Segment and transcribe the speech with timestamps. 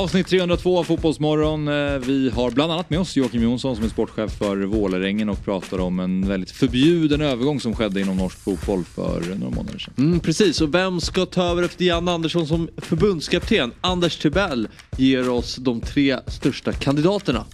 [0.00, 1.68] Avsnitt 302 av Fotbollsmorgon.
[1.68, 5.44] Eh, Vi har bland annat med oss Joakim Jonsson som är sportchef för Vålerengen och
[5.44, 9.94] pratar om en väldigt förbjuden övergång som skedde inom norsk fotboll för några månader sedan.
[9.98, 13.72] Mm, precis, och vem ska ta över efter Jan Andersson som förbundskapten?
[13.80, 17.44] Anders Tibell ger oss de tre största kandidaterna.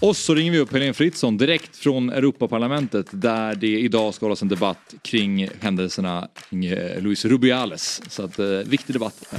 [0.00, 4.42] Och så ringer vi upp Helene Fritzon direkt från Europaparlamentet där det idag ska hållas
[4.42, 8.02] en debatt kring händelserna kring eh, Luis Rubiales.
[8.08, 9.34] Så att, eh, viktig debatt.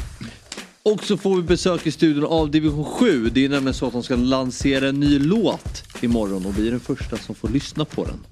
[0.85, 3.29] Och så får vi besök i studion av Division 7.
[3.29, 6.71] Det är nämligen så att de ska lansera en ny låt imorgon och vi är
[6.71, 8.25] den första som får lyssna på den.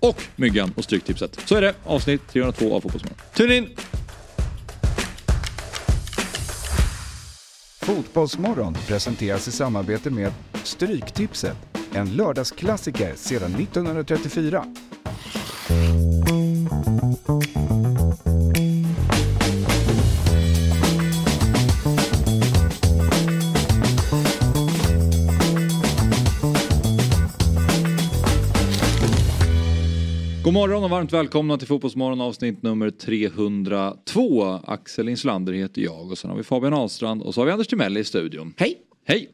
[0.00, 1.40] Och Myggan och Stryktipset.
[1.44, 3.18] Så är det, avsnitt 302 av Fotbollsmorgon.
[3.34, 3.68] Tune in!
[7.80, 10.32] Fotbollsmorgon presenteras i samarbete med
[10.64, 11.56] Stryktipset.
[11.92, 14.64] En lördagsklassiker sedan 1934.
[30.48, 34.44] God morgon och varmt välkomna till Fotbollsmorgon avsnitt nummer 302.
[34.44, 37.66] Axel Inslander heter jag och sen har vi Fabian Ahlstrand och så har vi Anders
[37.66, 38.54] Timell i studion.
[38.56, 38.78] Hej!
[39.04, 39.30] Hej!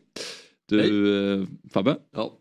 [0.68, 1.96] Du eh, Fabbe?
[2.16, 2.38] Ja.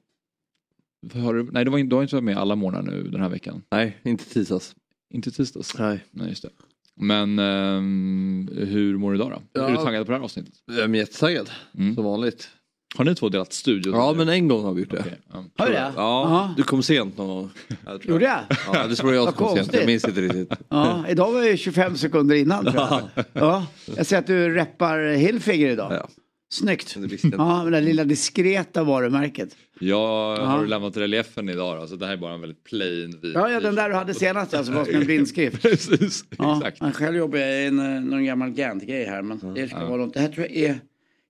[1.14, 3.62] Har du, nej du, har inte varit med alla morgnar nu den här veckan.
[3.72, 4.76] Nej, inte tisdags.
[5.14, 5.78] Inte tisdags.
[5.80, 6.06] Nej.
[6.12, 6.50] Nej just det.
[6.96, 9.42] Men ehm, hur mår du idag då?
[9.62, 9.68] Ja.
[9.68, 10.54] Är du taggad på det här avsnittet?
[10.66, 11.96] Jag är jättetaggad, Mm.
[11.96, 12.50] som vanligt.
[12.96, 13.92] Har ni två delat studio?
[13.96, 15.00] Ja, men en gång har vi gjort det.
[15.00, 15.44] Okej, ja.
[15.58, 15.80] Har du det?
[15.80, 16.54] Ja, Jaha.
[16.58, 17.50] du kom sent någon gång.
[17.86, 18.40] Jag tror Gjorde jag.
[18.68, 18.76] jag?
[18.84, 19.74] Ja, det skulle vara jag som kom sent.
[19.74, 20.54] Jag minns inte riktigt.
[20.70, 23.02] Ja, idag var det 25 sekunder innan tror jag.
[23.34, 23.66] Ja,
[23.98, 25.94] jag ser att du reppar Hilfiger idag.
[25.94, 26.08] Ja.
[26.54, 26.96] Snyggt.
[26.96, 27.34] Jag.
[27.38, 29.50] Ja, med det lilla diskreta varumärket.
[29.80, 30.46] Jag Ja.
[30.46, 33.50] har lämnat reliefen idag då, så det här är bara en väldigt plain vit Ja,
[33.52, 35.62] ja den där du hade senast alltså, var som en blindskrift.
[35.62, 36.96] Precis, Ja, exakt.
[36.96, 39.22] själv jobbar i en, eh, någon gammal Gant-grej här.
[39.22, 40.14] Men det ska vara något.
[40.14, 40.80] Det här tror jag är,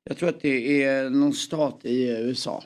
[0.03, 2.63] jag tror att det är någon stat i USA.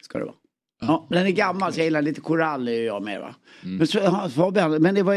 [0.00, 0.34] Ska det vara.
[0.80, 3.34] Ja, den är gammal så jag gillar lite korall är jag med va.
[3.62, 3.76] Mm.
[3.76, 5.14] Men så, ja, Fabian, men det var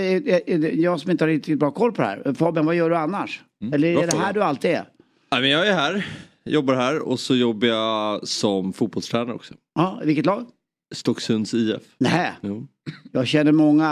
[0.57, 2.33] det jag som inte har riktigt bra koll på det här.
[2.33, 3.41] Fabian, vad gör du annars?
[3.61, 3.73] Mm.
[3.73, 4.33] Eller bra är det här fråga.
[4.33, 4.85] du alltid är?
[5.31, 6.07] Nej, men jag är här,
[6.45, 9.53] jobbar här och så jobbar jag som fotbollstränare också.
[9.75, 10.45] Ja, vilket lag?
[10.91, 11.81] Stocksunds IF.
[11.97, 12.67] Nej, Jo.
[13.11, 13.87] jag känner många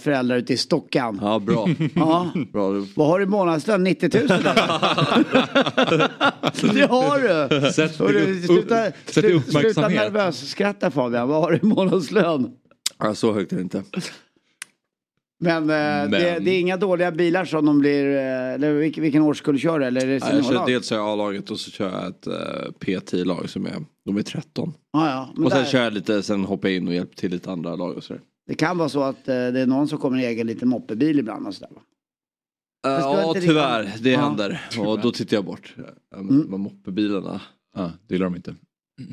[0.00, 1.18] föräldrar ute i Stockan.
[1.22, 1.68] Ja, bra.
[1.94, 2.30] Ja.
[2.52, 2.72] bra.
[2.72, 3.84] du- Vad har du i månadslön?
[3.84, 4.28] 90 000?
[6.74, 7.18] det har
[7.60, 7.72] du!
[7.72, 8.10] Sätt upp-
[8.46, 11.28] sluta, sätt sluta, sluta nervös skratta Fabian.
[11.28, 12.50] Vad har du i månadslön?
[12.98, 13.82] Ja, så högt är det inte.
[15.42, 19.02] Men, eh, Det, Men- det är inga dåliga bilar som de blir, eh, eller vilken,
[19.02, 19.84] vilken årskull kör du?
[19.86, 22.26] Eller är det Ja, jag kör, dels har jag A-laget och så kör jag ett
[22.26, 22.34] uh,
[22.80, 24.72] P10-lag som är, de är 13.
[24.92, 25.32] Ja, ja.
[25.36, 27.50] Men Och sen där, kör jag lite, sen hoppar jag in och hjälper till lite
[27.50, 28.22] andra lag och sådär.
[28.46, 31.18] Det kan vara så att eh, det är någon som kommer i egen liten moppebil
[31.18, 31.80] ibland och sådär va?
[32.88, 34.20] Uh, ja tyvärr, riktigt- det Ja.
[34.20, 34.60] händer.
[34.78, 35.74] Och då tittar jag bort.
[36.10, 36.36] Ja, Mm.
[36.40, 37.40] Med, moppebilarna.
[37.76, 38.54] Ja, det gillar de inte.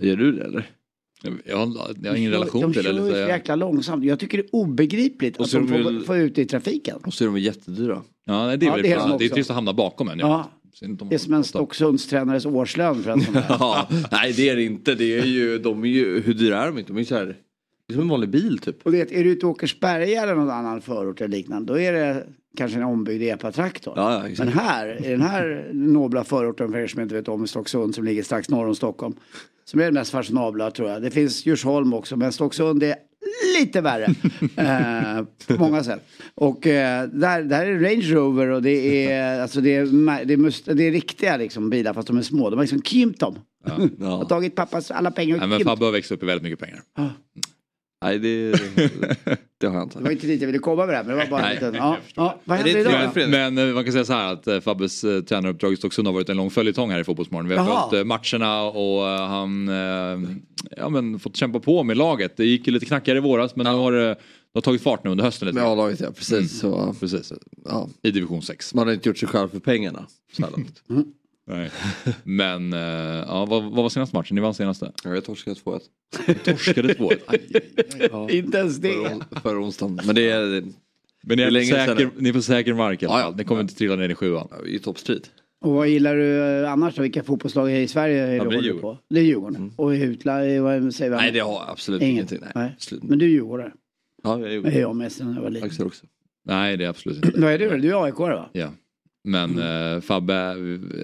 [0.02, 0.70] Gör du det eller?
[1.46, 1.74] Jag har,
[2.04, 2.90] jag har ingen relation de till det.
[2.90, 4.06] kör Eller ju så jäkla långsamt.
[4.06, 6.46] Jag tycker det är obegripligt Och att de de får, vill- får ut det i
[6.46, 6.98] trafiken.
[7.06, 8.02] Och så är de jättedyra.
[8.26, 10.10] ja, nej, det är, Ja, väl det är de det är trist att hamna bakom
[10.10, 10.20] en.
[10.20, 10.50] Ja,
[11.10, 13.36] det är som en Stocksundstränarens årslön för en sån.
[13.50, 14.96] Ja, nej det är det inte.
[14.96, 16.94] Det är ju, de är ju, hur dyra är de inte?
[16.94, 17.26] De är så här,
[17.88, 18.86] det är som en vanlig bil typ.
[18.86, 21.94] Och vet, är du ute i Åkersberga eller någon annan förort eller liknande, då är
[21.94, 23.94] det kanske en ombyggd epatraktor.
[23.96, 24.36] Ja, ja.
[24.38, 28.04] Men här, i den här nobla förorten för er som inte vet om, Stocksund som
[28.04, 29.16] ligger strax norr om Stockholm,
[29.70, 31.02] som är den mest fashionabla tror jag.
[31.02, 32.96] Det finns Djursholm också, men Stocksund är
[33.60, 34.06] lite värre
[34.56, 36.08] eh, på många sätt.
[36.36, 40.34] Och eh, där, där är det Range Rover och det är, alltså det är, det
[40.34, 42.50] är, must, det är riktiga liksom, bilar fast de är små.
[42.50, 43.36] De har liksom krympt dem.
[43.66, 44.26] har Ja.
[44.26, 45.60] tagit pappas alla pengar och Nej, men.
[45.66, 46.82] Fabbe har växt upp i väldigt mycket pengar.
[48.02, 48.52] Nej det,
[49.58, 49.98] det har jag inte.
[49.98, 51.54] Det var inte dit jag ville komma med det här, men det var bara Nej,
[51.54, 51.74] liten...
[51.74, 53.20] Ja, ja, vad händer idag då?
[53.20, 56.08] Men, men eh, man kan säga så här att eh, Fabbes eh, tränaruppdrag i Stocksund
[56.08, 57.50] har varit en lång följetong här i Fotbollsmorgon.
[57.50, 57.90] Vi har Jaha.
[57.90, 59.68] följt eh, matcherna och eh, han
[60.78, 62.38] ja, men fått kämpa på med laget.
[62.38, 64.16] Det gick ju lite knackigare i våras men nu har det,
[64.54, 65.60] har tagit fart nu under hösten lite.
[65.60, 65.70] Med.
[65.70, 66.60] A-laget ja, precis.
[66.60, 67.34] Så, Precis,
[67.66, 67.90] ja.
[68.02, 68.74] i division 6.
[68.74, 70.06] Man har inte gjort sig själv för pengarna.
[70.34, 70.84] Så här långt.
[71.48, 71.70] Nej.
[72.24, 72.80] Men eh,
[73.28, 74.36] ja, vad, vad var senaste matchen?
[74.36, 74.92] Ni vann senaste?
[75.04, 75.80] Ja, Jag torskade 2-1.
[76.44, 77.12] Torskade 2
[78.12, 78.94] Ja, Inte ens det.
[78.94, 80.00] förra, förra onsdagen.
[80.06, 80.64] Men det är,
[81.24, 83.32] Men ni är är, länge säker, ni är på säker mark i alla Ja, fall.
[83.32, 83.38] ja.
[83.38, 84.48] Ni kommer inte trilla ner i sjuan.
[84.52, 85.28] ja, i toppstrid.
[85.62, 87.02] Och vad gillar du eh, annars då?
[87.02, 88.98] Vilka fotbollslag i Sverige är Ja, du är håller på?
[89.10, 89.74] Det är Djurgården.
[89.76, 91.18] Och i utla, i- vad säger vi?
[91.18, 92.14] Nej det har jag absolut Inget.
[92.14, 92.40] ingenting.
[92.42, 92.52] Nej.
[92.56, 92.72] Nej.
[92.76, 93.04] Absolut.
[93.04, 93.72] Men du är djurgårdare.
[94.24, 95.70] Ja, jag Det gjorde är jag med sen jag var liten.
[95.70, 96.06] Axel också.
[96.46, 97.40] Nej det är absolut inte.
[97.42, 97.78] Vad är du?
[97.78, 98.50] Du är aik va?
[98.54, 98.70] Ja.
[99.28, 100.56] Men eh, Fabbe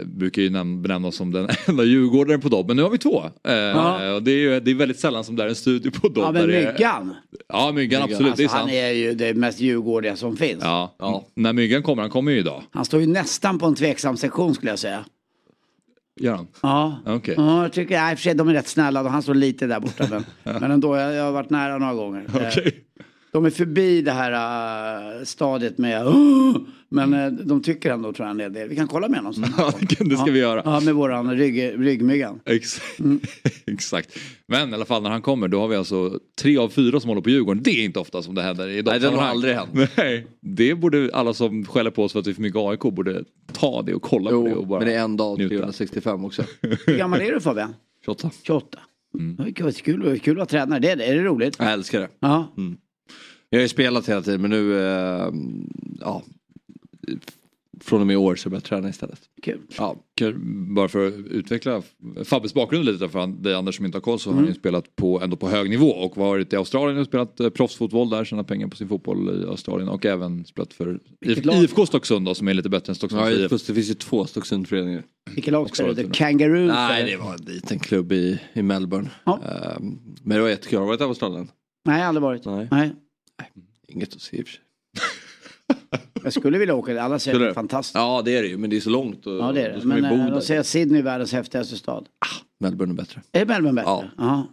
[0.05, 2.67] brukar ju näm- benämnas som den enda djurgårdaren på Dobb.
[2.67, 3.23] Men nu har vi två.
[3.47, 4.13] Eh, Ja.
[4.13, 6.23] och det, är ju, det är väldigt sällan som det är en studio på Dobb.
[6.25, 7.15] Ja men Myggan.
[7.47, 8.71] Ja Myggan absolut, det är Alltså, han sant.
[8.73, 10.59] är ju det mest djurgårdiga som finns.
[10.63, 10.95] Ja.
[10.99, 11.25] Ja.
[11.35, 12.63] När Myggan kommer, han kommer ju idag.
[12.71, 15.05] Han står ju nästan på en tveksam sektion skulle jag säga.
[16.19, 16.47] Gör han?
[16.61, 16.99] Ja.
[17.05, 17.33] Okej.
[17.37, 20.07] Ja, jag tycker, nej, för sig, de är rätt snälla han står lite där borta.
[20.09, 20.23] Men,
[20.61, 22.25] men ändå, jag, jag har varit nära några gånger.
[22.35, 22.71] Okej.
[23.33, 24.31] De är förbi det här
[25.19, 26.55] uh, stadiet med "Åh!"
[26.89, 28.69] men eh, de tycker ändå tror jag en hel del.
[28.69, 29.33] Vi kan kolla med honom.
[29.33, 29.45] sen.
[29.57, 30.61] Ja, det ska vi göra.
[30.65, 32.39] Ja, med våran rygg, ryggmyggan.
[32.45, 33.19] Ex- Mm.
[33.67, 34.17] Exakt.
[34.47, 37.09] Men i alla fall när han kommer då har vi alltså tre av fyra som
[37.09, 37.63] håller på Djurgården.
[37.63, 39.69] Det är inte ofta som det händer i Nej, det har aldrig hänt.
[39.97, 42.79] Nej, det borde alla som skäller på oss för att vi är för mycket AIK
[42.79, 45.37] borde ta det och kolla på det och Jo, bara men det är en dag
[45.37, 45.55] njuta.
[45.55, 46.43] 365 också.
[46.85, 47.73] Hur gammal är du Fabian?
[48.05, 48.31] 28.
[48.43, 48.79] 28.
[49.19, 49.35] Mm.
[49.35, 50.79] Det är kul, kul, kul att vara tränare.
[50.79, 51.05] Det är, det.
[51.05, 51.55] är det roligt?
[51.59, 52.07] Jag älskar det.
[52.19, 52.53] Ja.
[53.53, 55.31] Jag har ju spelat hela tiden men nu, eh,
[55.99, 56.23] ja,
[57.81, 59.19] från och med i år så börjar jag träna istället.
[59.43, 59.59] Kul.
[59.77, 61.81] Ja, Kan- Bara för att utveckla
[62.25, 64.43] Fabbes bakgrund lite för han- dig Anders som inte har koll så har Mm.
[64.45, 67.49] han ju spelat på, ändå på hög nivå och varit i Australien och spelat eh,
[67.49, 71.45] proffsfotboll där, tjänat pengar på sin fotboll i Australien och även spelat för Vilket?
[71.53, 73.49] IFK Stocksund då, som är lite bättre än Stocksunds ja IF.
[73.51, 75.03] fast det finns ju två Stocksundföreningar.
[75.35, 76.03] Vilket lag spelade du?
[76.03, 76.71] varit Kangaroos?
[76.73, 79.09] Nej det var en liten klubb i, i Melbourne.
[79.25, 79.39] Ja.
[79.43, 80.79] Ehm, men det var jättekul.
[80.79, 81.47] Har du varit i Australien?
[81.85, 82.45] Nej, aldrig varit.
[82.45, 82.67] Nej.
[82.71, 82.91] Nej.
[83.87, 84.61] Inget att se i och för sig.
[86.23, 87.01] Jag skulle vilja åka dit.
[87.01, 87.95] Alla säger att det är fantastiskt.
[87.95, 89.27] Ja det är det ju men det är så långt.
[89.27, 89.85] Och, Ja, det är det.
[89.85, 92.05] Men bo eh, de säger att Sydney är världens häftigaste stad.
[92.59, 93.21] Melbourne är bättre.
[93.31, 93.89] Är Melbourne bättre?
[93.91, 94.05] Ja.
[94.17, 94.47] Ja.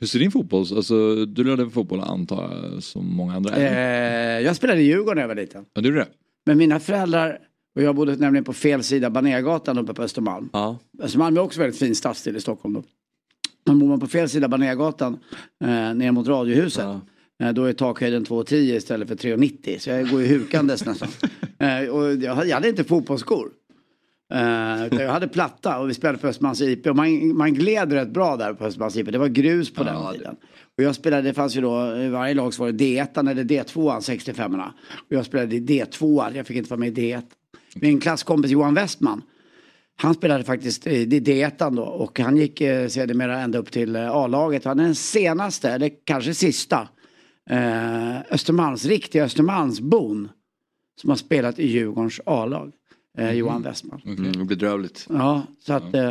[0.00, 3.56] Hur ser din fotboll, alltså du lärde fotboll antar jag som många andra?
[3.56, 5.64] Eh, jag spelade i Djurgården när jag var liten.
[5.74, 6.06] Ja, du det?
[6.46, 7.38] Men mina föräldrar,
[7.76, 10.48] och jag bodde nämligen på fel sida Banérgatan uppe på Östermalm.
[10.52, 10.78] Ja.
[11.02, 12.74] Östermalm är också väldigt fin stadsdel i Stockholm.
[12.74, 12.82] Då.
[13.66, 15.18] Men bor man på fel sida Banérgatan
[15.64, 16.84] eh, ner mot Radiohuset.
[16.84, 17.00] Ja.
[17.40, 19.78] Eh, då är takhöjden 2,10 istället för 3,90.
[19.78, 21.08] Så jag går ju hukandes nästan.
[21.58, 23.50] Eh, och jag, hade- inte fotbollsskor.
[24.86, 26.86] Utan jag hade platta och vi spelade på Östermalms IP.
[26.86, 29.12] Och man, man gled rätt bra där på Östermalms IP.
[29.12, 30.36] Det var grus på Ja, den tiden.
[30.78, 33.44] Och jag spelade, det fanns ju då, i varje lag så var det D1 eller
[33.44, 34.62] D2, 65 Och
[35.08, 37.22] jag spelade i D2, jag fick inte vara med i D1.
[37.74, 39.22] Min klasskompis Johan Westman,
[39.96, 43.96] han spelade faktiskt i i D1 då och han gick eh, sedermera ända upp till
[43.96, 44.64] eh, A-laget.
[44.64, 46.88] Han är den senaste, eller kanske sista,
[47.50, 50.28] eh, Östermalms, riktiga Östermalmsbon
[51.00, 52.72] som har spelat i Djurgårdens A-lag.
[53.18, 54.00] Eh, Johan Westman.
[54.04, 55.06] Mm, bedrövligt.
[55.10, 55.94] Ja, så att...
[55.94, 56.10] Eh,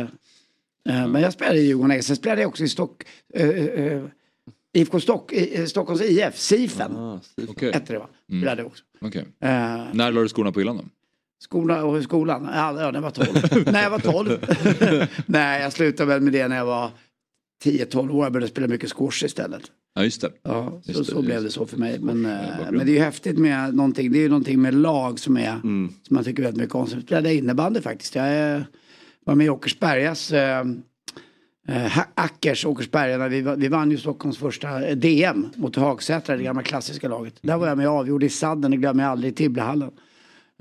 [0.88, 2.02] eh, Men jag spelade i Djurgården.
[2.02, 3.02] Sen spelade jag också i Stock...
[3.34, 4.02] Eh, eh,
[4.72, 5.32] IFK Stock,
[5.66, 6.96] Stockholms IF, Sifen.
[6.96, 7.20] Ah.
[7.48, 7.72] Okej.
[7.72, 8.08] Hette det va?
[8.26, 8.84] Spelade jag också.
[9.18, 9.18] Eh,
[9.92, 10.84] När la du skorna på hyllan då?
[11.42, 13.72] skola och skolan, ja, ja, när jag var 12.
[13.72, 14.38] när jag var 12.
[15.26, 16.90] Nej, jag slutade väl med det när jag var
[17.64, 18.24] 10-12 år.
[18.24, 19.62] Jag började spela mycket squash istället.
[19.94, 20.30] Ja just det.
[20.42, 21.98] Ja, så, Just det, så blev det så för mig.
[22.00, 22.38] Men, eh,
[22.70, 24.12] men det är ju häftigt med någonting.
[24.12, 25.92] Det är ju någonting med lag som, är, Mm.
[26.02, 26.86] som man tycker väldigt mycket om.
[26.86, 28.14] Sen spelade jag innebandy faktiskt.
[28.14, 28.62] Jag eh,
[29.24, 30.60] var med i Åkersbergas eh,
[31.68, 36.42] eh, Ha- Ackers, Åkersberga, vi, vi vann ju Stockholms första eh, DM mot Hagsätra, det
[36.42, 37.34] gamla klassiska laget.
[37.42, 39.90] Där var jag med och avgjorde i sadden, det glömmer jag aldrig, i Tibblehallen.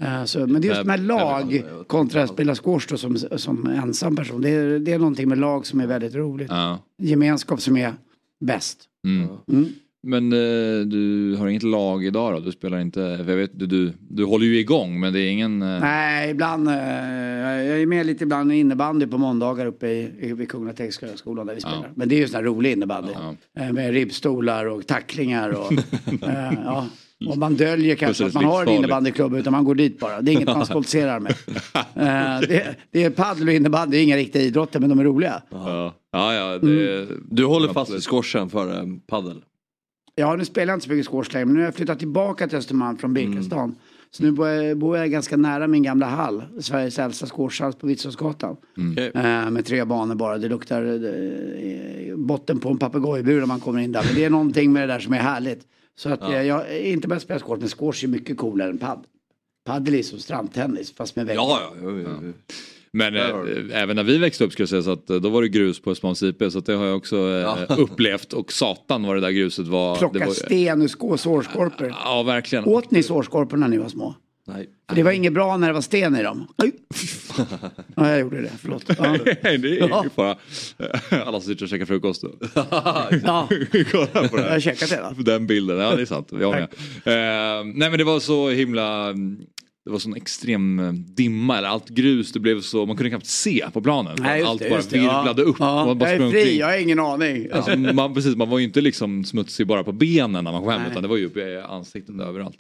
[0.02, 3.68] Eh, så, men det är just med lag kontra att spela squash då, som, som
[3.68, 4.42] ensam person.
[4.42, 6.48] Det är, det är någonting med lag som är väldigt roligt.
[6.50, 6.80] Ja.
[6.98, 7.94] Gemenskap som är
[8.40, 8.84] bäst.
[9.06, 9.28] Mm.
[9.52, 9.70] Mm.
[10.04, 12.40] Men eh, du har inget lag idag då?
[12.40, 15.62] Du spelar inte, jag vet du, du, du håller ju igång men det är ingen...
[15.62, 16.68] eh, Nej, ibland.
[16.68, 20.76] Eh, jag är med lite ibland i innebandy på måndagar uppe i, i, vid Kungliga
[20.76, 21.92] Tekniska skolan där vi spelar.
[21.96, 23.12] Men det är ju sån här rolig innebandy.
[23.14, 23.36] Ja.
[23.64, 25.72] Eh, med ribbstolar och tacklingar och
[26.24, 26.88] eh, ja.
[27.28, 30.22] Och man döljer kanske att man har en innebandyklubb utan man går dit bara.
[30.22, 31.36] Det är inget man stoltserar med.
[31.96, 35.04] Eh, det, det är padel och innebandy, det är inga riktiga idrotter men de är
[35.04, 35.42] roliga.
[35.50, 37.08] Ja, ja, ja det...
[37.30, 39.42] Du håller fast vid squashen för um, paddel.
[40.16, 42.48] Ja, nu spelar jag inte så mycket squash längre men nu har jag flyttat tillbaka
[42.48, 43.76] till Östermalm från Birkastan.
[44.12, 44.32] Så nu
[44.76, 48.58] bor jag, ganska nära min gamla hall, Sveriges äldsta squashhall på Vittsåsgatan.
[48.92, 49.12] Okej.
[49.16, 50.38] Eh, med tre banor bara.
[50.38, 54.04] Det luktar eh, botten på en papegojbur när man kommer in där.
[54.06, 55.62] Men det är någonting med det där som är härligt.
[56.00, 58.78] Så att eh, jag är inte bara spela squash, men squash är mycket coolare än
[58.78, 59.06] padd.
[59.66, 61.42] Padel är som strandtennis fast med väggar.
[61.42, 61.90] Ja, ja.
[61.92, 62.34] ja, ja.
[62.92, 65.42] Men eh, även när vi växte upp skulle jag säga så att eh, då var
[65.42, 67.58] det grus på Östermalms IP så att det har jag också Ja.
[67.78, 69.96] upplevt och satan vad det där gruset var.
[69.96, 71.96] Plocka det var sten ur sårskorpor.
[72.04, 72.66] Ja verkligen.
[72.66, 74.16] Åt ni sårskorpor när ni var små?
[74.54, 74.70] Nej.
[74.90, 76.48] För det var inget bra när det var sten i dem.
[77.96, 78.52] Ja, jag gjorde det.
[78.62, 78.84] Förlåt.
[78.88, 79.18] Ja.
[79.44, 80.38] Nej det är ingen fara.
[81.26, 82.24] Alla som sitter och käkar frukost.
[82.54, 83.10] Ja,
[83.92, 85.16] Kolla på det jag har käkat va?
[85.18, 86.28] Den bilden, ja det är sant.
[86.32, 86.64] Jag med.
[86.64, 89.14] Eh, nej men det var så himla...
[89.90, 93.26] det var sån extrem eh, dimma eller allt grus det blev så man kunde knappt
[93.26, 94.18] se på planen.
[94.20, 95.48] Nej, just allt det, bara virvlade ja.
[95.48, 95.56] upp.
[95.60, 95.86] Ja.
[95.86, 97.48] Man bara jag är fri, jag har ingen aning.
[97.50, 97.56] Ja.
[97.56, 100.72] Alltså, man, precis, man var ju inte liksom smutsig bara på benen när man kom
[100.72, 100.92] hem Nej.
[100.92, 102.58] utan det var ju uppe i ansiktet överallt.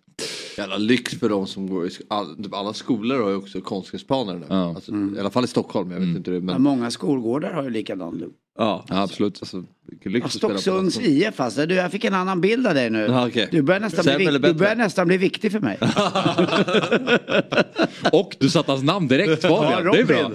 [0.57, 3.61] Jävla lyx för de som går i sk- all, typ alla skolor har ju också
[3.61, 4.45] konstgräsplaner nu.
[4.49, 4.75] Ja.
[4.75, 6.91] Alltså, I alla fall i Stockholm, jag vet inte hur det är, Ja, men många
[6.91, 8.33] skolgårdar har ju likadan look.
[8.59, 9.37] Ja, Ja, absolut.
[9.41, 9.63] Alltså,
[10.05, 10.99] lyx Ja, att spela på Stocksunds.
[10.99, 11.65] IF alltså.
[11.65, 12.99] Du, jag fick en annan bild av dig nu.
[12.99, 13.47] Ja, okej.
[13.51, 15.77] du, börjar nästan Sämre bli, du börjar nästan bli viktig för mig.
[18.11, 20.31] Och du satte hans namn direkt Fabian, Ja, det är bra.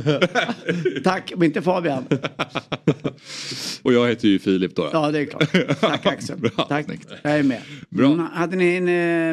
[1.04, 2.04] Tack, men inte Fabian.
[3.82, 4.88] Och jag heter ju Filip då.
[4.92, 5.80] Ja, det är klart.
[5.80, 6.38] Tack Axel.
[6.38, 6.84] Bra, Tack.
[6.84, 7.08] snyggt.
[7.22, 7.60] Jag är med.
[7.88, 8.06] Bra.
[8.06, 8.88] Mm, hade ni en,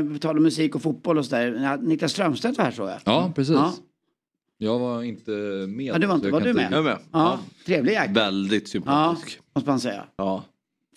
[0.07, 1.77] eh, på tal om musik och fotboll och sådär.
[1.81, 2.97] Niklas Strömstedt var här såg jag.
[3.03, 3.55] Ja, precis.
[3.55, 3.73] Ja.
[4.63, 5.31] Jag var inte
[5.67, 5.85] med.
[5.85, 6.67] Ja, du var inte- var du med?
[6.71, 6.97] Jag är med.
[7.11, 8.13] Ja, trevlig jäkel.
[8.13, 9.39] Väldigt Ja, sympatisk.
[9.55, 10.03] måste man säga.
[10.15, 10.43] Ja.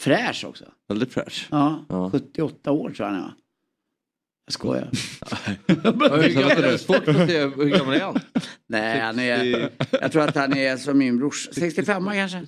[0.01, 0.65] Fräsch också.
[0.89, 1.49] Väldigt fräsch.
[1.51, 2.11] Ja, Ja.
[2.11, 3.33] 78 år tror jag han är.
[4.47, 4.89] Jag skojar.
[5.67, 6.79] Hur gammal är du?
[6.79, 8.21] Svårt att se hur gammal är han?
[8.67, 11.49] Nej, han är, jag tror att han är som min brors.
[11.53, 12.37] 65 kanske?
[12.37, 12.47] Han,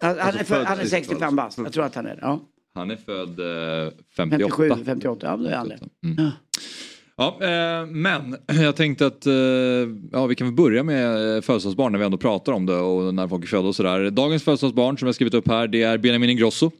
[0.00, 1.58] han, är, Alltså för, han är 65 bast.
[1.58, 2.20] Jag tror att han är det.
[2.22, 2.40] Ja.
[2.74, 4.54] Han är född eh, 58.
[4.56, 5.26] 57, 58.
[5.26, 5.78] Ja, det är han det.
[6.04, 6.30] Mm.
[7.16, 7.38] Ja.
[7.40, 9.32] Eh, men jag tänkte att eh,
[10.12, 13.14] ja, vi kan väl börja med eh, födelsedagsbarn när vi ändå pratar om det och
[13.14, 14.10] när folk är födda och sådär.
[14.10, 16.70] Dagens födelsedagsbarn som jag skrivit upp här det är Benjamin Ingrosso.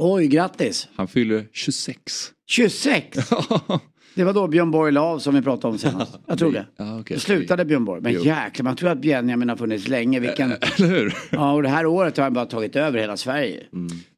[0.00, 0.88] Oj, grattis.
[0.96, 2.32] Han fyller 26.
[2.46, 3.18] 26.
[4.14, 6.18] Det var då Björn Borg la av som vi pratade om senast.
[6.26, 6.66] Jag tror det.
[6.76, 7.14] Ja, okej.
[7.16, 8.02] Då slutade Björn Borg.
[8.02, 10.20] Men jäklar, man tror att Benjamin har funnits länge.
[10.20, 10.52] Vilken...
[10.52, 11.14] Eller hur?
[11.30, 13.62] Ja, och det här året har han bara tagit över hela Sverige.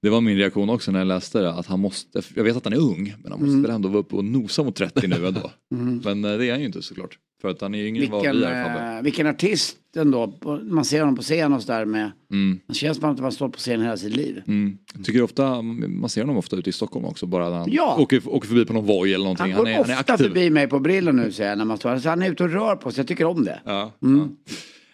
[0.03, 1.53] Det var min reaktion också när jag läste det.
[1.53, 3.63] Att han måste, jag vet att han är ung men han måste Mm.
[3.63, 5.51] väl ändå vara uppe och nosa mot 30 nu ändå.
[6.05, 7.19] Men eh, det är han ju inte såklart.
[7.41, 8.97] För att han är yngre än vad vi är Fabbe.
[8.97, 10.39] eh, vilken artist ändå.
[10.63, 12.11] Man ser honom på scen och sådär med.
[12.33, 12.61] Mm.
[12.69, 14.43] Det känns som att han har stått på scen hela sitt liv.
[14.47, 14.79] Mm.
[14.97, 17.97] Jag tycker ofta, man ser honom ofta ute i Stockholm också bara när han Ja.
[18.01, 19.43] åker, åker förbi på någon Voi eller någonting.
[19.47, 20.25] Han Han, går är, han är ofta aktiv.
[20.27, 21.99] förbi mig på brillen nu ser jag när man står.
[21.99, 23.01] Så han är ute och rör på sig.
[23.01, 23.61] Jag tycker om det.
[23.65, 24.19] Ja, Mm.
[24.21, 24.29] ja.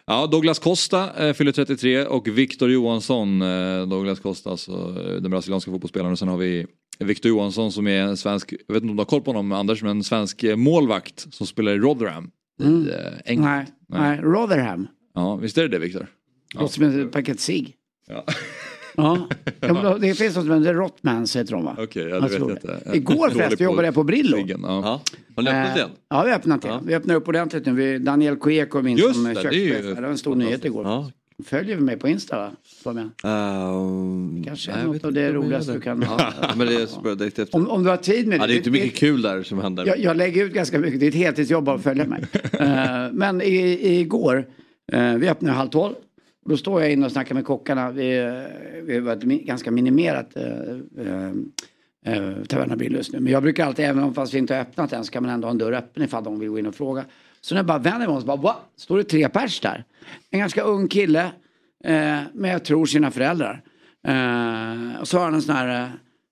[0.07, 5.31] ja, Douglas Costa eh, fyller 33 och Victor Johansson, eh, Douglas Costa, alltså, eh, den
[5.31, 6.13] brasilianska fotbollsspelaren.
[6.13, 6.67] Och sen har vi
[6.99, 9.53] Victor Johansson som är en svensk, jag vet inte om du har koll på honom
[9.53, 12.31] Anders, men en svensk eh, målvakt som spelar i Rotherham
[12.63, 13.51] i eh, England.
[13.55, 14.21] Nej, nej.
[14.21, 14.87] Rotherham.
[15.15, 16.07] Ja, visst är det det Victor?
[16.55, 17.75] Låter som en paket cigg.
[18.09, 18.25] Ja.
[18.97, 19.29] Ja.
[19.61, 21.77] Ja, det finns något som heter Rottmans heter de va?
[21.79, 22.81] Okej, ja, det Jag vet jag inte.
[22.97, 24.37] Igår förresten jobbade jag på Brillo.
[24.37, 24.81] ciggen, Ja.
[24.85, 25.01] Ja.
[25.37, 25.91] Har ni öppnat Eh, igen?
[26.11, 26.83] Ja, vi har öppnat igen.
[26.87, 27.99] Vi öppnar upp ordentligt nu.
[27.99, 29.85] Daniel Koué kom in Just som det, eh, det kökschef.
[29.97, 30.85] Det var en stor nyhet igår.
[31.43, 32.51] Följer vi mig på Insta va?
[32.85, 33.13] Fabian?
[33.25, 37.39] Ehm, Kanske nej, något av det roligaste du kan- Ja, men det är bara direkt
[37.39, 37.57] efter.
[37.57, 38.43] Om, om du har tid med det.
[38.43, 39.87] Ja, det är inte mycket kul där som händer.
[39.87, 41.01] Jag, jag lägger ut ganska mycket.
[41.01, 42.25] Det är ett heltidsjobb att följa mig.
[42.61, 44.47] Eh, men i, igår,
[44.95, 45.95] uh, vi öppnar halv tolv.
[46.47, 47.91] Då står jag inne och snackar med kockarna.
[47.91, 51.03] Vi, eh, vi har ett ganska minimerat uh,
[52.09, 53.21] uh, Taverna Billus nu.
[53.21, 55.33] Men jag brukar alltid, även om fast vi inte har öppnat än, så kan man
[55.33, 57.05] ändå ha en dörr öppen ifall de vill gå in och fråga.
[57.45, 58.57] Så när jag bara vänder mig om så bara, va?
[58.77, 59.85] Står det tre pers där?
[60.31, 61.23] En ganska ung kille,
[61.85, 63.63] eh, men jag tror sina föräldrar.
[64.07, 65.89] Eh, och så har han en sån här, eh,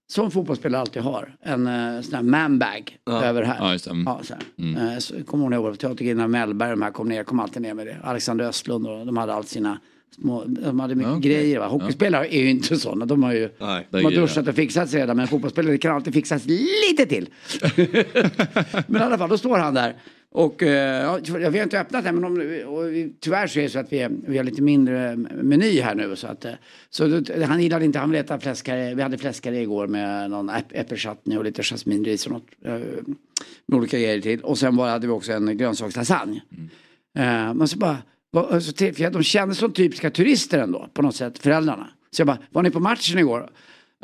[0.08, 3.56] som fotbollsspelare alltid har, en eh, sån här manbag över här.
[3.58, 3.90] Ja, just det.
[3.90, 4.04] Mm.
[4.06, 4.92] Ja, så här.
[4.92, 7.86] Eh, så kommer hon ihåg, Teatergrillarna Mellberg, de här kom ner, kom alltid ner med
[7.86, 7.96] det.
[8.02, 9.78] Alexander Östlund och de hade allt sina
[10.14, 11.30] små, de hade mycket Okej.
[11.30, 11.58] grejer.
[11.58, 11.66] Va?
[11.66, 13.86] Hockeyspelare är ju inte sådana, de har ju Nej.
[13.90, 17.28] de har duschat och fixat sig redan, men fotbollsspelare kan alltid fixas lite till.
[18.86, 19.94] men i alla fall, då står han där.
[20.34, 21.18] Och eh, ja,
[21.50, 22.32] vi har inte öppnat än, men om,
[22.66, 22.84] och
[23.20, 26.16] tyvärr så är det så att vi, vi har lite mindre eh, meny här nu.
[26.16, 26.52] Så, att, eh,
[26.90, 28.94] så han gillade inte, han ville äta fläskare.
[28.94, 32.46] Vi hade fläskare igår med någon äppelchutney och lite jasminris och något.
[33.66, 34.40] Med olika grejer till.
[34.40, 36.40] Och sen var, hade vi också en grönsakslasagne.
[37.18, 37.98] Eh, men så bara,
[38.60, 41.88] så till, för de kändes som typiska turister ändå på något sätt, föräldrarna.
[42.10, 43.50] Så jag bara, var ni på matchen igår?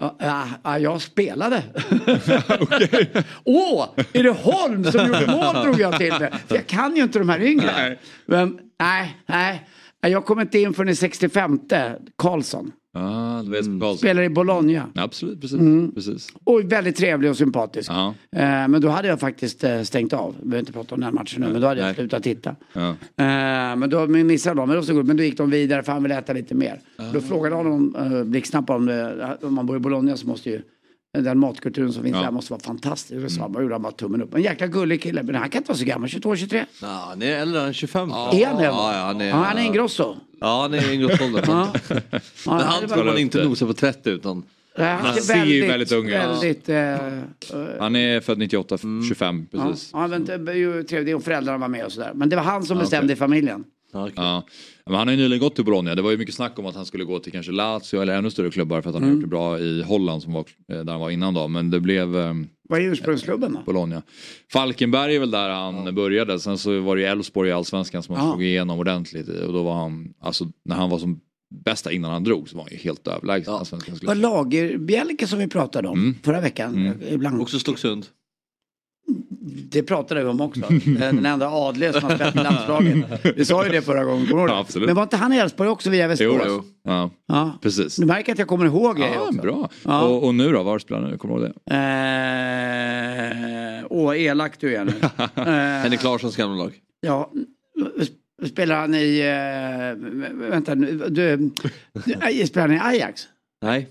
[0.00, 1.62] Ja, ja, ja, jag spelade.
[3.44, 6.38] Åh, är det Holm som gjorde mål drog jag till med.
[6.46, 7.98] För jag kan ju inte de här yngre.
[8.26, 9.68] Men nej, nej.
[10.00, 11.60] Jag kommer inte in förrän i 65
[12.16, 12.72] Karlsson.
[12.94, 13.98] Ja, du vet Karlsson.
[13.98, 14.90] Spelar i Bologna.
[14.94, 15.58] Absolut, precis.
[15.58, 15.94] Mm.
[15.94, 16.28] precis.
[16.44, 17.90] Och väldigt trevlig och sympatisk.
[17.90, 18.14] Ja.
[18.32, 20.34] Eh, men då hade jag faktiskt eh, stängt av.
[20.38, 21.94] Vi behöver inte prata om den matchen nu, men då hade jag Nej.
[21.94, 22.56] slutat titta.
[22.72, 22.88] Ja.
[22.90, 25.06] Eh, men då missade de, men, det var så gott.
[25.06, 26.80] men då gick de vidare för han ville äta lite mer.
[27.12, 30.62] Då frågade honom uh, blixtsnabbt om, det, om man bor i Bologna så måste ju
[31.12, 32.22] den matkulturen som finns Ja.
[32.22, 33.30] där måste vara fantastisk.
[33.36, 33.62] Så mm.
[33.62, 34.34] gjorde han bara tummen upp.
[34.34, 36.64] En jäkla gullig kille, men han kan inte vara så gammal, 22, 23.
[36.82, 38.10] Ja, han är äldre än 25.
[38.10, 38.40] Är han det?
[38.42, 40.16] Ja, ja, han är, Ja, han är en grosso.
[40.40, 41.44] Ja, han är Ingrosso-åldern.
[41.48, 41.68] Ja.
[41.88, 42.00] Ja,
[42.46, 44.42] Men han ska man inte nosa på 30 utan...
[44.76, 46.12] han ser ju väldigt ung ut.
[46.12, 47.18] Väldigt, eh, eh,
[47.80, 49.08] Han är född 98, Mm.
[49.08, 49.90] 25 ja, precis.
[49.92, 52.12] ja, det var ju trevligt och föräldrarna var med och sådär.
[52.14, 53.64] Men det var han som Ja, bestämde i familjen.
[53.92, 54.08] Ja.
[54.16, 54.44] Ja.
[54.86, 55.94] Men han har ju nyligen gått till Bologna.
[55.94, 58.30] Det var ju mycket snack om att han skulle gå till kanske Lazio eller ännu
[58.30, 59.14] större klubbar för att han Mm.
[59.14, 61.48] har gjort det bra i Holland som var, eh, där han var innan då.
[61.48, 62.34] Men det blev, eh,
[62.68, 63.60] Vad är ursprungsklubben då?
[63.66, 64.02] Bologna.
[64.52, 66.38] Falkenberg är väl där han började.
[66.40, 68.32] Sen så var det ju Elfsborg i Allsvenskan som han Ja.
[68.32, 69.42] slog igenom ordentligt i.
[69.46, 71.20] Och då var han, alltså när han var som
[71.64, 73.52] bästa innan han drog så var han ju helt överlägsen.
[73.52, 73.58] Ja.
[73.58, 74.14] Allsvenskans Var.
[74.14, 76.14] Lagerbjälke som vi pratade om Mm.
[76.22, 76.94] förra veckan.
[77.10, 77.42] Ibland.
[77.42, 78.06] Också Stocksund.
[79.70, 80.60] Det pratade vi om också.
[80.98, 82.96] Den enda adliga som har spelat i landslaget.
[83.36, 84.24] Vi sa ju det förra gången.
[84.26, 84.30] det?
[84.32, 84.86] Ja, absolut.
[84.86, 86.42] Men var inte han i Elfsborg också via Jo, Västerås?
[86.46, 86.62] jo.
[86.84, 87.58] Ja, Ja.
[87.62, 87.96] precis.
[87.96, 89.40] Du märker att jag kommer ihåg grejer Ja, också.
[89.40, 89.68] bra.
[89.84, 90.02] Ja.
[90.02, 91.16] Och, och nu då, var spelar nu?
[91.18, 91.74] Kommer du ihåg det?
[92.68, 94.92] Eh, åh, elak du är nu.
[95.36, 95.44] Eh,
[95.82, 96.74] Henrik Larssons gamla lag.
[97.00, 97.32] ja,
[98.46, 99.18] spelar han i...
[99.20, 100.92] Eh, vänta nu.
[101.08, 101.36] Du,
[102.04, 103.22] du, spelar han i Ajax?
[103.62, 103.88] Nej.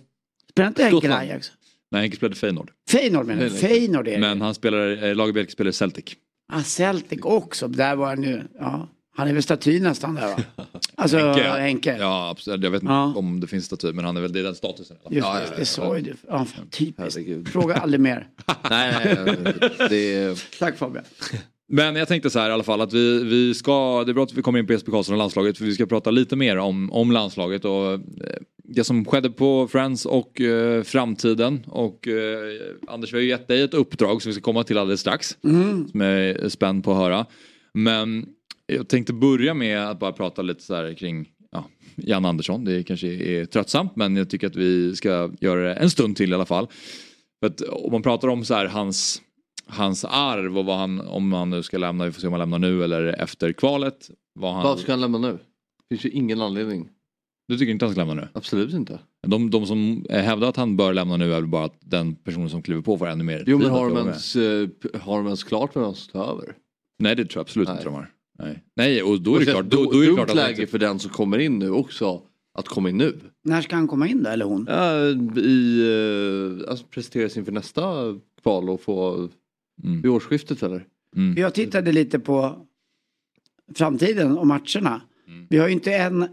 [0.52, 1.16] Spelar inte Henke.
[1.16, 1.52] Ajax?
[1.91, 2.72] Nej, Henke spelade Feyenoord.
[2.89, 3.51] Feyenoord menar jag.
[3.60, 4.08] Feyenoord.
[4.08, 4.20] Är det.
[4.20, 6.06] Men han spelar, eh, Lagerbjälke spelar Celtic.
[6.53, 7.67] Ah, Celtic också.
[7.67, 8.41] Där var han ju.
[8.60, 8.89] Ja.
[9.15, 10.44] Han är väl staty nästan där va?
[10.96, 11.17] Alltså
[11.58, 11.98] Henke.
[12.00, 12.63] Ja, absolut.
[12.63, 13.13] Jag vet inte Ja.
[13.15, 14.98] om det finns staty, men han är väl det är den statusen.
[15.10, 16.13] Just det, det sa ju du.
[16.27, 17.00] Ja, fan, typiskt.
[17.17, 17.48] Herregud.
[17.48, 18.27] Fråga aldrig mer.
[18.70, 18.94] Nej,
[19.25, 19.53] nej, nej,
[19.89, 20.38] det.
[20.60, 21.03] Tack Fabian.
[21.69, 24.24] Men jag tänkte så här i alla fall att vi, vi ska, det är bra
[24.24, 26.57] att vi kommer in på Jesper Karlsson och landslaget för vi ska prata lite mer
[26.57, 28.00] om, om landslaget och eh,
[28.63, 31.65] det som skedde på Friends och eh, framtiden.
[31.67, 34.77] Och eh, Anders vi har ju gett dig ett uppdrag som vi ska komma till
[34.77, 35.38] alldeles strax.
[35.91, 37.25] Som jag är spänd på att höra.
[37.74, 38.25] Men
[38.67, 42.65] jag tänkte börja med att bara prata lite så här kring ja, Jan Andersson.
[42.65, 46.31] Det kanske är tröttsamt men jag tycker att vi ska göra det en stund till
[46.31, 46.67] i alla fall.
[47.39, 49.21] För att om man pratar om så här hans
[49.67, 52.39] hans arv och vad han, om han nu ska lämna, vi får se om han
[52.39, 54.09] lämnar nu eller efter kvalet.
[54.33, 55.31] Vad han, Varför ska han lämna nu?
[55.89, 56.89] Det finns ju ingen anledning.
[57.47, 58.27] Du tycker inte han ska lämna nu?
[58.33, 59.00] Absolut inte.
[59.27, 62.50] De, de som hävdar att han bör lämna nu är väl bara att den personen
[62.50, 64.69] som kliver på får ännu mer Jo men har de ens, eh,
[65.01, 66.55] har de ens klart vad de ska ta över?
[67.00, 67.75] Nej det tror jag absolut Nej.
[67.77, 68.12] inte de har.
[68.39, 69.65] Nej, Nej och då är Och det klart.
[69.65, 72.21] Då, då är det klart att läge för den som kommer in nu också
[72.57, 73.19] att komma in nu.
[73.43, 74.67] När ska han komma in då, eller hon?
[74.69, 74.95] Ja,
[75.41, 75.79] i,
[76.63, 77.81] eh, alltså presenteras inför nästa
[78.41, 79.29] kval och få
[79.84, 80.01] Mm.
[80.01, 80.86] vid årsskiftet eller?
[81.15, 81.36] Mm.
[81.38, 82.65] Jag tittade lite på
[83.75, 85.01] framtiden och matcherna.
[85.27, 85.48] Mm.
[85.50, 86.27] Vi har ju inte en,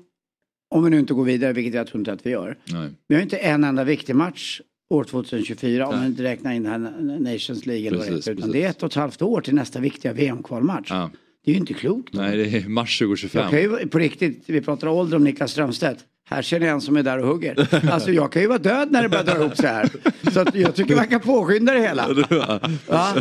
[0.70, 2.58] om vi nu inte går vidare, vilket jag tror inte att vi gör.
[2.64, 2.90] Nej.
[3.08, 4.60] Vi har ju inte en enda viktig match
[4.90, 6.00] år 2024 om Nej.
[6.00, 8.32] man inte räknar in den här Nations League eller Precis, heter.
[8.32, 8.52] Utan precis.
[8.52, 10.90] det är ett och ett halvt år till nästa viktiga VM-kvalmatch.
[10.90, 11.10] Ja.
[11.44, 12.14] Det är ju inte klokt.
[12.14, 13.50] Nej det är mars Jag 2025.
[13.50, 16.04] kan ju, på riktigt, vi pratar ålder om Niklas Strömstedt.
[16.26, 17.68] Här känner jag en som är där och hugger.
[17.90, 19.88] Alltså jag kan ju vara död när det börjar dra ihop så här.
[20.32, 22.08] Så att jag tycker man kan påskynda det hela.
[22.30, 22.60] Ja.
[22.88, 23.14] Ja.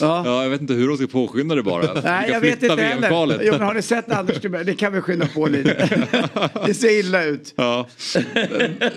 [0.00, 2.00] Ja jag vet inte hur de ska påskynda det bara.
[2.04, 3.40] Nej, jag vet inte heller.
[3.42, 4.66] Jo, men har ni sett Anders Timell?
[4.66, 6.08] Det kan vi skynda på lite.
[6.66, 7.54] Det ser illa ut.
[7.56, 7.88] Ja.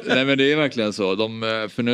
[0.05, 1.15] Nej men det är verkligen så.
[1.15, 1.93] De, eh, för nu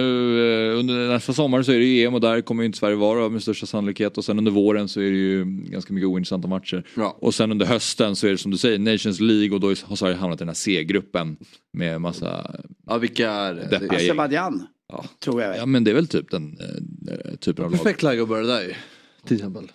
[0.70, 3.30] eh, under nästa sommar så är det EM och där kommer ju inte Sverige vara
[3.30, 4.18] med största sannolikhet.
[4.18, 6.84] Och sen under våren så är det ju ganska mycket ointressanta matcher.
[6.96, 7.18] Ja.
[7.20, 9.96] Och sen under hösten så är det som du säger Nations League och då har
[9.96, 11.38] Sverige hamnat i den här C-gruppen.
[11.73, 13.67] Med massa, Ja vilka är det?
[13.80, 13.95] Det?
[13.95, 15.06] Azerbajdzjan, ja.
[15.19, 15.58] tror jag.
[15.58, 17.80] ja men det är väl typ den eh, typen av lag.
[17.80, 18.73] Perfekt läge att börja där ju.
[19.25, 19.71] Till exempel.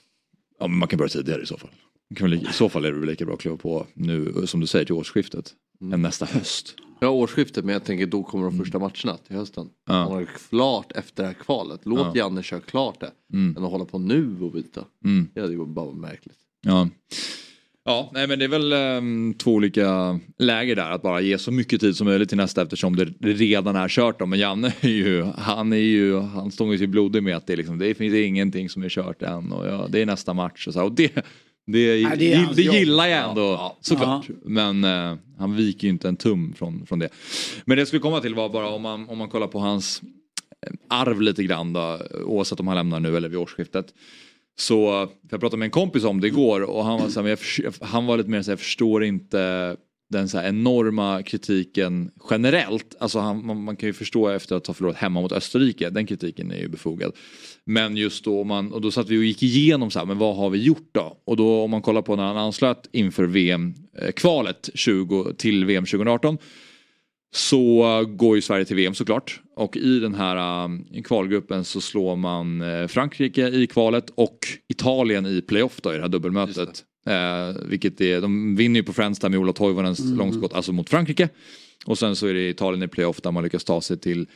[0.60, 1.70] Ja men man kan börja tidigare i så fall.
[2.16, 4.60] Kan väl, I så fall är det väl lika bra att kliva på nu som
[4.60, 5.52] du säger till årsskiftet.
[5.92, 6.74] Än nästa höst.
[7.00, 9.62] Ja årsskiftet men jag tänker då kommer de första matcherna till hösten.
[9.62, 9.72] Mm.
[9.86, 10.04] Ja.
[10.04, 11.80] Man har klart efter det här kvalet.
[11.84, 12.12] Låt Ja.
[12.14, 13.10] Janne köra klart det.
[13.32, 13.56] Mm.
[13.56, 14.84] Än att hålla på nu och byta.
[15.04, 15.28] Mm.
[15.34, 16.38] Det hade ju bara märkligt.
[16.62, 16.88] Ja.
[17.88, 20.90] Ja, nej men det är väl ehm, två olika läger där.
[20.90, 24.18] Att bara ge så mycket tid som möjligt till nästa eftersom det redan är kört.
[24.18, 24.26] Då.
[24.26, 27.78] Men Janne är ju, han är ju, han stångar sig blodig med att det, liksom,
[27.78, 29.52] det finns ingenting som är kört än.
[29.52, 30.82] Och ja, det är nästa match och så.
[30.82, 31.22] Och det, det,
[31.66, 34.26] Nej, det det, det gillar jag ändå Ja, såklart.
[34.44, 37.08] Men eh, han viker ju inte en tum från, från det.
[37.64, 40.02] Men det jag skulle komma till var bara om man, om man kollar på hans
[40.88, 43.86] arv lite grann då, oavsett om han lämnar nu eller vid årsskiftet.
[44.58, 47.22] Så, för jag pratade med en kompis om det igår och han var, så här,
[47.22, 49.76] men jag, han var lite mer så här, jag förstår inte
[50.10, 52.96] den så här enorma kritiken generellt.
[52.98, 56.06] Alltså han, man, man kan ju förstå efter att ha förlorat hemma mot Österrike, den
[56.06, 57.12] kritiken är ju befogad.
[57.64, 60.36] Men just då, man, och då satt vi och gick igenom så här, men vad
[60.36, 61.16] har vi gjort då?
[61.24, 65.84] Och då om man kollar på när han anslöt inför VM-kvalet eh, 20, till VM
[65.84, 66.38] 2018
[67.34, 69.40] så går ju Sverige till VM såklart.
[69.56, 75.26] Och i den här um, kvalgruppen så slår man eh, Frankrike i kvalet och Italien
[75.26, 76.84] i playoff då i det här dubbelmötet.
[77.06, 80.90] Eh, vilket är, de vinner ju på Friends där med Ola Toivonens långskott, alltså mot
[80.90, 81.28] Frankrike.
[81.86, 84.26] Och sen så är det Italien i playoff där man lyckas ta sig till,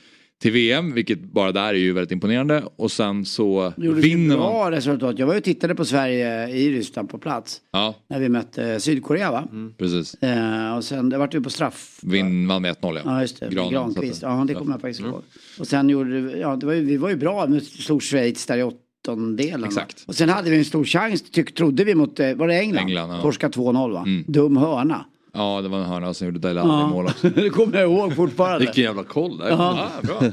[0.41, 2.65] till VM, vilket bara där är ju väldigt imponerande.
[2.77, 4.51] Och sen så gjorde vinner ett man.
[4.53, 5.19] bra resultat.
[5.19, 7.61] Jag var ju och tittade på Sverige i Ryssland på plats.
[7.73, 9.49] Ja, När vi mötte Sydkorea va?
[9.79, 10.15] precis.
[10.15, 11.99] Eh, och sen, det vart ju på straff.
[12.03, 13.01] Vinn, vann med 1-0 ja.
[13.05, 14.23] Ja just det, Granen Granqvist.
[14.23, 15.23] Ja det kommer jag faktiskt ihåg.
[15.59, 18.47] Och sen gjorde vi, ja det var ju, vi var ju bra, nu slog Schweiz
[18.47, 19.65] där i åttondelen.
[19.65, 20.05] Exakt.
[20.07, 22.83] Och sen hade vi en stor chans, tyck, trodde vi mot, eh, var det England?
[22.83, 23.23] England, ja.
[23.23, 24.03] Torska 2-0 va?
[24.07, 24.25] Mm.
[24.29, 25.05] Dum hörna.
[25.33, 27.29] Ja, det var en hörna som gjorde Dele Alli mål också.
[27.35, 28.59] det kommer jag ihåg fortfarande.
[28.59, 29.39] Vilken jävla koll.
[29.39, 29.49] där.
[29.49, 29.91] Ja.
[30.03, 30.31] Ja, bra.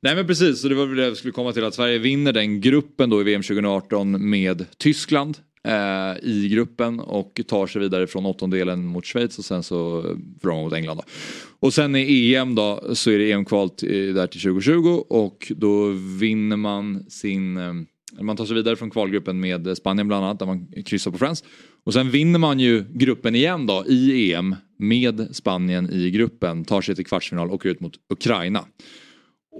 [0.00, 2.32] Nej men precis, så det var väl det jag skulle komma till att Sverige vinner
[2.32, 8.06] den gruppen då i VM 2018 med Tyskland eh, i gruppen och tar sig vidare
[8.06, 10.04] från åttondelen mot Schweiz och sen så
[10.42, 10.96] från mot England.
[10.96, 11.02] Då.
[11.60, 15.86] Och sen i EM då så är det EM-kval där till 2020 och då
[16.20, 17.72] vinner man sin eh,
[18.20, 21.44] man tar sig vidare från kvalgruppen med Spanien bland annat där man kryssar på Friends.
[21.84, 26.80] Och sen vinner man ju gruppen igen då i EM med Spanien i gruppen, tar
[26.82, 28.64] sig till kvartsfinal och åker ut mot Ukraina.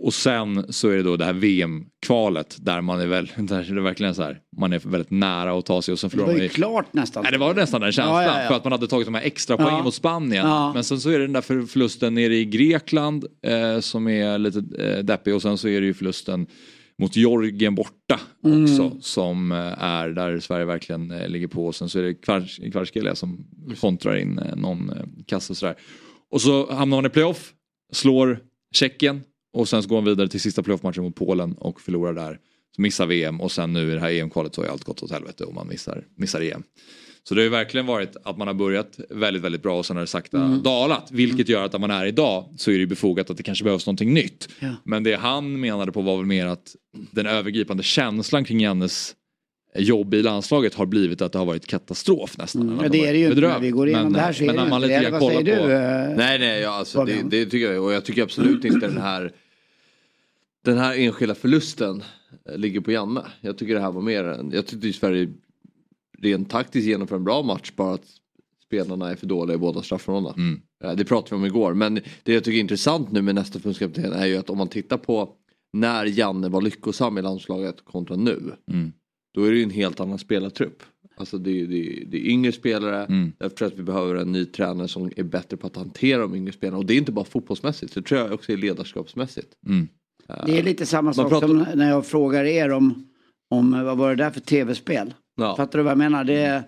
[0.05, 3.75] Och sen så är det då det här VM-kvalet där man är väl, där är
[3.75, 6.27] det verkligen så här, man är väldigt nära att ta sig och sen Det förlorar
[6.27, 7.23] var man ju ju klart nästan.
[7.23, 8.49] Nej, det var nästan den känslan Ja, ja, ja.
[8.49, 10.47] för att man hade tagit de här extra poängen mot Spanien.
[10.75, 14.38] Men sen så är det den där för- förlusten nere i Grekland eh, som är
[14.38, 16.47] lite eh, deppig och sen så är det ju förlusten
[17.03, 18.62] mot Georgien borta Mm.
[18.65, 22.12] också som eh, är där Sverige verkligen eh, ligger på och sen så är det
[22.12, 23.47] Kvars- Kvarskelia som
[23.81, 24.93] kontrar in eh, någon
[25.27, 25.77] kasse och sådär.
[26.31, 27.53] Och så hamnar man i playoff,
[27.93, 28.38] slår
[28.75, 29.21] Tjeckien
[29.53, 32.38] och sen så går man vidare till sista playoffmatchen mot Polen och förlorar där.
[32.77, 35.11] Så missar VM och sen nu i det här EM-kvalet så ju allt gått åt
[35.11, 36.62] helvete och man missar, missar EM.
[37.28, 39.96] Så det har ju verkligen varit att man har börjat väldigt, väldigt bra och sen
[39.96, 40.62] har det sakta Mm.
[40.62, 41.08] dalat.
[41.11, 43.64] Vilket gör att där man är idag så är det ju befogat att det kanske
[43.64, 44.48] behövs någonting nytt.
[44.61, 44.68] Ja.
[44.85, 46.76] Men det han menade på var väl mer att
[47.11, 49.14] den övergripande känslan kring Jannes
[49.76, 52.62] jobb i landslaget har blivit att det har varit katastrof nästan.
[52.62, 53.40] Mm, ja, det är det ju inte.
[53.40, 55.12] När vi går igenom Men, det här så är men det när man lite grann
[55.12, 55.66] Vad kollar säger på...
[55.66, 55.72] du?
[55.72, 57.85] eh, Nej, nej, ja, alltså, det, det tycker jag.
[57.85, 59.32] Och jag tycker absolut inte den här
[60.64, 62.02] den här enskilda förlusten
[62.56, 63.22] ligger på Janne.
[63.40, 65.28] Jag tycker det här var mer än, jag tyckte Sverige
[66.22, 68.06] rent taktiskt genomför en bra match bara att
[68.66, 70.35] spelarna är för dåliga i båda straffområdena.
[70.37, 70.61] Mm.
[70.85, 73.58] Eh, Det pratade vi om igår men det jag tycker är intressant nu med nästa
[73.58, 75.28] förbundskapten är ju att om man tittar på
[75.72, 78.52] när Janne var lyckosam i landslaget kontra nu.
[78.70, 78.92] Mm.
[79.35, 80.82] Då är det ju en helt annan spelartrupp.
[81.16, 83.04] Alltså det är, det är, det är yngre spelare.
[83.04, 83.32] Mm.
[83.38, 86.20] Därför tror jag att vi behöver en ny tränare som är bättre på att hantera
[86.20, 86.78] de yngre spelarna.
[86.78, 87.94] Och det är inte bara fotbollsmässigt.
[87.94, 89.48] Det tror jag också är ledarskapsmässigt.
[89.66, 89.88] Mm.
[90.46, 93.06] Det är lite samma sak pratar- som när jag frågar er om,
[93.50, 95.14] om vad var det där för tv-spel?
[95.37, 95.57] Ja.
[95.57, 96.25] Fattar du vad jag menar?
[96.25, 96.62] Det är,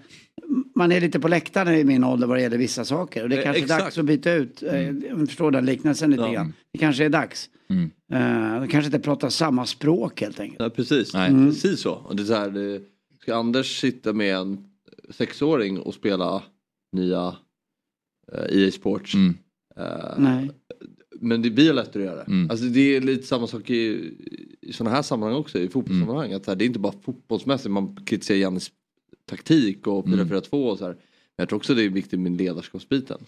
[0.74, 3.22] man är lite på läktaren i min ålder vad det gäller vissa saker.
[3.22, 4.62] Och det är Eh, kanske är dags att byta ut.
[4.62, 5.04] Mm.
[5.08, 6.32] Jag förstår den liknelsen lite Ja.
[6.32, 6.52] grann.
[6.72, 7.50] Det kanske är dags.
[7.68, 7.90] Mm.
[8.12, 10.60] Uh, kanske inte pratar samma språk helt enkelt.
[10.60, 11.14] Ja, precis.
[11.14, 11.30] Nej.
[11.30, 11.46] Mm.
[11.50, 11.92] Precis så.
[11.92, 12.80] Och det är så här, det,
[13.20, 14.58] ska Anders sitta med en
[15.10, 16.42] sexåring och spela
[16.92, 17.36] nya
[18.32, 19.14] eh, EA Sports?
[19.14, 19.36] Mm.
[19.76, 20.50] Eh, Nej.
[21.24, 22.30] Men det blir lättare att göra det.
[22.32, 22.50] Mm.
[22.50, 24.12] Alltså det är lite samma sak i,
[24.60, 26.26] i sådana här sammanhang också, i fotbollssammanhang.
[26.26, 26.36] Mm.
[26.36, 28.70] Att så här, det är inte bara fotbollsmässigt, man kritiserar Jannes
[29.30, 30.28] taktik och Mm.
[30.28, 30.96] 4-4-2 och så här.
[31.36, 33.18] Men jag tror också det är viktigt med ledarskapsbiten.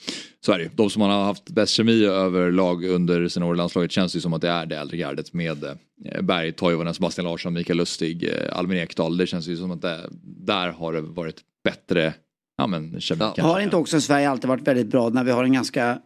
[0.41, 0.71] Så är det ju.
[0.75, 4.21] De som man har haft bäst kemi överlag under sina år i landslaget känns ju
[4.21, 8.25] som att det är det äldre gardet med eh, Berg, Toivonen, Sebastian Larsson, Mikael Lustig,
[8.25, 9.17] eh, Albin Ekdal.
[9.17, 12.15] Det känns ju som att det, där har det varit bättre
[12.59, 13.25] ja, men, kemi.
[13.37, 13.45] Ja.
[13.45, 15.99] Har inte också Sverige alltid varit väldigt bra när vi har en ganska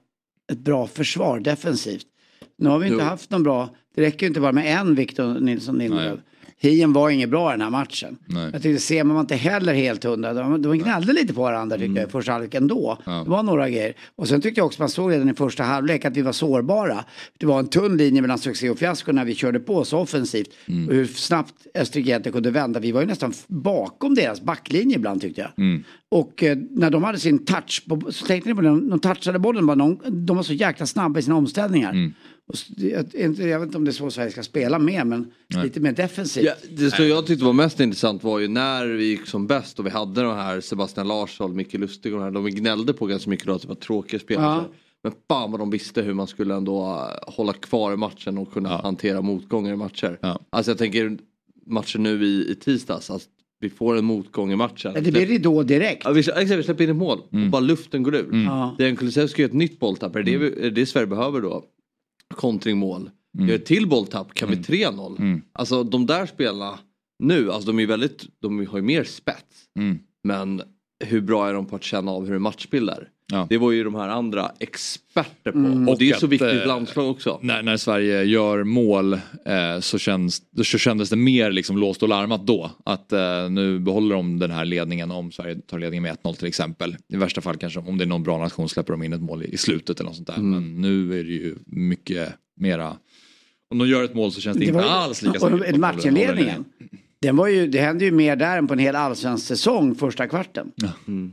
[0.50, 2.06] ett bra försvar defensivt?
[2.58, 3.08] Nu har vi inte Jo.
[3.08, 6.20] haft någon bra, det räcker ju inte bara med en Victor Nilsson Lindelöf.
[6.62, 8.16] Hien var inget bra i den här matchen.
[8.26, 8.50] Nej.
[8.52, 10.34] Jag tyckte Seman var inte heller helt hundra.
[10.34, 12.98] De, de gnällde lite på varandra tycker jag i första halvlek ändå.
[13.06, 13.18] Mm.
[13.18, 13.24] Ja.
[13.24, 13.94] Det var några grejer.
[14.16, 17.04] Och sen tyckte jag också man såg redan i första halvlek att vi var sårbara.
[17.38, 20.50] Det var en tunn linje mellan succé och fiasko när vi körde på så offensivt.
[20.66, 20.88] Mm.
[20.88, 22.80] Och hur snabbt Österrike kunde vända.
[22.80, 25.50] Vi var ju nästan bakom deras backlinje ibland tyckte jag.
[25.56, 25.84] Mm.
[26.08, 29.00] Och eh, när de hade sin touch, på, så tänkte ni på det, de, de
[29.00, 31.90] touchade bollen bara, de, de var så jäkla snabba i sina omställningar.
[31.90, 32.14] Mm.
[32.50, 35.30] Och, jag, inte- jag vet inte om det är så Sverige ska spela med, men
[35.62, 36.44] lite mer defensivt.
[36.44, 39.78] Ja, det som jag tyckte var mest intressant var ju när vi gick som bäst
[39.78, 42.30] och vi hade de här Sebastian Larsson, Micke Lustig och de här.
[42.30, 44.44] De gnällde på ganska mycket då att det var tråkiga spelare.
[44.46, 44.68] Ja.
[45.02, 48.52] Men fan vad de visste hur man skulle ändå äh, hålla kvar i matchen och
[48.52, 50.18] kunna hantera motgångar i matcher.
[50.22, 50.40] Ja.
[50.50, 51.18] Alltså jag tänker
[51.66, 53.10] matchen nu i, i tisdags.
[53.10, 53.28] Alltså,
[53.60, 54.92] vi får en motgång i matchen.
[54.94, 56.02] Det blir ridå direkt.
[56.04, 58.44] Ja, vi, exakt, vi släpper in ett mål och bara luften går ur.
[58.46, 58.74] Ja.
[58.78, 60.16] Dejan Kulusevski gör ett nytt bolltapp.
[60.16, 61.64] Är det, vi- är det Sverige behöver då?
[62.34, 63.10] Kontringmål.
[63.38, 65.18] Gör ett till bolltapp kan vi 3-0.
[65.18, 65.42] Mm.
[65.52, 66.78] Alltså de där spelarna
[67.18, 69.68] nu, alltså de är väldigt, de har ju mer spets.
[69.78, 69.98] Mm.
[70.24, 70.62] Men
[71.04, 73.08] hur bra är de på att känna av hur en matchbild är?
[73.30, 73.46] Ja.
[73.50, 75.58] Det var ju de här andra experter på.
[75.58, 75.88] Mm.
[75.88, 77.38] Och det är Och så viktigt eh, landslag också.
[77.42, 82.08] När, när Sverige gör mål eh, så, känns, så kändes det mer liksom låst och
[82.08, 82.70] larmat då.
[82.84, 86.46] Att eh, nu behåller de den här ledningen om Sverige tar ledningen med 1-0 till
[86.48, 86.96] exempel.
[87.08, 89.42] I värsta fall kanske om det är någon bra nation släpper de in ett mål
[89.42, 90.36] i, i slutet eller något sånt där.
[90.36, 90.50] Mm.
[90.50, 92.96] Men nu är det ju mycket mera
[93.70, 95.76] om de gör ett mål så känns det, Det inte var ju- alls lika säkert
[95.76, 96.64] matchinledningen.
[97.22, 100.26] Den var ju, det hände ju mer där än på en hel allsvensk säsong första
[100.28, 100.72] kvarten.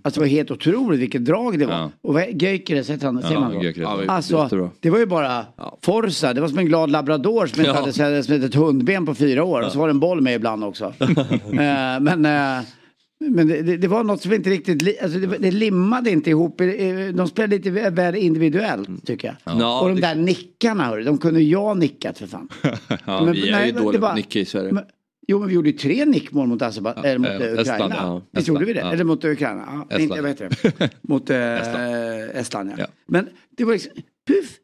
[0.01, 1.73] Alltså det var helt otroligt vilket drag det var.
[1.73, 1.91] Ja.
[2.01, 3.63] Och Gyökeres heter han, säger man Ja?
[3.63, 3.87] Gyökeres.
[4.05, 4.69] Ja, Alltså Jättebra.
[4.79, 5.45] det var ju bara
[5.81, 7.79] Forza, det var som en glad labrador som inte Ja.
[7.79, 10.63] hade sett- ett hundben på fyra år och så var det en boll med ibland
[10.63, 10.93] också.
[10.99, 12.63] Eh, men eh,
[13.19, 16.29] men det, det, det var något som inte riktigt, li- alltså det, det limmade inte
[16.29, 16.61] ihop.
[16.61, 16.67] Eh,
[17.13, 19.59] De spelade lite väl- individuellt tycker jag.
[19.59, 22.49] Ja, och de där nickarna hörru, de kunde jag nickat för fan.
[23.05, 24.71] Ja, Men- Vi är nej, ju dåliga på att nicka i Sverige.
[24.71, 24.83] Men,
[25.27, 27.61] jo men vi gjorde ju tre nickmål mot, Azerbaj- eller mot eh, eh, Ukraina.
[27.61, 28.21] Estland, ja.
[28.31, 28.79] Visst gjorde vi det?
[28.79, 28.93] Estland, ja.
[28.93, 29.85] Eller mot Ukraina?
[29.89, 30.27] Ja, Estland.
[30.27, 30.89] Inte, vet det.
[31.01, 32.69] Mot eh, Estland.
[32.71, 32.75] ja.
[32.77, 32.87] Ja.
[33.07, 33.91] Men det var liksom,
[34.27, 34.57] puff.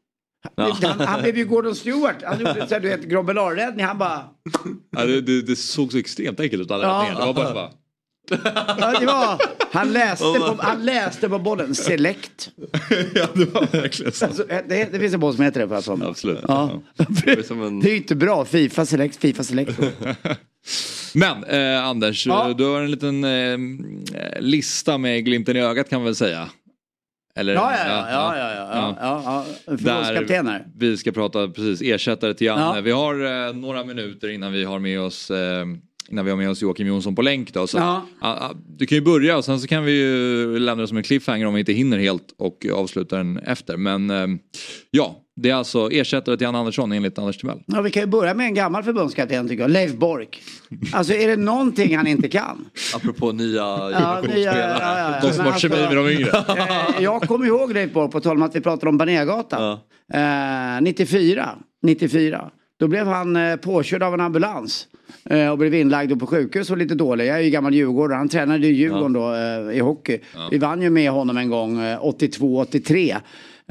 [0.57, 2.15] Han, han blev ju Gordon Stewart.
[2.23, 3.85] Han gjorde så här, du vet, Grobbelar-räddning.
[3.85, 4.23] Han bara...
[4.97, 7.19] Ja, det, det, det såg så extremt enkelt ut alla Ja.
[7.19, 7.69] Det var bara bara...
[8.79, 11.75] Ja, det var, han, läste på, han läste på bollen.
[11.75, 12.51] Select.
[13.13, 14.25] ja, det var verkligen så.
[14.25, 16.01] Alltså, det, det finns en boll som heter det för att.
[16.01, 16.39] Absolut.
[16.47, 16.81] Ja.
[17.23, 17.31] Det
[17.87, 18.45] är ju inte bra.
[18.45, 19.79] Fifa Select, Fifa Select.
[21.13, 22.53] Men eh, Anders, Ja.
[22.57, 23.57] du har en liten eh,
[24.39, 26.49] lista med glimten i ögat kan man väl säga.
[27.35, 28.07] Eller, Ja, ja, ja.
[28.11, 29.45] ja, ja, ja, ja, ja.
[29.77, 30.65] Förbundskaptener.
[30.77, 32.75] vi ska prata precis ersättare till Janne.
[32.77, 32.81] Ja.
[32.81, 35.65] Vi har eh, några minuter innan vi har med oss eh,
[36.09, 37.67] innan vi har med oss Joakim Jonsson på länk då.
[37.67, 38.05] Så, Ja.
[38.21, 40.97] ah, ah, du kan ju börja och sen så kan vi ju lämna det som
[40.97, 43.77] en cliffhanger om vi inte hinner helt och avsluta den efter.
[43.77, 44.27] Men eh,
[44.91, 47.59] ja, det är alltså ersättare till Janne Andersson enligt Anders Timell.
[47.65, 49.71] Ja, vi kan ju börja med en gammal förbundskapten tycker jag.
[49.71, 50.41] Leif Bork.
[50.93, 52.65] Alltså är det någonting han inte kan?
[52.95, 54.57] Apropå nya generationsspelare.
[54.57, 55.27] ja, ja, ja.
[55.27, 56.29] De som har kemi med de yngre.
[56.97, 59.77] Eh, jag kommer ihåg Leif Bork på tal om att vi pratade om Banégatan.
[60.13, 61.49] Eh, 94.
[61.83, 62.51] 94.
[62.79, 64.87] Då blev han eh, påkörd av en ambulans.
[65.29, 67.27] Eh, och blev inlagd och på sjukhus och lite dålig.
[67.27, 68.17] Jag är ju gammal djurgårdare.
[68.17, 70.19] Han tränade ju Djurgården då eh, i hockey.
[70.51, 73.15] Vi vann ju med honom en gång eh, 82-83.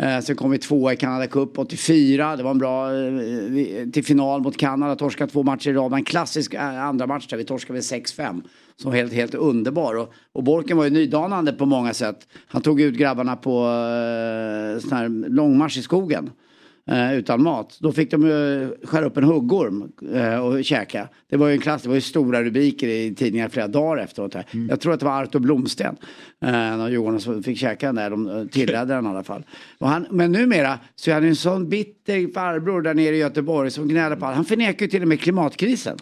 [0.02, 2.36] Eh, sen kom vi tvåa i Canada Cup 84.
[2.36, 4.96] Det var en bra eh, till final mot Kanada.
[4.96, 5.92] Torskade två matcher i rad.
[5.92, 8.42] En klassisk eh, andra match där vi torskade med 6-5.
[8.76, 9.94] Som var helt, helt underbar.
[9.94, 12.28] Och, och Borken var ju nydanande på många sätt.
[12.46, 16.30] Han tog ut grabbarna på eh, sån här långmarsch i skogen.
[16.90, 17.76] Eh, utan mat.
[17.80, 21.08] Då fick de ju skära upp en huggorm eh, och käka.
[21.30, 24.34] Det var ju en klass, det var ju stora rubriker i tidningar flera dagar efteråt.
[24.34, 24.44] Här.
[24.68, 25.96] Jag tror att det var Artur Blomsten.
[26.44, 29.42] Eh, Djurgården som fick käka den där, de eh, tillredde den i alla fall.
[29.78, 33.70] Och han, men numera så är han en sån bitter farbror där nere i Göteborg
[33.70, 34.36] som gnäller på allt.
[34.36, 35.96] Han förnekar ju till och med klimatkrisen.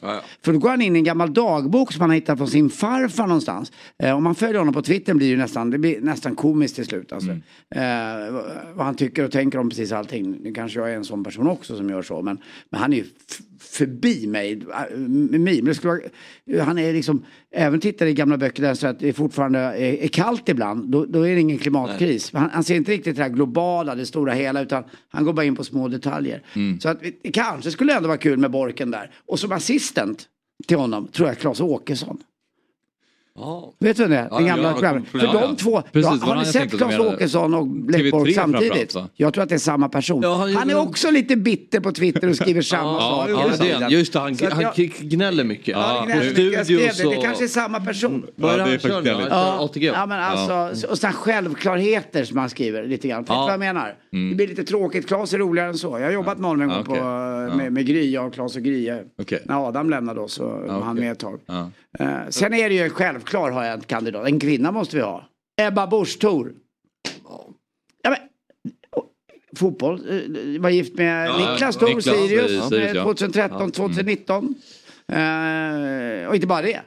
[0.44, 2.70] För då går han in i en gammal dagbok som han har hittat från sin
[2.70, 3.72] farfar någonstans.
[3.98, 6.74] Eh, om man följer honom på Twitter blir det ju nästan, det blir nästan komiskt
[6.74, 7.12] till slut.
[7.12, 7.30] Alltså.
[7.74, 8.32] Eh,
[8.74, 10.36] vad- han tycker och tänker om precis allting.
[10.42, 12.22] Nu kanske jag är en sån person också som gör så.
[12.22, 12.38] Men,
[12.70, 13.04] men han är ju
[13.58, 14.52] förbi mig.
[14.52, 15.56] äh, mig.
[15.56, 15.92] Men det skulle
[16.46, 20.04] vara, han är liksom, även tittar i gamla böcker där står att det fortfarande är,
[20.04, 20.88] är kallt ibland.
[20.88, 22.32] Då, då är det ingen klimatkris.
[22.32, 24.62] Han, han ser inte riktigt det här globala, det stora hela.
[24.62, 26.42] Utan han går bara in på små detaljer.
[26.80, 29.10] Så att det kanske skulle ändå vara kul med Borken där.
[29.26, 30.28] Och som assistent
[30.66, 32.18] till honom tror jag Claes Åkesson.
[33.40, 33.72] Ja.
[33.78, 34.28] Vet du det?
[34.30, 35.08] Den gamla ja, programmet.
[35.08, 35.40] För ja, ja.
[35.40, 36.98] de två, Precis, har han ni sett Claes.
[36.98, 38.96] Åkesson och Leif TV3 Bork samtidigt?
[39.16, 40.22] Jag tror att det är samma person.
[40.22, 43.32] Ja, han han, är också lite bitter på Twitter och skriver samma Ja, saker.
[43.32, 43.90] ja, det är han.
[43.90, 45.68] Just det, han, Så han jag- k- gnäller mycket.
[45.68, 46.52] Ja, nu- gnäller.
[46.52, 48.26] jag skrev det, kanske är samma person.
[48.36, 49.84] Ja, det är han faktiskt Ja, ATG?
[49.86, 53.24] ja men alltså, och sådana självklarheter som han skriver lite grann.
[53.28, 53.34] Ja.
[53.42, 53.94] vad jag menar.
[54.30, 55.06] Det blir lite tråkigt.
[55.08, 55.98] Claes är roligare än så.
[55.98, 56.94] Jag har jobbat med honom en gång på,
[57.56, 58.90] med, med Gry, jag och Claes och Gry.
[59.44, 61.40] När Adam lämnade oss så var han med ett tag.
[61.98, 64.26] Eh, sen är det ju en självklar har jag en kandidat.
[64.26, 65.28] En kvinna måste vi ha.
[65.60, 66.52] Ebba Busch Thor.
[68.02, 68.18] Ja, men,
[69.56, 69.94] fotboll.
[69.94, 72.68] eh, var gift med Ja, Niklas Thor Niklas, Sirius.
[72.68, 73.02] Sirius, eh, ja.
[73.02, 74.54] 2013, 2019.
[75.12, 76.80] Eh, och inte bara det.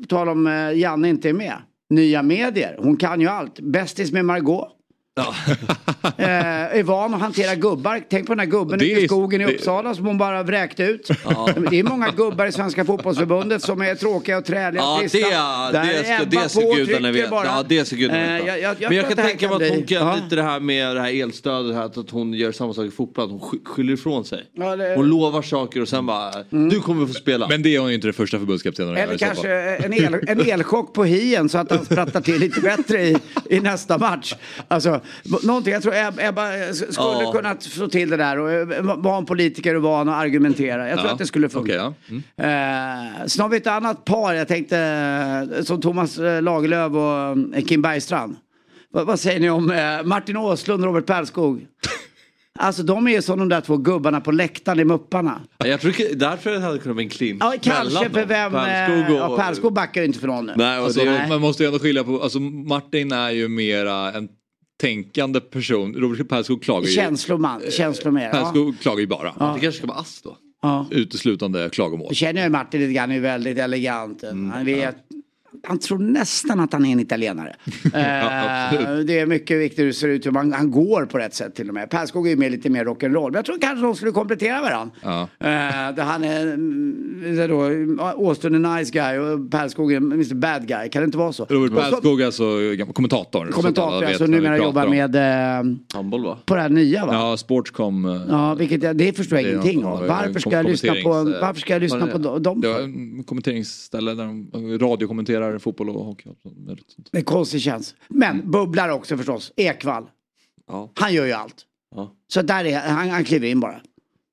[0.00, 1.56] På tal om eh, Janne inte är med.
[1.90, 2.76] Nya medier.
[2.78, 3.60] Hon kan ju allt.
[3.60, 4.68] Bästis med Margot.
[6.16, 8.00] eh, är van att hantera gubbar.
[8.10, 10.42] Tänk på den här gubben Det ute i skogen i det- Uppsala som hon bara
[10.42, 11.08] vräkte ut.
[11.70, 15.18] Det är många gubbar i Svenska fotbollsförbundet som är tråkiga och träliga och Ja, trista.
[15.18, 17.30] det, Där det, ska, det ska på och gudarna veta.
[17.30, 17.44] bara.
[17.46, 18.46] Ja, det ska gudarna Eh, veta.
[18.46, 20.14] jag- jag- jag Men jag kan det tänka mig att hon kan ja.
[20.24, 23.24] lite det här med det här elstödet, här, att hon gör samma sak i fotboll,
[23.24, 24.42] att hon sk- skyller ifrån sig.
[24.52, 27.48] Ja, det- Hon lovar saker och sen bara, du kommer få spela.
[27.48, 29.42] Men det är hon ju inte det första förbundskaptenen Eller kanske
[29.78, 29.84] fall.
[29.84, 33.16] en, el, en elchock på hien så att han sprattar till lite bättre i,
[33.50, 34.34] i nästa match.
[34.68, 35.00] Alltså,
[35.42, 37.32] någonting, jag tror Eb- Ebba eh, skulle Ja.
[37.32, 40.88] kunna få till det där och eh, vara en politiker och van att argumentera.
[40.88, 41.86] Jag tror Ja, att det skulle funka.
[41.88, 42.22] okej, ja.
[42.36, 43.10] Mm.
[43.20, 48.36] Eh, sen har vi ett annat par, jag tänkte som Thomas Lagerlöf och Kim Bergstrand.
[48.90, 51.66] Vad, vad säger ni om eh, Martin Åslund och Robert Perskog?
[52.58, 55.40] Alltså de är ju som de där två gubbarna på läktaren i Mupparna.
[55.58, 57.38] Ja, Jag tror därför det hade kunnat bli en clinch.
[57.44, 58.52] Ja, kanske för vem...
[58.52, 59.32] Perskog eh, och...
[59.32, 60.52] ja, Perskog backar ju inte för någon nu.
[60.56, 64.28] Nej, Alltså, det, man måste ju ändå skilja på, alltså Martin är ju mera en
[64.80, 65.94] tänkande person.
[65.94, 66.94] Robert Perskog klagar ju.
[66.94, 68.22] Känsloman, känslomer.
[68.22, 68.30] Ja.
[68.30, 69.28] Perskog klagar ju bara.
[69.28, 70.36] det kanske ska vara ass då.
[70.62, 70.86] Ja.
[70.90, 72.06] Uteslutande klagomål.
[72.10, 74.22] Jag känner ju Martin lite grann, han är väldigt elegant.
[74.22, 74.50] Mm.
[74.50, 74.96] Han vet,
[75.66, 77.48] han tror nästan att han är en italienare.
[77.84, 81.34] eh, det är mycket viktigt hur det ser ut, hur man, han går på rätt
[81.34, 81.90] sätt till och med.
[81.90, 83.24] Perskog är ju med lite mer rock'n'roll.
[83.24, 84.94] Men jag tror kanske de skulle komplettera varandra.
[85.02, 85.20] Ja.
[85.20, 90.66] Eh, där han är, mm, då, Austin är nice guy och Perskog är Mr Bad
[90.68, 90.88] guy.
[90.88, 91.44] Kan det inte vara så?
[91.48, 92.44] Robert Och så- Perskog alltså
[92.94, 93.46] kommentator.
[93.46, 96.38] så Kommentator, vet alltså numera jobbar med eh, Handboll va?
[96.46, 97.12] på det här nya va?
[97.14, 98.04] Ja, Sportscom.
[98.04, 100.06] eh, Ja, vilket jag, det förstår jag Det är ingenting av.
[100.06, 102.60] Varför ska jag lyssna på, varför ska jag lyssna på dem?
[102.60, 106.28] Det var kommenteringsställe där de radiokommenterar fotboll och hockey.
[107.10, 107.94] Det är konstig tjänst.
[108.08, 109.52] Men bubblar också förstås.
[109.56, 110.06] Ekvall.
[110.66, 110.90] Ja.
[110.94, 111.66] Han gör ju allt.
[111.94, 112.12] Ja.
[112.28, 113.80] Så där är han, han kliver in bara.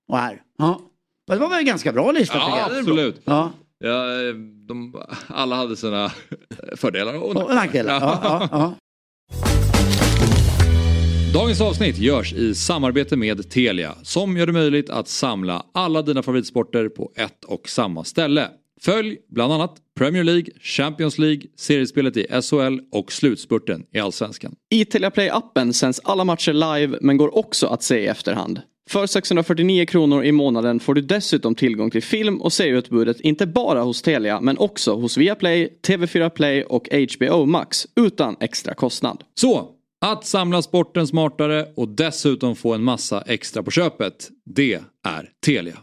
[0.08, 0.42] Och här.
[0.58, 0.82] Ja.
[1.28, 3.22] Det var väl en ganska bra lista Ja, absolut.
[3.24, 3.52] Ja,
[3.84, 4.34] Ja, eh,
[4.68, 6.12] de, alla hade sina
[6.76, 7.94] fördelar och och nackdelar.
[7.94, 8.74] Ja, ja, ja.
[11.34, 16.24] Dagens avsnitt görs i samarbete med Telia som gör det möjligt att samla alla dina
[16.24, 18.48] favoritsporter på ett och samma ställe.
[18.82, 24.56] Följ bland annat Premier League, Champions League, seriespelet i SHL och slutspurten i Allsvenskan.
[24.70, 28.62] I Telia Play-appen sänds alla matcher live men går också att se i efterhand.
[28.90, 33.82] För 649 kronor i månaden får du dessutom tillgång till film och serieutbudet inte bara
[33.82, 39.24] hos Telia men också hos Viaplay, TV4 Play och HBO Max utan extra kostnad.
[39.36, 39.70] Så,
[40.06, 44.74] att samla sporten smartare och dessutom få en massa extra på köpet, det
[45.08, 45.78] är Telia.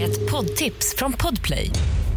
[0.00, 1.70] Ett poddtips från Podplay.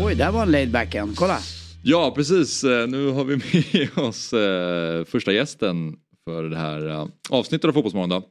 [0.00, 1.14] Oj, där var en laid back en.
[1.14, 1.38] Kolla.
[1.82, 2.64] Ja, precis.
[2.64, 7.72] Eh, nu har vi med oss eh, första gästen för det här eh, avsnittet av
[7.72, 8.08] Fotbollsmorgon.
[8.08, 8.22] Då.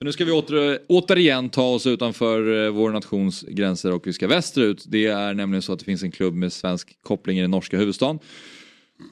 [0.00, 4.28] Men nu ska vi åter, återigen ta oss utanför vår nations gränser och vi ska
[4.28, 4.84] västerut.
[4.86, 7.76] Det är nämligen så att det finns en klubb med svensk koppling i den norska
[7.76, 8.18] huvudstaden.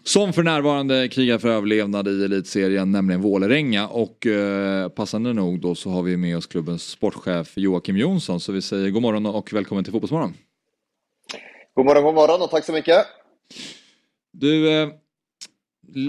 [0.04, 3.88] Som för närvarande krigar för överlevnad i elitserien, nämligen Vålerenga.
[3.88, 8.40] Och eh, passande nog då så har vi med oss klubbens sportchef Joakim Jonsson.
[8.40, 10.34] Så vi säger god morgon och välkommen till Fotbollsmorgon.
[11.76, 13.06] God morgon, god morgon och tack så mycket.
[14.32, 14.88] Du, eh,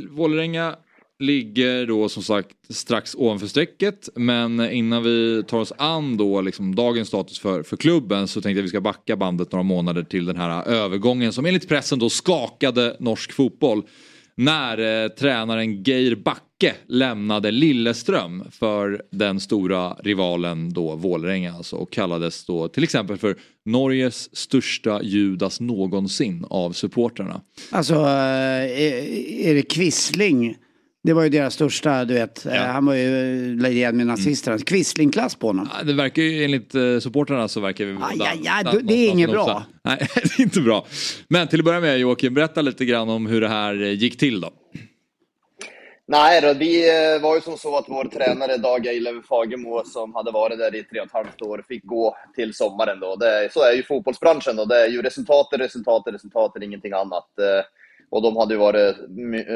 [0.10, 0.76] Vålerenga
[1.20, 4.10] ligger då som sagt strax ovanför strecket.
[4.16, 8.60] Men innan vi tar oss an då liksom dagens status för, för klubben så tänkte
[8.60, 12.10] jag vi ska backa bandet några månader till den här övergången som enligt pressen då
[12.10, 13.84] skakade norsk fotboll.
[14.40, 21.92] När eh, tränaren Geir Backe lämnade Lilleström för den stora rivalen då Vålerenga alltså och
[21.92, 27.42] kallades då till exempel för Norges största Judas någonsin av supportrarna.
[27.72, 30.56] Alltså, eh, är, är det Quisling?
[31.08, 32.46] Det var ju deras största, du vet.
[32.46, 34.58] Eh, Han var ju eh, igen med nazisterna.
[34.58, 35.70] Quisling-klass på honom.
[35.78, 38.94] Ja, Det verkar ju enligt eh, supportrarna så verkar vi Aj, aj, aj, du- det
[38.94, 39.64] är inget bra.
[39.84, 40.86] Nej, det är inte bra.
[41.28, 44.42] Men till att börja med Joakim, berätta lite grann om hur det här gick till
[44.42, 44.50] då.
[46.10, 50.16] Nej då, vi eh, var ju som så att vår tränare Dag Eilöf Fagemo som
[50.16, 53.16] hade varit där i tre och ett halvt år fick gå till sommaren då.
[53.16, 54.66] Det, så är ju fotbollsbranschen då.
[54.66, 57.28] Det är ju resultatet, resultatet, resultatet, ingenting annat.
[58.10, 58.96] Och de hade ju varit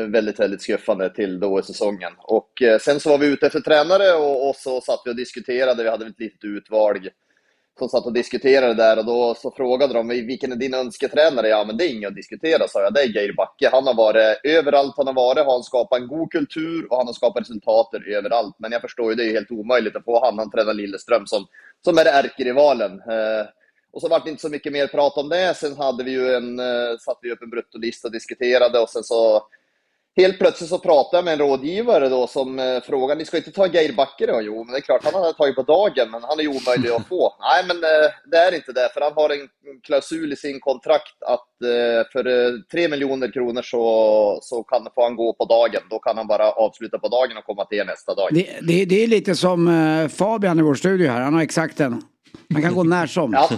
[0.07, 2.11] väldigt, väldigt skuffande till då i säsongen.
[2.17, 5.15] Och eh, sen så var vi ute efter tränare och, och så satt vi och
[5.15, 5.83] diskuterade.
[5.83, 7.09] Vi hade ett litet utvalg
[7.79, 11.47] som satt och diskuterade där och då så frågade de vilken är din önsketränare?
[11.47, 12.93] Ja, men det är inget att diskutera, sa jag.
[12.93, 13.69] Det är Geir Backe.
[13.71, 17.05] Han har varit överallt han har varit, har han skapat en god kultur och han
[17.05, 18.55] har skapat resultater överallt.
[18.57, 21.45] Men jag förstår ju, det är helt omöjligt att få han, han tränar Lilleström som,
[21.85, 22.91] som är ärkerivalen.
[22.91, 23.45] Eh,
[23.93, 25.53] och så var det inte så mycket mer prat om det.
[25.57, 29.03] Sen hade vi ju en, eh, satte vi upp en bruttolista och diskuterade och sen
[29.03, 29.47] så
[30.15, 33.51] Helt plötsligt så pratade jag med en rådgivare då som eh, frågade, ni ska inte
[33.51, 34.41] ta Geir Backe då?
[34.41, 36.89] Jo, men det är klart, han hade tagit på dagen, men han är ju omöjlig
[36.89, 37.35] att få.
[37.39, 39.47] Nej, men eh, det är inte det, för han har en
[39.83, 41.47] klausul i sin kontrakt att
[42.11, 45.81] för eh, 3 miljoner kronor så, så kan, får han gå på dagen.
[45.89, 48.29] Då kan han bara avsluta på dagen och komma till er nästa dag.
[48.31, 52.01] Det, det, det är lite som Fabian i vår studio här, han har exakt den.
[52.47, 53.33] Man kan gå när som.
[53.33, 53.49] Ja.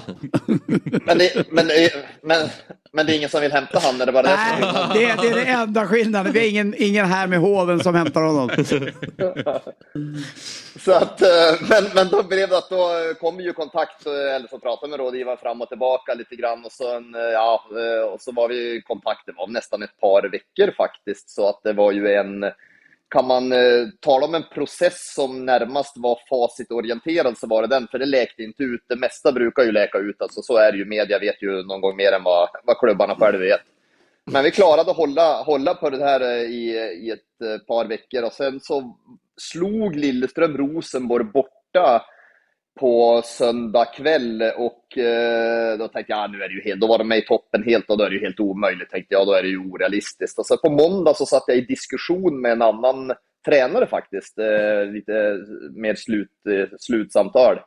[1.06, 2.50] Men, det, men, eh, men,
[2.92, 5.22] men det är ingen som vill hämta han, det bara det som är Nej, det,
[5.22, 6.34] det är det enda skillnaden.
[6.34, 8.50] Vi har ingen, ingen här med hoven som hämtar honom.
[10.80, 11.28] Så att, eh,
[11.70, 15.00] men, men då blev det att då kom ju kontakt, eh, eller så pratade med
[15.00, 17.64] rådgivaren fram och tillbaka lite grann och sen, ja,
[18.14, 21.60] och så var vi i kontakt, det var nästan ett par veckor faktiskt, så att
[21.64, 22.46] det var ju en,
[23.14, 27.88] kan man eh, tala om en process som närmast var facitorienterad så var det den,
[27.88, 28.82] för det läkte inte ut.
[28.90, 30.86] Det mesta brukar ju läka ut, alltså så är det ju.
[30.86, 33.62] Media vet ju någon gång mer än vad, vad klubbarna själva vet.
[34.26, 36.66] Men vi klarade att hålla, hålla på det här eh, i,
[37.02, 38.98] i ett eh, par veckor och sen så
[39.38, 42.02] slog Lilleström Rosenborg borta
[42.80, 46.88] på söndag kväll och eh, då tänkte jag, ah, nu är det ju helt, då
[46.88, 49.28] var de med i toppen helt och då är det ju helt omöjligt, tänkte jag,
[49.28, 50.40] då är det ju orealistiskt.
[50.40, 53.14] Och så på måndag så satt jag i diskussion med en annan
[53.46, 55.38] tränare faktiskt, eh, lite
[55.76, 57.60] mer slut, eh, slutsamtal.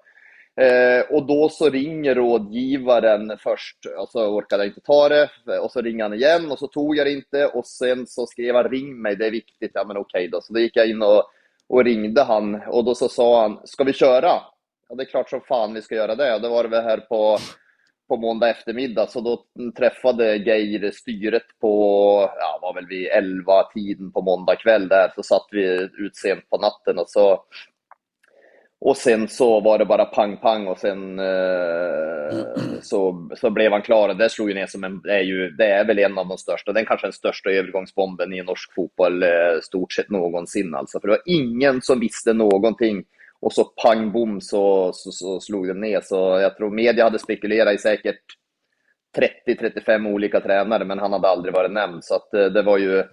[0.61, 5.29] Eh, och då så ringer rådgivaren först, alltså, och så orkade jag inte ta det,
[5.61, 8.55] och så ringer han igen och så tog jag det inte och sen så skrev
[8.55, 10.41] han ring mig, det är viktigt, ja men okej då.
[10.41, 11.23] Så då gick jag in och,
[11.69, 14.31] och ringde han och då så sa han, ska vi köra?
[14.89, 16.35] Ja, det är klart som fan vi ska göra det.
[16.35, 17.39] Och det var det väl här på,
[18.09, 19.45] på måndag eftermiddag, så då
[19.79, 21.71] träffade Geir styret på,
[22.39, 26.51] ja, var väl vid 11 tiden på måndag kväll där, så satt vi ut sent
[26.51, 27.45] på natten och så
[28.81, 32.47] och sen så var det bara pang-pang och sen eh,
[32.83, 34.09] så, så blev han klar.
[34.09, 36.29] Och det slog ju ner som en, det är, ju, det är väl en av
[36.29, 39.29] de största, den kanske den största övergångsbomben i norsk fotboll eh,
[39.63, 41.01] stort sett någonsin alltså.
[41.01, 43.05] För det var ingen som visste någonting.
[43.47, 46.01] Och så pang bom så, så, så slog den ner.
[46.01, 48.21] Så jag tror media hade spekulerat i säkert
[49.47, 52.05] 30-35 olika tränare, men han hade aldrig varit nämnd.
[52.05, 53.05] Så att, eh, det var ju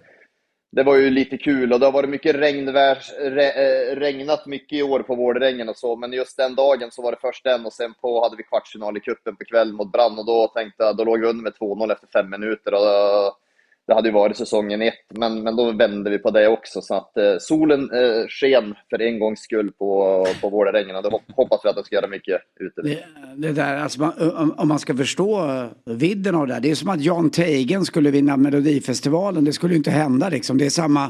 [0.72, 4.78] det var ju lite kul och det har varit mycket regnvär, re, eh, regnat mycket
[4.78, 7.66] i år på Vårdrängen och så, men just den dagen så var det först den
[7.66, 10.82] och sen på hade vi kvartsfinal i cupen på kvällen mot Brann och då tänkte
[10.82, 13.43] jag, då låg vi under med 2-0 efter fem minuter och
[13.86, 16.94] det hade ju varit säsongen ett, men, men då vände vi på det också så
[16.94, 21.60] att eh, solen eh, sken för en gångs skull på, på Vålerengen och då hoppas
[21.64, 22.82] vi att den ska göra mycket ute.
[22.82, 23.04] Det,
[23.36, 26.70] det där, alltså man, om, om man ska förstå eh, vidden av det här, det
[26.70, 30.58] är som att Jan Teigen skulle vinna Melodifestivalen, det skulle ju inte hända liksom.
[30.58, 31.04] Det är samma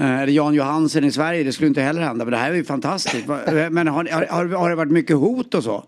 [0.00, 2.24] eh, eller Jan Johansen i Sverige, det skulle inte heller hända.
[2.24, 3.28] Men det här är ju fantastiskt.
[3.46, 5.84] Eh, men har, har, har det varit mycket hot och så?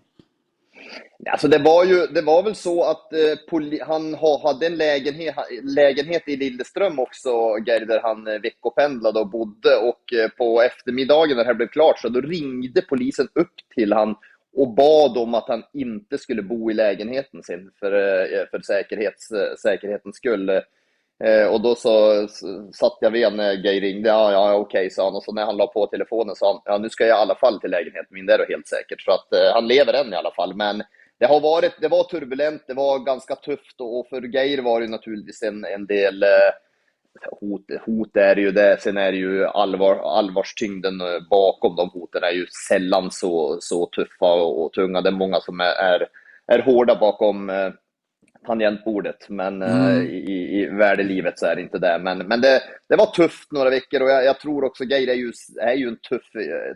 [1.30, 3.18] Alltså det var ju, det var väl så att eh,
[3.50, 7.30] poli, han ha, hade en lägenhet, lägenhet i Lilleström också,
[7.66, 9.76] Gerd, där han eh, veckopendlade och bodde.
[9.76, 13.92] Och eh, på eftermiddagen när det här blev klart så då ringde polisen upp till
[13.92, 14.14] han
[14.56, 19.30] och bad om att han inte skulle bo i lägenheten sin för, eh, för säkerhets,
[19.30, 20.50] eh, säkerhetens skull.
[21.24, 24.08] Eh, och då så, så satt jag vid när Gay ringde.
[24.08, 25.14] Ja, ja okej, sa han.
[25.14, 27.34] Och så när han la på telefonen sa han, ja nu ska jag i alla
[27.34, 29.02] fall till lägenheten min, det är då helt säkert.
[29.02, 30.54] Så att eh, han lever än i alla fall.
[30.54, 30.82] Men
[31.18, 34.88] det har varit, det var turbulent, det var ganska tufft och för Geir var det
[34.88, 36.28] naturligtvis en, en del eh,
[37.40, 38.80] hot, hot är ju det.
[38.80, 43.86] Sen är det ju allvar, allvarstyngden eh, bakom de hoten är ju sällan så, så
[43.86, 45.00] tuffa och, tunga.
[45.00, 46.08] Det är många som är, är,
[46.46, 47.70] är hårda bakom eh,
[48.46, 50.06] tangentbordet, men mm.
[50.06, 51.98] i, i värdelivet så är det inte det.
[51.98, 55.14] Men, men det, det var tufft några veckor och jag, jag tror också Geir är
[55.14, 56.30] ju, är ju en tuff,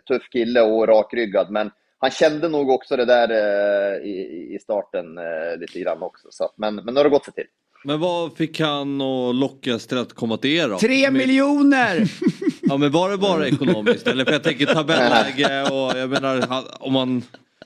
[0.07, 1.71] tuff kille och rakryggad, men
[2.01, 6.27] han kände nog också det där eh, i, i starten eh, lite grann också.
[6.29, 7.43] Så, men, men nu har det gått sig till.
[7.83, 10.77] Men vad fick han att lockas till att komma till er då?
[10.77, 12.11] Tre miljoner!
[12.61, 14.07] ja men var det bara ekonomiskt?
[14.07, 17.23] Eller för jag tänker tabelläge och jag menar om man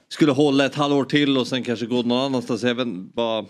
[0.09, 2.63] skulle hålla ett halvår till och sen kanske gå någon annanstans.
[2.63, 3.45] Jag vet, bara...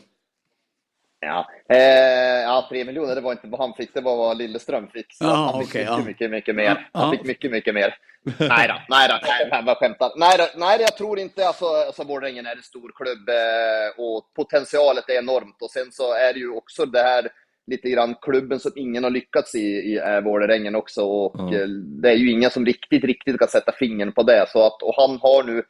[1.19, 1.47] Ja.
[1.69, 5.13] Eh, ja, tre miljoner, det var inte vad han fick, det var vad Lilleström fick.
[5.13, 6.05] Så Aha, han fick okay, mycket, ja.
[6.05, 6.89] mycket, mycket mer.
[6.91, 7.95] Han fick mycket, mycket mer.
[8.39, 9.19] nej då, nej då,
[9.51, 10.11] nej, vad skämtar.
[10.15, 14.33] Nej, då, nej, jag tror inte, alltså, alltså Vårdängen är en stor klubb eh, och
[14.35, 15.61] potentialet är enormt.
[15.61, 17.29] Och sen så är det ju också det här
[17.67, 21.01] lite grann klubben som ingen har lyckats i, i är Vålerengen också.
[21.01, 21.67] Och eh,
[22.01, 24.45] det är ju ingen som riktigt, riktigt kan sätta fingern på det.
[24.49, 25.63] Så att, och han har nu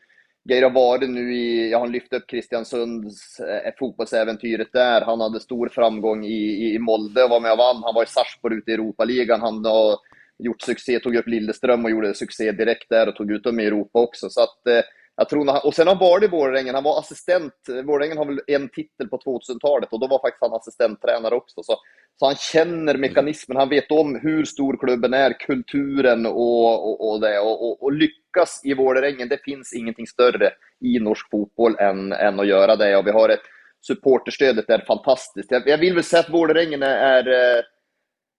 [0.49, 5.01] Geir har varit nu i, jag har lyft upp Kristiansunds eh, fotbollsäventyret där.
[5.01, 7.83] Han hade stor framgång i, i Molde och var med och vann.
[7.83, 9.41] Han var i Sarpsborg ute i Europaligan.
[9.41, 9.97] Han har
[10.39, 13.65] gjort succé, tog upp Lilleström och gjorde succé direkt där och tog ut dem i
[13.65, 14.29] Europa också.
[14.29, 14.83] Så att, eh,
[15.17, 16.75] jag tror han, och sen har han varit i Vålerengen.
[16.75, 17.53] Han var assistent.
[17.85, 21.63] Vålerengen har väl en titel på 2000-talet och då var faktiskt han assistenttränare också.
[21.63, 21.75] Så,
[22.19, 23.57] så han känner mekanismen.
[23.57, 27.39] Han vet om hur stor klubben är, kulturen och, och, och det.
[27.39, 32.39] Och, och, och lyckas i Vålerengen, det finns ingenting större i norsk fotboll än, än
[32.39, 32.97] att göra det.
[32.97, 33.43] Och vi har ett
[33.87, 35.51] supporterstödet är fantastiskt.
[35.51, 37.63] Jag, jag vill väl säga att Vålerengen är, är,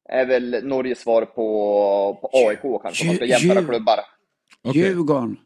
[0.08, 4.00] är väl Norges svar på, på AIK kanske, om man ska jämföra klubbar.
[4.74, 5.36] Djurgården.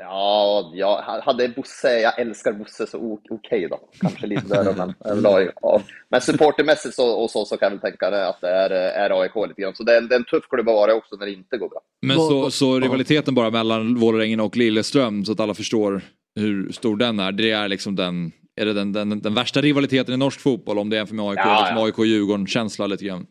[0.00, 3.80] Ja, jag hade Bosse, jag älskar Bosse så okej då.
[4.00, 5.48] Kanske lite där men överlag.
[5.62, 5.82] Ja.
[6.08, 9.48] Men supportermässigt så, och så, så kan jag väl tänka att det är, är AIK
[9.48, 9.74] lite grann.
[9.74, 11.56] Så det är, en, det är en tuff klubb att vara också när det inte
[11.56, 11.80] går bra.
[12.06, 16.00] Men så, så rivaliteten bara mellan Vålerengen och Lilleström så att alla förstår
[16.40, 17.32] hur stor den är.
[17.32, 20.90] Det är liksom den, är det den, den, den värsta rivaliteten i norsk fotboll om
[20.90, 21.84] det jämför med AIK, Ja, liksom ja.
[21.86, 23.26] AIK-Djurgården-känsla lite grann.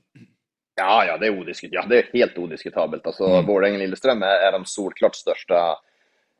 [0.82, 1.90] Ja, ja, det är odiskutabelt.
[1.90, 3.06] Ja, det är helt odiskutabelt.
[3.08, 3.46] Alltså, Mm.
[3.46, 5.78] Vålerengen-Lilleström är, är de solklart största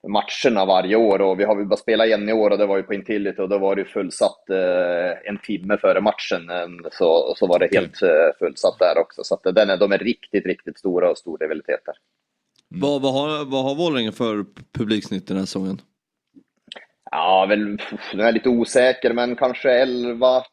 [0.08, 2.78] matcherna varje år och vi har väl bara spelat en i år och det var
[2.78, 6.50] ju på Intility och då var det fullsatt eh, en timme före matchen.
[6.50, 9.24] eh, Så, så var det helt eh, fullsatt där också.
[9.24, 11.96] Så att den är, de är riktigt, riktigt stora och stor rivalitet där.
[12.68, 14.46] Vad, vad, har, vad har Vålerenga för
[14.78, 15.82] publiksnitt den här säsongen?
[17.12, 17.78] Ja, väl,
[18.14, 20.44] nu är lite osäker, men kanske 11,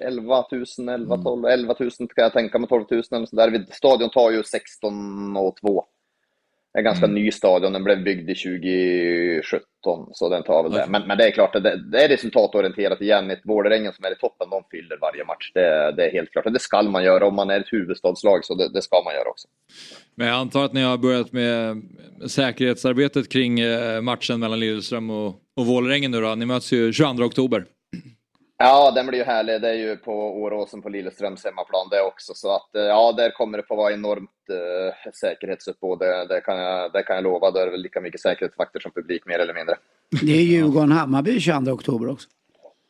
[0.00, 0.44] 11
[0.78, 3.66] 000, 11 12, 11 000 kan jag tänka mig, 12 000 eller så där.
[3.70, 5.84] Stadion tar ju 16 och 2.
[6.78, 10.86] En ganska ny stadion, den blev byggd i 2017, så den tar väl det.
[10.88, 13.30] Men, men det är klart, det, det är resultatorienterat igen.
[13.30, 15.50] Ett Vålerengen som är i toppen, de fyller varje match.
[15.54, 18.44] Det, det är helt klart, och det ska man göra om man är ett huvudstadslag,
[18.44, 19.48] så det, det ska man göra också.
[20.14, 21.82] Men jag antar att ni har börjat med
[22.26, 26.34] säkerhetsarbetet kring eh, matchen mellan Lilleström och, och Vålerengen nu då.
[26.34, 27.64] Ni möts ju 22 oktober.
[28.58, 29.60] Ja, den blir ju härlig.
[29.60, 32.34] Det är ju på Åråsen på Lilleströms hemmaplan det också.
[32.34, 35.98] Så att eh, ja, där kommer det få vara enormt eh, säkerhetsuppbåd.
[35.98, 37.50] Det, det, kan jag, det kan jag lova.
[37.50, 39.74] Då är det väl lika mycket säkerhetsvakter som publik mer eller mindre.
[40.22, 42.28] Det är Djurgården-Hammarby 22 oktober också.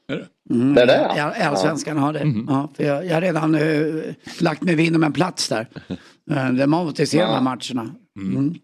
[0.08, 0.54] Är det?
[0.54, 1.34] Mm, Det är det, ja.
[1.38, 1.48] ja.
[1.48, 2.32] Allsvenskan har det.
[2.48, 5.66] Ja, för jag, jag har redan eh, lagt mig vinn om en plats där.
[6.30, 7.94] Uh, det man måste se de här matcherna.
[8.16, 8.54] Mm.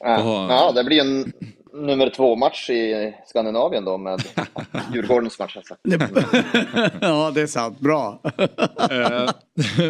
[0.00, 1.32] Ja, ja, det blir en
[1.72, 4.22] nummer två-match i Skandinavien då med
[4.94, 5.56] Djurgårdens match.
[5.56, 5.76] Alltså.
[7.00, 7.80] ja, det är sant.
[7.80, 8.20] Bra.
[8.90, 9.30] Eh,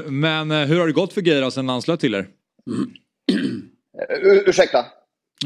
[0.07, 2.27] Men eh, hur har det gått för Geir sen han anslöt till er?
[4.23, 4.85] Ur, ursäkta?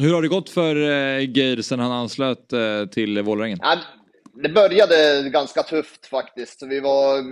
[0.01, 2.53] Hur har det gått för eh, Geir sen han anslöt
[2.93, 3.59] till Vålerengen?
[3.63, 3.77] Ja,
[4.35, 6.63] det började ganska tufft faktiskt.
[6.63, 7.23] Vi var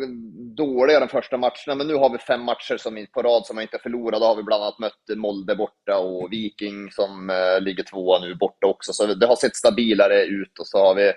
[0.57, 3.63] dåliga de första matcherna, men nu har vi fem matcher som på rad som vi
[3.63, 4.21] inte förlorat.
[4.21, 8.35] Då har vi bland annat mött Molde borta och Viking som eh, ligger tvåa nu
[8.35, 8.93] borta också.
[8.93, 11.13] Så det har sett stabilare ut och så har vi,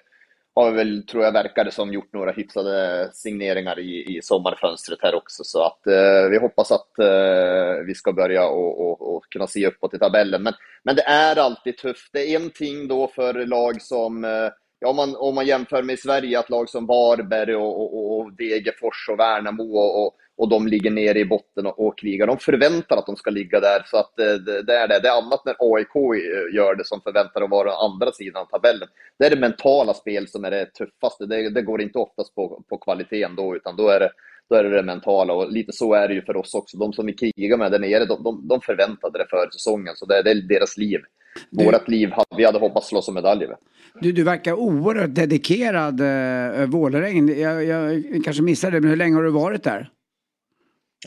[0.56, 5.00] har vi väl, tror jag, verkar det som gjort några hyfsade signeringar i, i sommarfönstret
[5.02, 5.44] här också.
[5.44, 9.68] Så att eh, vi hoppas att eh, vi ska börja och, och, och kunna se
[9.68, 10.44] uppåt i tabellen.
[10.44, 10.54] Men,
[10.84, 12.10] men det är alltid tufft.
[12.14, 14.50] Det är en ting då för lag som eh,
[14.84, 18.34] Ja, om, man, om man jämför med Sverige, att lag som Varberg och, och, och
[18.34, 22.28] Degerfors och Värnamo och, och, och de ligger nere i botten och, och krigar.
[22.28, 23.84] De förväntar att de ska ligga där.
[23.86, 25.00] Så att eh, det, det är det.
[25.00, 28.46] Det är annat när AIK eh, gör det som förväntar att vara andra sidan av
[28.46, 28.88] tabellen.
[29.20, 31.26] Det är det mentala spel som är det tuffaste.
[31.26, 34.10] Det, det går inte oftast på, på kvaliteten då, utan då är det
[34.50, 36.78] då är det det mentala och lite så är det ju för oss också.
[36.78, 40.06] De som vi krigar med där nere, de, de, de förväntade det för säsongen, så
[40.06, 41.02] det, det är deras liv.
[41.50, 43.58] Vårat liv, vi hade hoppats slåss om medaljer med.
[44.02, 47.40] Du, du verkar oerhört dedikerad äh, Vålerengen.
[47.40, 49.90] Jag, jag kanske missade det, men hur länge har du varit där?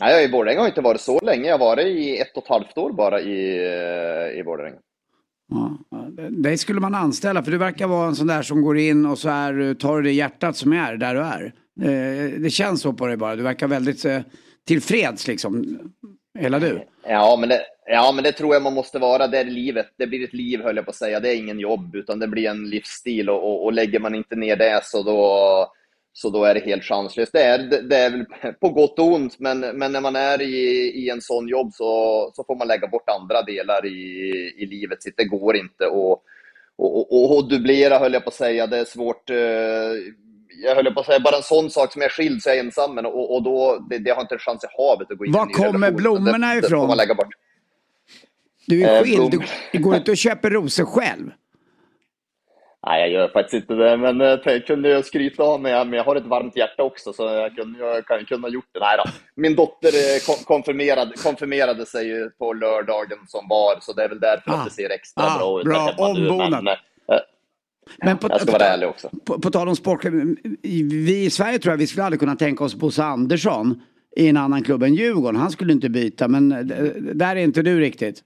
[0.01, 1.47] Nej, jag i Borlänge har inte varit så länge.
[1.47, 3.57] Jag har varit i ett och ett halvt år bara i,
[4.33, 4.75] eh, i Borlänge.
[5.49, 5.77] Ja,
[6.29, 9.19] dig skulle man anställa för du verkar vara en sån där som går in och
[9.19, 11.53] så är, du- tar du det hjärtat som är där du är.
[11.81, 13.35] Eh, Det känns så på dig bara.
[13.35, 14.19] Du verkar väldigt eh,
[14.67, 15.79] tillfreds liksom.
[16.39, 16.81] Hela du.
[17.07, 19.27] Ja men, det, ja, men det tror jag man måste vara.
[19.27, 19.87] Det är livet.
[19.97, 21.19] Det blir ett liv, höll jag på att säga.
[21.19, 23.29] Det är ingen jobb, utan det blir en livsstil.
[23.29, 25.67] Och, och, och lägger man inte ner det så då,
[26.13, 27.31] så då är det helt chanslöst.
[27.33, 28.25] Det är, det, det är väl
[28.61, 30.55] på gott och ont, men, men när man är i,
[31.05, 33.99] i en sån jobb så, så får man lägga bort andra delar i,
[34.57, 34.99] i livet.
[35.17, 36.23] Det går inte att
[36.79, 38.67] och, och, och dubblera, höll jag på att säga.
[38.67, 39.29] Det är svårt.
[39.29, 39.35] eh,
[40.63, 42.53] Jag höll på att säga, bara en sån sak som jag är skild så är
[42.53, 45.17] jag ensam, men och, och då, det, det har inte en chans i havet att
[45.17, 46.79] gå in Var i en ny kommer blommorna det, Det ifrån?
[46.81, 47.33] får man lägga bort.
[48.67, 49.43] Du är Eh, skild.
[49.71, 51.31] Du, går inte och köper rosor själv.
[52.87, 55.93] Nej, jag gör faktiskt inte det, men eh, jag kunde ju skryta av mig, men
[55.93, 58.79] jag har ett varmt hjärta också, så jag kunde, jag kunde ha gjort det.
[58.79, 59.11] Nej då.
[59.35, 64.09] Min dotter eh, kon- konfirmerade, konfirmerade sig ju på lördagen som var, så det är
[64.09, 64.53] väl därför Ah.
[64.55, 65.93] att det ser extra Ah, bra ut bra.
[65.97, 66.63] Ombonat.
[67.99, 69.09] Men, eh, på, jag ska vara ärlig också.
[69.25, 70.05] på, på tal om sport.
[70.05, 73.81] Vi i Sverige tror jag vi skulle aldrig kunna tänka oss Bosse Andersson
[74.15, 75.35] i en annan klubb än Djurgården.
[75.41, 76.57] Han skulle inte byta, men eh,
[77.13, 78.23] där är inte du riktigt.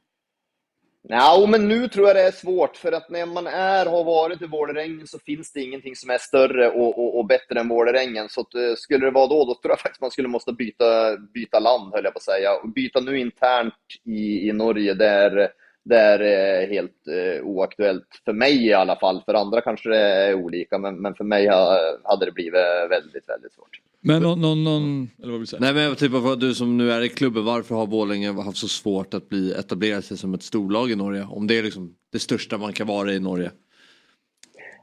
[1.04, 4.42] Ja, men nu tror jag det är svårt, för att när man är, har varit
[4.42, 8.30] i Vålerengen så finns det ingenting som är större och, och, och bättre än Vålerengen.
[8.30, 11.18] Så att, eh, skulle det vara då, då tror jag faktiskt man skulle måste byta,
[11.18, 12.54] byta land, höll jag på att säga.
[12.64, 13.74] Och byta nu internt
[14.06, 15.52] i, i Norge, det är,
[15.84, 18.08] det är eh, helt eh, oaktuellt.
[18.26, 19.22] För mig i alla fall.
[19.26, 22.54] För andra kanske det är olika, men, men för mig ha- hade det blivit
[22.90, 23.80] väldigt, väldigt svårt.
[24.04, 25.60] Men någon, någon, någon eller vad vill du säga?
[25.60, 28.68] Nej men typ av du som nu är i klubben, varför har Borlänge haft så
[28.68, 31.28] svårt att bli etablera sig som ett storlag i Norge?
[31.30, 33.52] Om det är liksom det största man kan vara i Norge.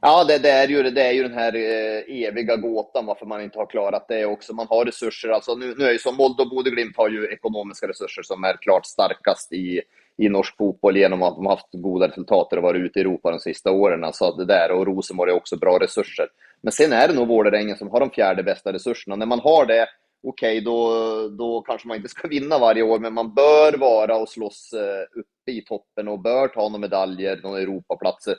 [0.01, 3.41] Ja, det, det, är ju, det är ju den här eh, eviga gåtan varför man
[3.41, 4.53] inte har klarat det också.
[4.53, 7.87] Man har resurser, alltså nu, nu är ju som Molde och Bodø/Glimt har ju ekonomiska
[7.87, 9.81] resurser som är klart starkast i,
[10.19, 13.31] i norsk fotboll genom att de har haft goda resultat och varit ute i Europa
[13.31, 14.03] de sista åren.
[14.03, 16.27] Alltså det där, och Rosenborg har också bra resurser.
[16.61, 19.15] Men sen är det nog Vålerengen som har de fjärde bästa resurserna.
[19.15, 19.87] När man har det,
[20.27, 20.93] okej, då,
[21.29, 25.19] då kanske man inte ska vinna varje år, men man bör vara och slåss eh,
[25.19, 28.35] uppe i toppen och bör ta några medaljer, några Europaplatser.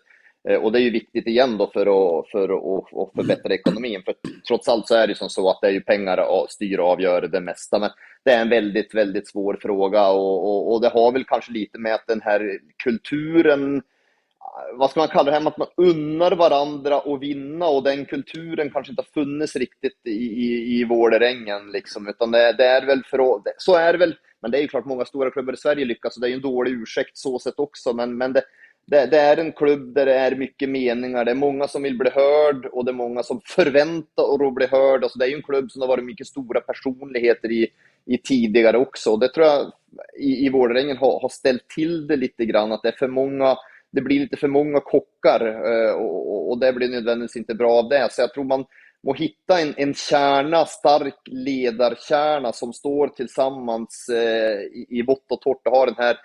[0.48, 4.02] Eh, och det är ju viktigt igen då för att, för att, att förbättra ekonomin.
[4.04, 4.14] För
[4.48, 6.88] trots allt så är det ju som så att det är ju pengar styr och
[6.88, 7.78] avgör det mesta.
[7.78, 7.90] Men
[8.24, 11.78] det är en väldigt, väldigt svår fråga och, och, och det har väl kanske lite
[11.78, 15.68] med att den här kulturen eh, vad ska man kalla det här med att man
[15.76, 20.84] unnar varandra att vinna och den kulturen kanske inte har funnits riktigt i, i, i
[20.84, 24.62] Vålerengen liksom, utan det, det är väl för så är det väl, men det är
[24.62, 27.18] ju klart många stora klubbar i Sverige lyckas och det är ju en dålig ursäkt
[27.18, 28.42] så sett också, men, men det,
[28.86, 31.24] det, det, är en klubb där det är mycket meningar.
[31.24, 34.66] Det är många som vill bli hörd och det är många som förväntar att bli
[34.66, 35.02] hörd.
[35.02, 37.68] Alltså det är ju en klubb som har varit mycket stora personligheter i,
[38.04, 39.16] i tidigare också.
[39.16, 39.72] Det tror jag
[40.18, 43.56] i, i Vålerengen har, har ställt till det lite grann, att det är för många
[43.92, 47.88] det blir lite för många kockar eh, och, och det blir nödvändigtvis inte bra av
[47.88, 48.08] det.
[48.12, 48.64] Så jag tror man
[49.02, 55.40] må hitta en, en kärna, stark ledarkärna som står tillsammans eh, i, i vått och
[55.40, 56.16] torrt och har den här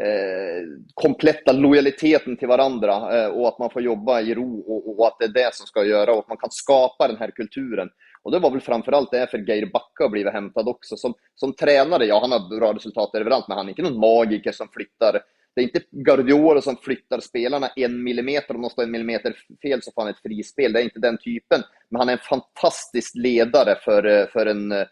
[0.00, 0.62] eh,
[0.94, 5.16] kompletta lojaliteten till varandra eh, och att man får jobba i ro och, och, att
[5.18, 7.88] det är det som ska göra och att man kan skapa den här kulturen.
[8.22, 10.96] Och det var väl framförallt det för Geir Backa har blivit hämtad också.
[10.96, 14.52] Som, som tränare, ja han har bra resultat överallt, men han är inte någon magiker
[14.52, 15.20] som flyttar
[15.54, 19.82] det är inte Guardiola som flyttar spelarna en millimeter, om de står en millimeter fel
[19.82, 20.72] så får han ett frispel.
[20.72, 21.62] Det är inte den typen.
[21.88, 24.86] Men han är en fantastisk ledare för, eh, för en eh,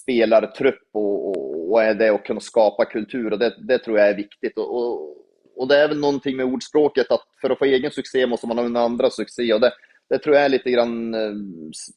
[0.00, 4.08] spelartrupp och, och, och är det att kunna skapa kultur och det, det tror jag
[4.08, 4.58] är viktigt.
[4.58, 5.16] Och, och,
[5.56, 8.58] och, det är väl någonting med ordspråket att för att få egen succé måste man
[8.58, 9.72] ha en andra succé och det,
[10.08, 11.32] det tror jag är lite grann eh,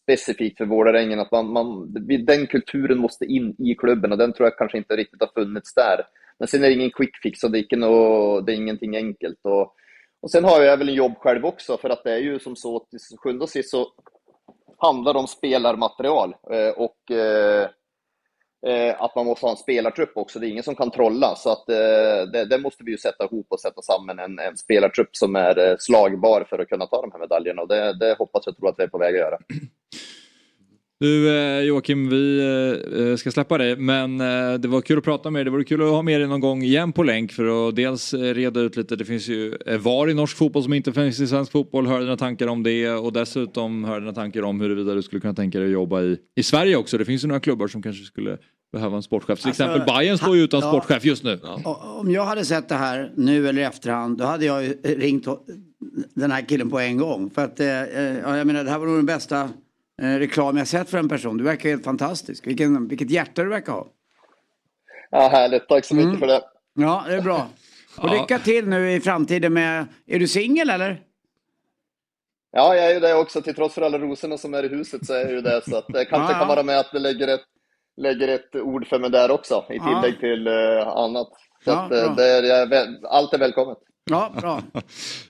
[0.05, 1.93] specifikt för Vålerengen att man, man,
[2.25, 5.73] den kulturen måste in i klubben och den tror jag kanske inte riktigt har funnits
[5.73, 6.05] där.
[6.39, 8.95] Men sen är det ingen quick fix och det är, inte och det är ingenting
[8.95, 9.39] enkelt.
[9.41, 9.73] Och,
[10.21, 12.55] och sen har jag väl en jobb själv också, för att det är ju som
[12.55, 13.87] så till sjunde och sist så
[14.77, 17.69] handlar det om spelarmaterial eh, och eh,
[18.65, 20.39] Eh, att man måste ha en spelartrupp också.
[20.39, 23.25] Det är ingen som kan trolla, så att eh, det, det måste vi ju sätta
[23.25, 27.01] ihop och sätta samman en, en spelartrupp som är eh, slagbar för att kunna ta
[27.01, 29.21] de här medaljerna och det, det hoppas jag tror att vi är på väg att
[29.21, 29.37] göra.
[30.99, 32.39] Du eh, Joakim, vi
[33.11, 35.45] eh, ska släppa dig men eh, det var kul att prata med dig.
[35.45, 38.13] Det vore kul att ha med dig någon gång igen på länk för att dels
[38.13, 38.95] reda ut lite.
[38.95, 41.87] Det finns ju VAR i norsk fotboll som inte finns i svensk fotboll.
[41.87, 45.33] Hör dina tankar om det och dessutom hör dina tankar om huruvida du skulle kunna
[45.33, 46.97] tänka dig att jobba i, i Sverige också.
[46.97, 48.37] Det finns ju några klubbar som kanske skulle
[48.71, 49.39] behöva en sportchef.
[49.39, 51.39] Till alltså, exempel Bayern står ju utan ja, sportchef just nu.
[51.43, 51.99] Ja.
[52.01, 55.27] Om jag hade sett det här nu eller i efterhand då hade jag ringt
[56.13, 57.29] den här killen på en gång.
[57.29, 59.47] För att ja, jag menar det här var nog den bästa eh,
[60.01, 61.37] reklam jag sett för en person.
[61.37, 62.47] Du verkar helt fantastisk.
[62.47, 63.87] Vilken, vilket hjärta du verkar ha.
[65.09, 65.67] Ja, härligt.
[65.67, 66.19] Tack så mycket mm.
[66.19, 66.41] för det.
[66.73, 67.47] Ja, det är bra.
[67.97, 68.13] Och ja.
[68.13, 69.85] lycka till nu i framtiden med...
[70.05, 71.01] Är du singel eller?
[72.51, 73.41] Ja, jag är ju det också.
[73.41, 75.61] Till trots för alla rosorna som är i huset så är jag ju det.
[75.69, 77.45] Så att det kanske ja, kan vara med att det lägger ett,
[77.97, 79.65] lägger ett ord för mig där också.
[79.69, 80.19] I tillägg ja.
[80.19, 81.27] till uh, annat.
[81.63, 83.77] Så att, uh, det är, allt är välkommet.
[84.09, 84.63] Ja, bra.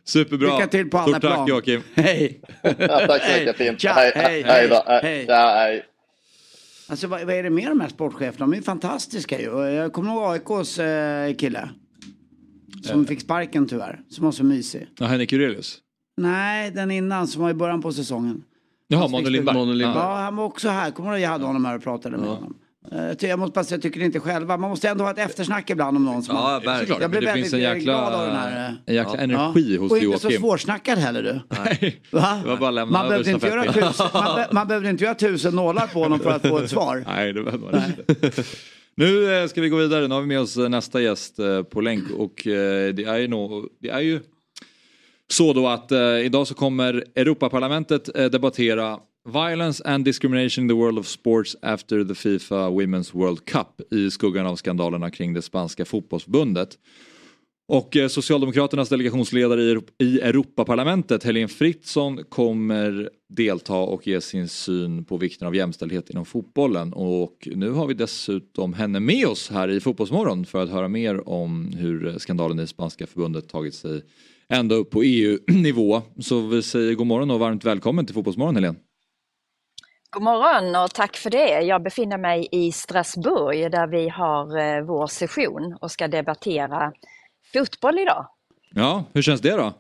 [0.04, 0.56] Superbra.
[0.56, 1.38] Lycka till på alla Stort plan.
[1.38, 1.82] tack Joakim.
[1.96, 2.42] Hej.
[2.62, 3.58] ja, tack så mycket.
[3.58, 3.82] Fint.
[3.82, 5.26] Tja, hej, hej, hej, hej, hej.
[5.28, 5.86] Ja, hej.
[6.90, 8.46] Alltså vad, vad, är det med de här sportcheferna?
[8.46, 9.68] De är ju fantastiska ju.
[9.70, 11.70] Jag kommer ihåg AIKs eh, kille.
[12.84, 13.08] Som äh.
[13.08, 14.00] fick sparken tyvärr.
[14.10, 14.88] Som var så mysig.
[15.00, 15.78] Ja, Henrik Jurelius?
[16.18, 18.44] Nej, den innan som var i början på säsongen.
[18.88, 19.82] Jaha, Måne Lindberg.
[19.82, 20.92] Ja, han var också här.
[20.92, 22.34] Kommer du ihåg jag hade honom här och pratade med ja.
[22.34, 22.56] honom.
[22.92, 24.58] Eh, jag måste bara säga, jag tycker inte själva.
[24.58, 27.02] Man måste ändå ha ett eftersnack ibland om någon som Ja, verkligen.
[27.02, 28.76] Jag blev det väldigt finns en jäkla, glad av den här.
[28.86, 29.22] En jäkla ja.
[29.22, 29.82] energi ja.
[29.82, 31.40] hos Och inte så svårsnackad heller du.
[31.64, 32.02] Nej.
[32.12, 32.42] Va?
[32.44, 35.16] Det var bara lämna man, behövde inte göra tusen, man, be, man behövde inte göra
[35.16, 37.04] tusen nålar på honom för att få ett svar.
[37.08, 38.44] Nej, det behövde man inte.
[38.96, 40.08] Nu eh, ska vi gå vidare.
[40.08, 43.70] Nu har vi med oss eh, nästa gäst på länk och det är ju, no,
[43.82, 44.20] det är ju
[45.32, 45.92] så då att
[46.24, 52.14] idag så kommer Europaparlamentet debattera Violence and discrimination in the world of sports after the
[52.14, 56.78] Fifa Women's World Cup i skuggan av skandalerna kring det spanska fotbollsförbundet.
[57.68, 65.18] Och eh, Socialdemokraternas delegationsledare i Europaparlamentet, Helene Fritzon, kommer delta och ge sin syn på
[65.18, 66.94] vikten av jämställdhet inom fotbollen.
[66.94, 71.30] Och nu har vi dessutom henne med oss här i Fotbollsmorgon för att höra mer
[71.30, 74.02] om hur eh, skandalen i spanska förbundet tagit sig
[74.50, 76.02] ända upp på EU-nivå.
[76.20, 78.78] Så vi säger god morgon och varmt välkommen till Fotbollsmorgon Helene.
[80.10, 81.62] God morgon och tack för det.
[81.62, 86.94] Jag befinner mig i Strasbourg där vi har eh, vår session och ska debattera
[87.54, 88.28] fotboll idag.
[88.76, 89.74] Ja, hur känns det då?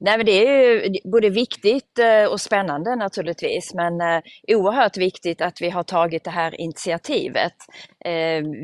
[0.00, 5.40] Nej, men det är ju både viktigt eh, och spännande naturligtvis, men eh, oerhört viktigt
[5.40, 7.54] att vi har tagit det här initiativet.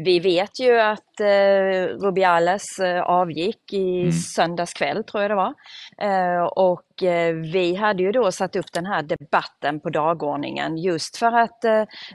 [0.05, 4.13] Vi vet ju att att eh, Rubiales eh, avgick i Mm.
[4.13, 5.55] söndags kväll tror jag det var.
[5.99, 11.17] Eh, och eh, vi hade ju då satt upp den här debatten på dagordningen just
[11.17, 11.65] för att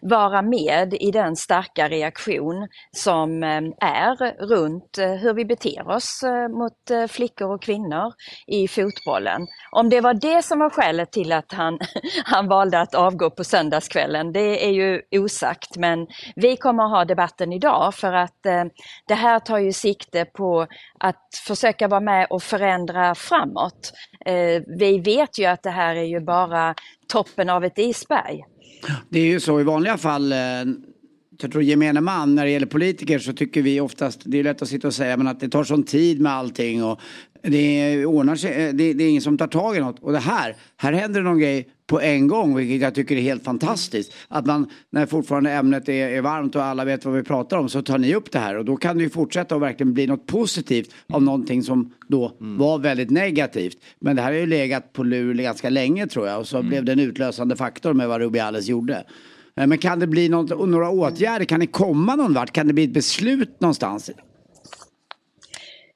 [0.02, 3.44] vara med i den starka reaktion som
[3.80, 8.14] är runt hur vi beter oss mot flickor och kvinnor
[8.48, 9.48] i fotbollen.
[9.72, 11.80] Om det var det som var skälet till att han,
[12.26, 15.78] han valde att avgå på söndagskvällen, det är ju osagt.
[15.78, 18.46] Men vi kommer att ha debatten idag för att
[19.08, 20.68] det här tar ju sikte på
[21.00, 23.92] att försöka vara med och förändra framåt.
[24.26, 26.76] Eh, vi vet ju att det här är ju bara
[27.08, 28.42] toppen av ett isberg.
[29.10, 30.32] Det är ju så i vanliga fall.
[30.32, 30.38] Eh,
[31.42, 34.62] jag tror gemene man när det gäller politiker så tycker vi oftast, det är lätt
[34.62, 37.00] att sitta och säga men att det tar sån tid med allting och
[37.42, 40.00] det ordnar sig, eh, det, det är ingen som tar tag i något.
[40.00, 43.44] Och det här, här händer någon grej på en gång vilket jag tycker är helt
[43.44, 44.14] fantastiskt.
[44.28, 47.70] Att man, när fortfarande ämnet är, är varmt och alla vet vad vi pratar om
[47.70, 50.08] så tar ni upp det här och då kan det ju fortsätta och verkligen bli
[50.08, 53.78] något positivt av någonting som då var väldigt negativt.
[54.00, 56.86] Men det här har ju legat på lur ganska länge tror jag och så blev
[56.86, 59.04] det en utlösande faktor med vad Rubiales gjorde.
[59.60, 61.46] Eh, men kan det bli något, några åtgärder?
[61.46, 62.52] Kan det komma någon vart?
[62.52, 64.12] Kan det bli ett beslut någonstans?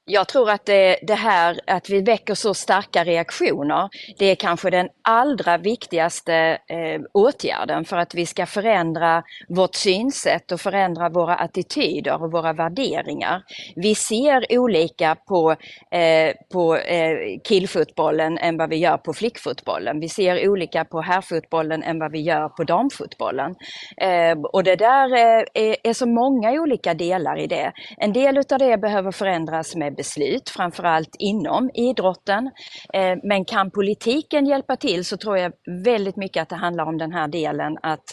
[0.06, 3.88] Jag tror att det, det här att vi väcker så starka reaktioner,
[4.18, 6.34] det är kanske den allra viktigaste
[6.68, 12.52] eh, åtgärden för att vi ska förändra vårt synsätt och förändra våra attityder och våra
[12.52, 13.42] värderingar.
[13.76, 15.50] Vi ser olika på,
[15.90, 20.00] eh, på eh, killfotbollen än vad vi gör på flickfotbollen.
[20.00, 23.54] Vi ser olika på herrfotbollen än vad vi gör på damfotbollen.
[23.96, 27.72] Eh, och det där eh, är, är så många olika delar i det.
[27.96, 32.50] En del utav det behöver förändras med beslut, framförallt inom idrotten.
[32.94, 35.52] Eh, Men kan politiken hjälpa till så tror jag
[35.84, 38.04] väldigt mycket att det handlar om den här delen att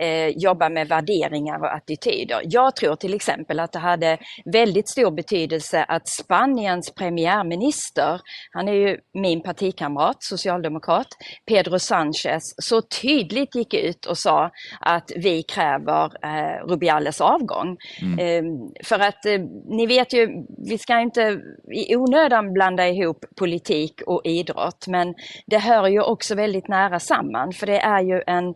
[0.00, 2.40] eh, jobba med värderingar och attityder.
[2.44, 8.20] Jag tror till exempel att det hade väldigt stor betydelse att Spaniens premiärminister,
[8.52, 11.06] han är ju min partikamrat, socialdemokrat,
[11.48, 17.76] Pedro Sánchez, så tydligt gick ut och sa att vi kräver eh, Rubiales avgång.
[18.20, 18.42] Eh,
[18.84, 19.24] för att
[19.68, 20.28] ni vet ju,
[20.68, 21.25] vi ska inte
[21.72, 25.14] i onödan blanda ihop politik och idrott, men
[25.46, 28.54] det hör ju också väldigt nära samman, för det är ju en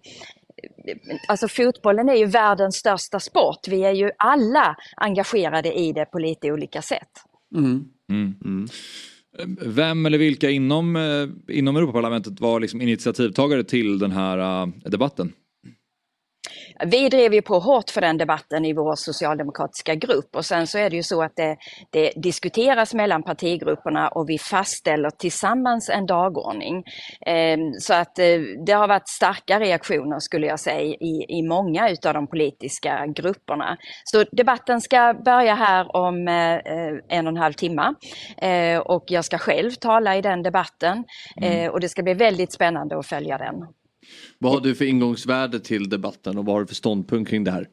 [1.28, 3.68] Alltså fotbollen är ju världens största sport.
[3.68, 7.08] Vi är ju alla engagerade i det på lite olika sätt.
[7.54, 7.84] Mm.
[9.66, 15.32] Vem eller vilka inom, eh, inom Europaparlamentet var liksom initiativtagare till den här eh, debatten?
[16.86, 20.78] Vi drev ju på hårt för den debatten i vår socialdemokratiska grupp och sen så
[20.78, 21.56] är det ju så att det,
[21.90, 26.84] det diskuteras mellan partigrupperna och vi fastställer tillsammans en dagordning.
[27.26, 31.90] Ehm, Så att eh, det har varit starka reaktioner skulle jag säga i, i många
[31.90, 33.76] utav de politiska grupperna.
[34.04, 37.94] Så debatten ska börja här om eh, eh, en och en halv timme
[38.84, 41.04] och jag ska själv tala i den debatten
[41.42, 43.66] Eh, och det ska bli väldigt spännande att följa den.
[44.38, 47.50] Vad har du för ingångsvärde till debatten och vad har du för ståndpunkt kring det
[47.50, 47.68] här?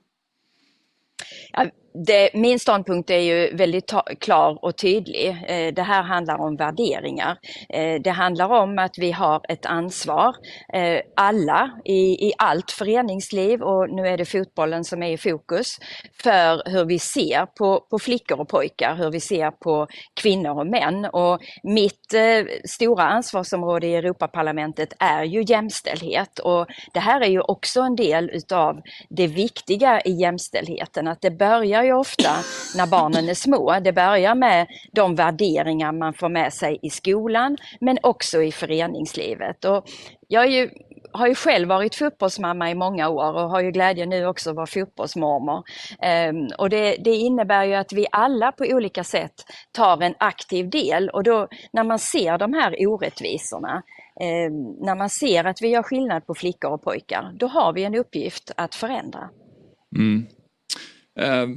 [2.06, 5.30] Det, min ståndpunkt är ju väldigt ta- klar och tydlig.
[5.48, 7.38] Eh, det här handlar om värderingar.
[7.70, 10.36] Eh, det handlar om att vi har ett ansvar,
[10.74, 15.78] eh, alla i, i allt föreningsliv och nu är det fotbollen som är i fokus,
[16.24, 19.88] för hur vi ser på, på flickor och pojkar, hur vi ser på
[20.22, 21.06] kvinnor och män.
[21.06, 27.42] Och mitt eh, stora ansvarsområde i Europaparlamentet är ju jämställdhet och det här är ju
[27.42, 32.30] också en del utav det viktiga i jämställdheten, att det börjar ju ofta
[32.76, 33.80] när barnen är små.
[33.82, 39.66] Det börjar med de värderingar man får med sig i skolan men också i föreningslivet.
[39.66, 39.86] Och
[40.28, 40.70] jag är ju
[41.12, 44.56] har ju själv varit fotbollsmamma i många år och har ju glädjen nu också att
[44.56, 45.64] vara fotbollsmormor.
[46.02, 49.34] Ehm, och det, det innebär ju att vi alla på olika sätt
[49.72, 53.84] tar en aktiv del och då när man ser de här orättvisorna,
[54.22, 57.84] ehm, när man ser att vi gör skillnad på flickor och pojkar, då har vi
[57.84, 59.30] en uppgift att förändra.
[59.96, 60.28] Mm.
[61.18, 61.52] Ehm,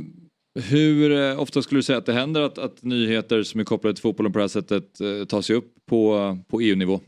[0.59, 3.95] eh, hur ofta skulle du säga att det händer att, att nyheter som är kopplade
[3.95, 7.01] till fotbollen på det här sättet eh, tar sig upp på, på EU-nivå?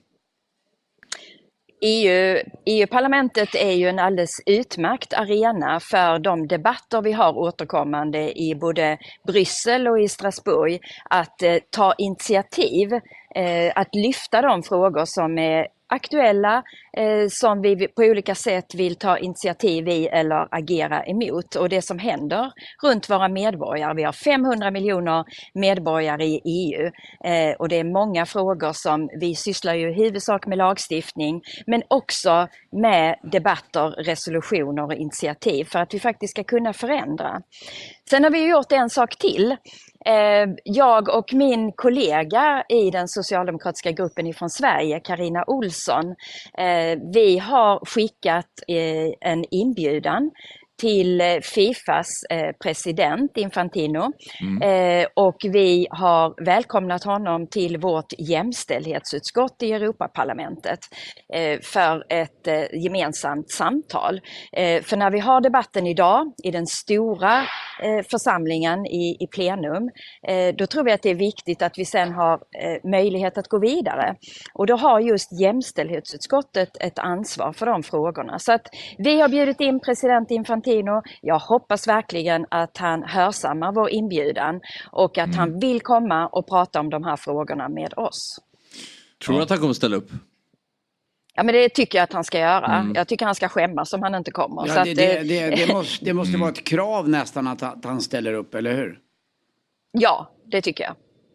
[1.85, 8.55] EU, EU-parlamentet är ju en alldeles utmärkt arena för de debatter vi har återkommande i
[8.55, 10.79] både Bryssel och i Strasbourg.
[11.11, 12.93] Att eh, ta initiativ,
[13.35, 16.63] eh, att lyfta de frågor som är aktuella
[16.97, 21.83] eh, som vi på olika sätt vill ta initiativ i eller agera emot och det
[21.83, 23.95] som händer runt våra medborgare.
[23.95, 25.25] Vi har 500 miljoner
[25.55, 26.91] medborgare i EU
[27.25, 31.83] eh, och det är många frågor som vi sysslar ju i huvudsak med lagstiftning men
[31.89, 37.43] också med debatter, resolutioner och initiativ för att vi faktiskt ska kunna förändra.
[38.11, 39.57] Sen har vi gjort en sak till.
[40.05, 46.15] Eh, jag och min kollega i den socialdemokratiska gruppen ifrån Sverige, Karina Olsson,
[46.59, 50.31] eh, vi har skickat eh, en inbjudan
[50.83, 54.63] till eh, Fifas eh, president Infantino mm.
[54.63, 60.79] Eh, och vi har välkomnat honom till vårt jämställdhetsutskott i Europaparlamentet
[61.63, 64.21] för ett gemensamt samtal.
[64.83, 67.43] För när vi har debatten idag i den stora
[68.11, 69.91] församlingen i, i plenum,
[70.59, 72.41] då tror vi att det är viktigt att vi sen har
[72.91, 74.15] möjlighet att gå vidare.
[74.55, 78.39] Och då har just jämställdhetsutskottet ett ansvar för de frågorna.
[78.39, 78.67] Så att
[78.99, 81.03] vi har bjudit in president Infantino Infantino.
[81.21, 84.61] Jag hoppas verkligen att han hörsammar vår inbjudan
[84.91, 85.39] och att mm.
[85.39, 88.39] han vill komma och prata om de här frågorna med oss.
[89.25, 90.11] Tror du att han kommer ställa upp?
[91.35, 92.79] Ja men det tycker jag att han ska göra.
[92.79, 92.93] Mm.
[92.95, 94.69] Jag tycker han ska skämmas om han inte kommer.
[94.69, 98.01] Ja, det, det, det, det, måste, det måste vara ett krav nästan att, att han
[98.01, 98.99] ställer upp, eller hur?
[99.93, 100.95] Ja, det tycker jag.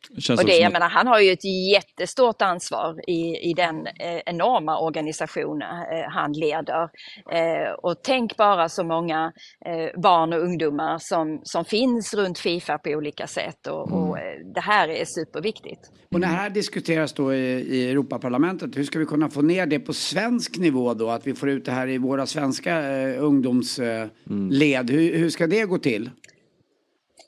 [0.10, 4.80] Och det, jag menar, han har ju ett jättestort ansvar i, i den eh, enorma
[4.80, 5.68] organisation eh,
[6.10, 6.84] han leder.
[7.32, 9.32] Eh, och tänk bara så många
[9.66, 13.68] eh, barn och ungdomar som, som finns runt Fifa på olika sätt.
[13.68, 14.28] Och, och mm.
[14.28, 15.82] Eh, det här är superviktigt.
[16.12, 19.66] Och när det här diskuteras då i, i Europaparlamentet, hur ska vi kunna få ner
[19.66, 21.10] det på svensk nivå då?
[21.10, 24.10] Att vi får ut det här i våra svenska eh, ungdomsled.
[24.30, 24.88] Mm.
[24.90, 26.10] Hur, hur ska det gå till?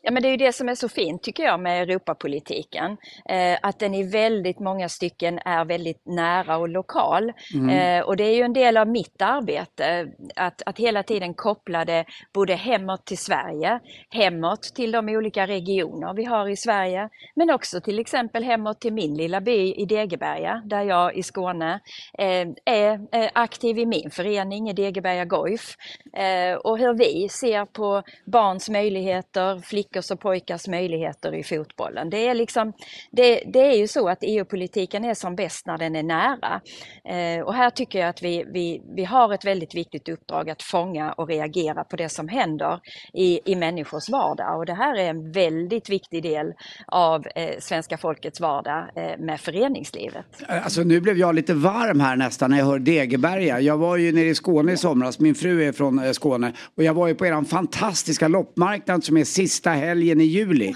[0.10, 2.98] Ja, men det är ju det som är så fint tycker jag med Europapolitiken.
[3.30, 7.34] Eh, att den i väldigt många stycken är väldigt nära och lokal.
[7.54, 7.70] Mm.
[7.70, 11.86] Eh, och det är ju en del av mitt arbete att, att hela tiden koppla
[11.86, 13.80] det både hemåt till Sverige,
[14.10, 18.94] hemåt till de olika regioner vi har i Sverige, men också till exempel hemåt till
[18.94, 21.80] min lilla by i Degeberga där jag i Skåne
[22.18, 23.00] eh, är
[23.34, 25.76] aktiv i min förening i Degeberga Goif.
[26.14, 32.10] Eh, och hur vi ser på barns möjligheter, flickor flickors och pojkars möjligheter i fotbollen.
[32.10, 32.74] Det är, liksom,
[33.12, 36.62] det, det är ju så att EU-politiken är som bäst när den är nära.
[37.06, 40.64] Eh, och här tycker jag att vi, vi, vi har ett väldigt viktigt uppdrag att
[40.64, 42.80] fånga och reagera på det som händer
[43.14, 44.58] i, i människors vardag.
[44.58, 46.54] Och det här är en väldigt viktig del
[46.88, 50.26] av eh, svenska folkets vardag eh, med föreningslivet.
[50.48, 53.60] Alltså nu blev jag lite varm här nästan när jag hör Degeberga.
[53.60, 56.84] Jag var ju nere i Skåne i somras, min fru är från eh, Skåne och
[56.84, 60.74] jag var ju på er fantastiska loppmarknad som är sista helgen i juli.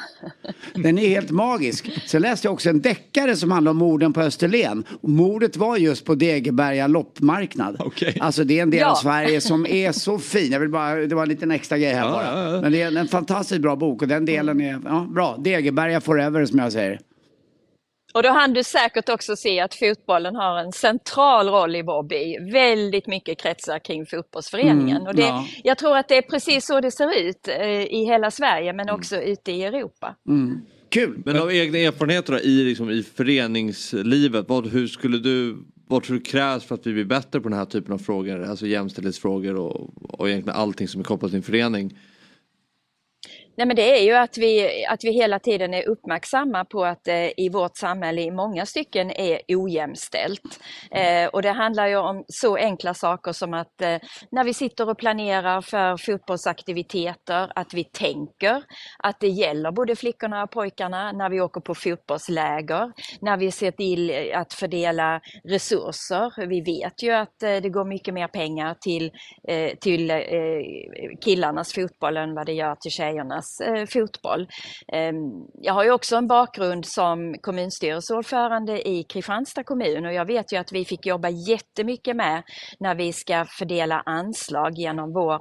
[0.75, 1.91] Den är helt magisk.
[2.05, 4.83] Sen läste jag också en deckare som handlar om morden på Österlen.
[5.01, 7.81] Och mordet var just på Degeberga loppmarknad.
[7.81, 8.13] Okay.
[8.19, 8.91] Alltså det är en del ja.
[8.91, 10.51] av Sverige som är så fin.
[10.51, 12.53] Jag vill bara, det var en liten extra grej här ja, bara.
[12.53, 15.37] Ja, Men det är en, en fantastiskt bra bok och den delen är ja, bra.
[15.37, 16.99] Degeberga forever som jag säger.
[18.14, 22.03] Och då hann du säkert också se att fotbollen har en central roll i vår
[22.03, 22.51] by.
[22.51, 24.97] Väldigt mycket kretsar kring fotbollsföreningen.
[24.97, 25.47] Mm, och det, ja.
[25.64, 28.89] Jag tror att det är precis så det ser ut eh, i hela Sverige men
[28.89, 28.99] mm.
[28.99, 29.32] också mm.
[29.32, 30.16] ute i Europa.
[30.28, 30.61] Mm.
[30.89, 31.22] Kul!
[31.26, 35.57] Men av egna erfarenheter då, i, liksom, i föreningslivet, vad, hur skulle du,
[35.88, 38.43] vad tror du krävs för att vi blir bättre på den här typen av frågor?
[38.43, 39.89] Alltså jämställdhetsfrågor och,
[40.20, 41.97] och egentligen allting som är kopplat till en förening.
[43.57, 47.03] Nej, men det är ju att vi, att vi hela tiden är uppmärksamma på att
[47.03, 50.59] det eh, i vårt samhälle i många stycken är ojämställt.
[50.91, 53.97] Eh, och det handlar ju om så enkla saker som att eh,
[54.31, 58.63] när vi sitter och planerar för fotbollsaktiviteter, att vi tänker
[59.03, 62.91] att det gäller både flickorna och pojkarna när vi åker på fotbollsläger,
[63.21, 66.47] när vi ser till att fördela resurser.
[66.47, 69.11] Vi vet ju att eh, det går mycket mer pengar till,
[69.47, 70.17] eh, till eh,
[71.25, 74.47] killarnas fotboll än vad det gör till tjejernas kvinnornas eh, fotboll.
[74.87, 75.13] Eh,
[75.61, 80.57] jag har ju också en bakgrund som kommunstyrelseordförande i Kristianstad kommun och jag vet ju
[80.57, 82.43] att vi fick jobba jättemycket med
[82.79, 85.33] när vi ska fördela anslag genom vår,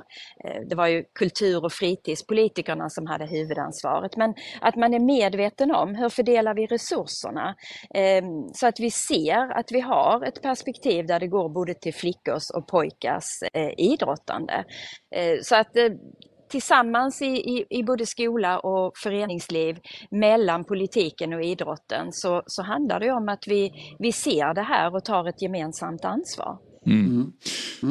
[0.45, 5.71] eh, det var ju kultur och fritidspolitikerna som hade huvudansvaret, men att man är medveten
[5.71, 7.55] om hur fördelar vi resurserna
[7.95, 8.25] ehm,
[8.55, 12.51] så att vi ser att vi har ett perspektiv där det går både till flickors
[12.55, 14.65] och pojkars eh, idrottande.
[15.15, 15.91] Eh, så att eh,
[16.53, 19.77] tillsammans i, i, i, både skola och föreningsliv
[20.11, 24.95] mellan politiken och idrotten så, så handlar det om att vi, vi ser det här
[24.95, 26.59] och tar ett gemensamt ansvar.
[26.87, 27.33] Mm.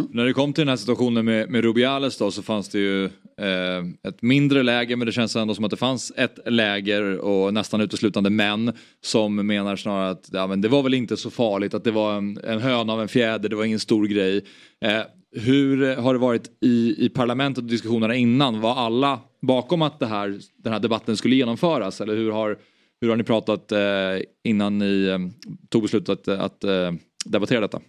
[0.09, 3.05] När det kom till den här situationen med, med Rubiales då så fanns det ju
[3.05, 7.53] eh, ett mindre läger men det känns ändå som att det fanns ett läger och
[7.53, 11.73] nästan uteslutande män som menar snarare att ja, men det var väl inte så farligt
[11.73, 14.45] att det var en, en höna av en fjäder, det var ingen stor grej.
[14.81, 15.01] Eh,
[15.31, 18.61] hur eh, har det varit i, i parlamentet och diskussionerna innan?
[18.61, 22.57] Var alla bakom att det här, den här debatten skulle genomföras eller hur har,
[23.01, 23.79] hur har ni pratat eh,
[24.43, 25.19] innan ni eh,
[25.69, 26.91] tog beslutet att, eh, att eh,
[27.25, 27.81] debattera detta?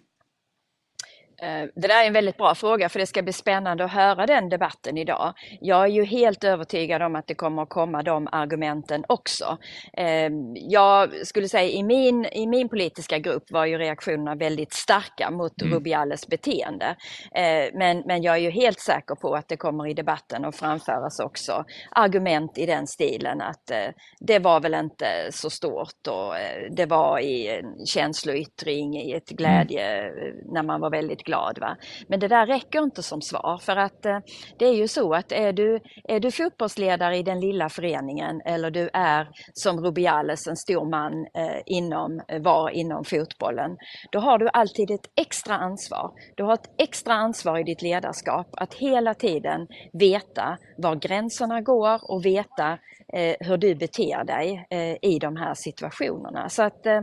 [1.43, 4.27] Eh, Det där är en väldigt bra fråga för det ska bli spännande att höra
[4.27, 5.35] den debatten idag.
[5.61, 9.59] Jag är ju helt övertygad om att det kommer att komma de argumenten också.
[9.97, 15.31] Eh, Jag skulle säga i min, i min politiska grupp var ju reaktionerna väldigt starka
[15.31, 15.75] mot Mm.
[15.75, 16.97] Rubiales beteende.
[17.35, 20.57] Eh, Men, men jag är ju helt säker på att det kommer i debatten att
[20.57, 23.89] framföras också argument i den stilen att eh,
[24.21, 26.35] det var väl inte så stort och
[26.77, 30.13] det var i en känsloyttring, i ett glädje eh,
[30.53, 31.32] när man var väldigt glad.
[31.61, 31.77] Va?
[32.09, 34.19] Men det där räcker inte som svar för att eh,
[34.59, 38.71] det är ju så att är du, är du fotbollsledare i den lilla föreningen eller
[38.71, 43.77] du är som Rubiales en stor man eh, inom, eh, var inom fotbollen,
[44.13, 46.11] då har du alltid ett extra ansvar.
[46.37, 52.11] Du har ett extra ansvar i ditt ledarskap att hela tiden veta var gränserna går
[52.11, 52.79] och veta
[53.13, 56.49] eh, hur du beter dig eh, i de här situationerna.
[56.49, 57.01] Så att eh,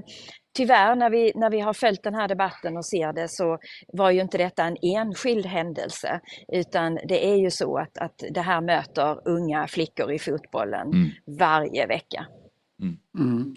[0.54, 3.58] Tyvärr när vi, när vi har följt den här debatten och ser det så
[3.94, 6.20] var ju inte detta en enskild händelse
[6.54, 11.10] utan det är ju så att, att det här möter unga flickor i fotbollen Mm.
[11.40, 12.26] varje vecka.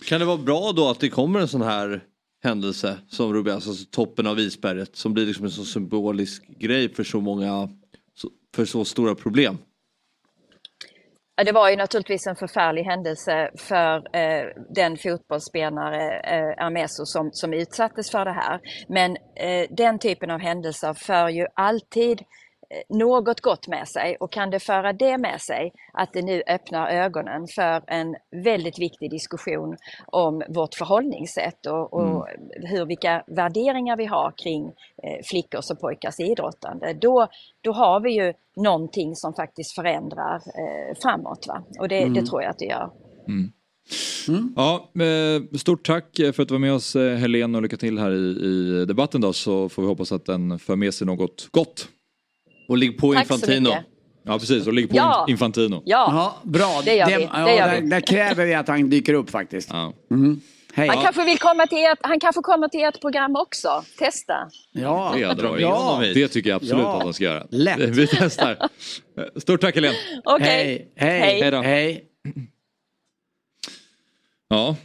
[0.08, 2.04] Kan det vara bra då att det kommer en sån här
[2.44, 7.04] händelse som Rubias, alltså toppen av isberget som blir liksom en så symbolisk grej för
[7.04, 7.68] så många,
[8.56, 9.58] för så stora problem?
[11.42, 17.30] Ja, Det var ju naturligtvis en förfärlig händelse för eh, den fotbollsspelare, eh, Armeso, som,
[17.32, 18.60] som utsattes för det här.
[18.88, 22.20] Men eh, den typen av händelser för ju alltid
[22.88, 26.88] något gott med sig och kan det föra det med sig att det nu öppnar
[26.88, 34.06] ögonen för en väldigt viktig diskussion om vårt förhållningssätt och, och hur, vilka värderingar vi
[34.06, 34.64] har kring
[35.02, 36.92] eh, flickors och pojkars idrottande.
[36.92, 37.28] Då,
[37.60, 41.46] då har vi ju någonting som faktiskt förändrar eh, framåt.
[41.48, 41.64] Va?
[41.78, 42.14] Och det, Mm.
[42.14, 42.90] det tror jag att det gör.
[44.56, 47.98] Ja, eh, stort tack för att du var med oss eh, Helene och lycka till
[47.98, 51.48] här i, i debatten då så får vi hoppas att den för med sig något
[51.50, 51.88] gott.
[52.68, 53.68] Och ligg på Tack så Infantino.
[53.70, 53.84] mycket.
[54.24, 55.26] Ja precis, och ligg på Ja.
[55.28, 55.82] Infantino.
[55.84, 56.82] Ja, bra.
[56.84, 57.12] det gör vi.
[57.12, 57.88] ja, Det gör där, vi.
[57.88, 59.70] där kräver vi att han dyker upp faktiskt.
[60.10, 60.40] Mm.
[60.74, 60.88] Hej.
[60.88, 63.84] Han kanske vill komma till ert, han kanske kommer till ert program också.
[63.98, 64.34] Testa.
[64.72, 66.00] Ja, varit- Ja.
[66.14, 66.96] det tycker jag absolut Ja.
[66.96, 67.46] att han ska göra.
[67.50, 67.78] Lätt.
[67.96, 68.68] Vi testar.
[69.40, 69.94] Stort tack Helene.
[70.24, 70.46] Okej.
[70.96, 71.20] Hej.
[71.20, 71.40] Hej.
[71.40, 71.60] Hej då.
[71.60, 72.04] Hej.
[74.48, 74.76] Ja,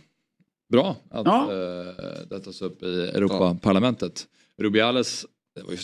[0.71, 1.41] bra att Ja.
[1.51, 4.25] eh, det tas upp i Europaparlamentet.
[4.61, 5.25] Rubiales,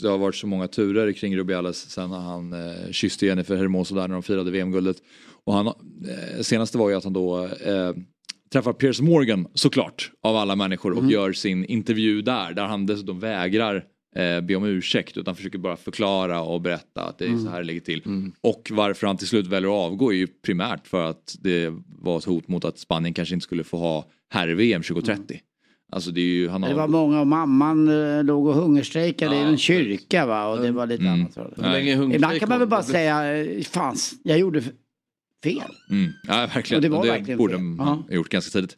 [0.02, 4.08] det har varit så många turer kring Rubiales sen han eh, kysste Jennifer Hermoso där
[4.08, 4.98] när de firade VM-guldet.
[5.46, 7.92] Och han, eh, senaste var ju att han då eh,
[8.54, 11.12] träffar Piers Morgan såklart av alla människor och Mm.
[11.12, 15.76] gör sin intervju där där han dessutom vägrar eh, be om ursäkt utan försöker bara
[15.76, 18.32] förklara och berätta att det är så här det ligger till.
[18.42, 22.18] Och varför han till slut väljer att avgå är ju primärt för att det var
[22.18, 25.40] ett hot mot att Spanien kanske inte skulle få ha herr-VM 2030.
[25.94, 26.70] Alltså det är ju, han har...
[26.70, 27.88] Det var många och mamman
[28.18, 31.14] eh, låg och hungerstrejkade i en kyrka va och det var lite Mm.
[31.14, 31.38] annat.
[32.00, 34.62] Hur Ibland kan man väl bara säga, eh, fan, jag gjorde
[35.44, 35.62] fel.
[35.90, 36.12] Mm.
[36.28, 36.78] Ja, verkligen.
[36.78, 37.62] Och det var det verkligen borde fel.
[37.62, 38.04] man Ja.
[38.10, 38.78] ha gjort ganska tidigt.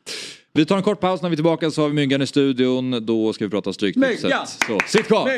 [0.54, 3.06] Vi tar en kort paus när vi är tillbaka så har vi Myggan i studion.
[3.06, 4.32] Då ska vi prata Stryktipset.
[4.68, 5.30] Så sitt kvar!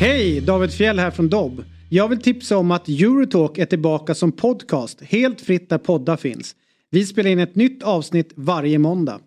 [0.00, 1.64] Hej, David Fjell här från Dobb.
[1.90, 6.54] Jag vill tipsa om att Eurotalk är tillbaka som podcast, helt fritt där poddar finns.
[6.92, 9.20] Vi spelar in ett nytt avsnitt varje måndag.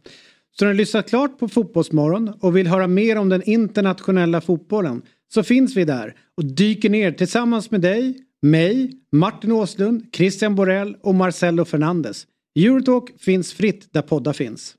[0.59, 5.01] Så när du lyssnat klart på Fotbollsmorgon och vill höra mer om den internationella fotbollen
[5.33, 10.95] så finns vi där och dyker ner tillsammans med dig, mig, Martin Åslund, Christian Borell
[11.03, 12.25] och Marcelo Fernandes.
[12.59, 14.75] Eurotalk finns fritt där poddar finns.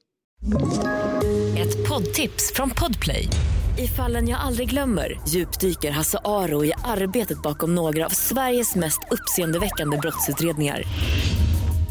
[1.59, 3.28] Ett poddtips från Podplay.
[3.78, 9.01] I fallen jag aldrig glömmer djupdyker Hasse Aro i arbetet bakom några av Sveriges mest
[9.11, 10.82] uppseendeväckande brottsutredningar.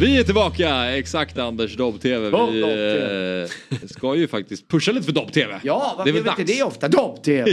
[0.00, 2.30] Vi är tillbaka, exakt Anders Dobb-TV.
[2.30, 3.42] Dobb, Vi Dobb-TV.
[3.42, 5.60] eh, ska ju faktiskt pusha lite för Dobb-TV.
[5.62, 6.88] Ja, det är varför gör vi inte det ofta?
[6.88, 7.44] Dobb-TV.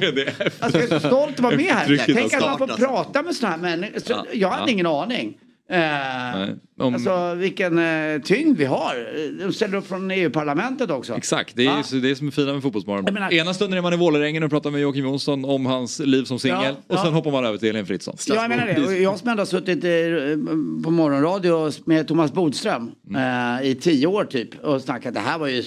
[0.00, 2.04] det Jag är så stolt att vara med här.
[2.14, 4.00] Tänk att man får prata med sådana här människor.
[4.00, 4.26] Så Ja.
[4.32, 4.68] Jag hade Ja.
[4.72, 5.34] ingen aning.
[5.68, 6.48] Eh,
[6.78, 8.94] Om- Alltså vilken eh, tyngd vi har.
[9.46, 11.14] De ställer upp från EU-parlamentet också.
[11.16, 13.04] Exakt, det är ju det är som är fina med Fotbollsmorgon.
[13.14, 16.24] Menar- Ena stunden är man i Vålerengen och pratar med Joakim Jonsson om hans liv
[16.24, 16.58] som singel
[16.88, 17.12] Ja, och sen ja.
[17.12, 18.16] hoppar man över till Elin Fritzon.
[18.28, 18.98] Ja, jag menar det.
[18.98, 19.90] Jag som ändå har suttit eh,
[20.84, 23.60] på morgonradio med Thomas Bodström Mm.
[23.62, 25.14] eh, i tio år typ och snackat.
[25.14, 25.62] Det här var ju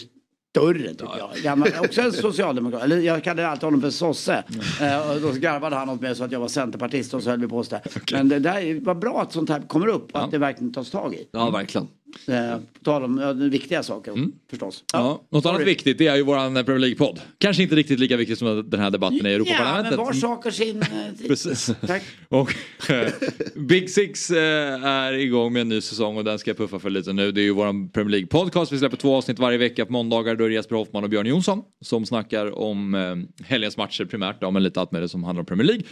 [0.52, 1.30] större tycker jag.
[1.44, 2.84] Gammal, också en socialdemokrat.
[2.84, 4.44] Eller jag kallade alltid honom för sosse.
[4.82, 7.40] Eh, och då garvade han åt mig så att jag var centerpartist och så höll
[7.40, 7.82] vi på så där.
[8.12, 10.92] Men det där var bra att sånt här kommer upp och att det verkligen tas
[10.92, 11.28] tag i.
[11.32, 11.88] Ja, verkligen.
[12.28, 14.84] Eh, på tal om ja, viktiga saker förstås.
[14.94, 17.20] Ja, något annat viktigt det är ju våran Premier League-podd.
[17.38, 19.92] Kanske inte riktigt lika viktigt som den här debatten i Ja, Europaparlamentet.
[19.98, 20.82] men var sak har sin...
[20.82, 21.28] eh.
[21.28, 21.72] Precis.
[21.88, 22.04] Tack.
[22.30, 22.54] Och
[22.90, 23.12] eh,
[23.56, 26.90] Big Six eh, är igång med en ny säsong och den ska jag puffa för
[26.90, 27.32] lite nu.
[27.32, 28.72] Det är ju våran Premier League podcast.
[28.72, 30.36] Vi släpper två avsnitt varje vecka på måndagar.
[30.36, 34.38] Då är det Jesper Hoffman och Björn Jonsson som snackar om eh, helgens matcher primärt,
[34.42, 35.84] ja, men lite allt med det som handlar om Premier League.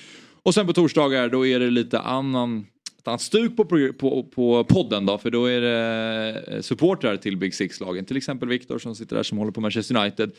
[0.43, 2.65] Och sen på torsdagar då är det lite annan
[3.07, 3.65] annat stuk på,
[3.99, 8.05] på, på podden då, för då är det eh, supportrar till Big Six-lagen.
[8.05, 10.31] Till exempel Viktor som sitter där som håller på Manchester United.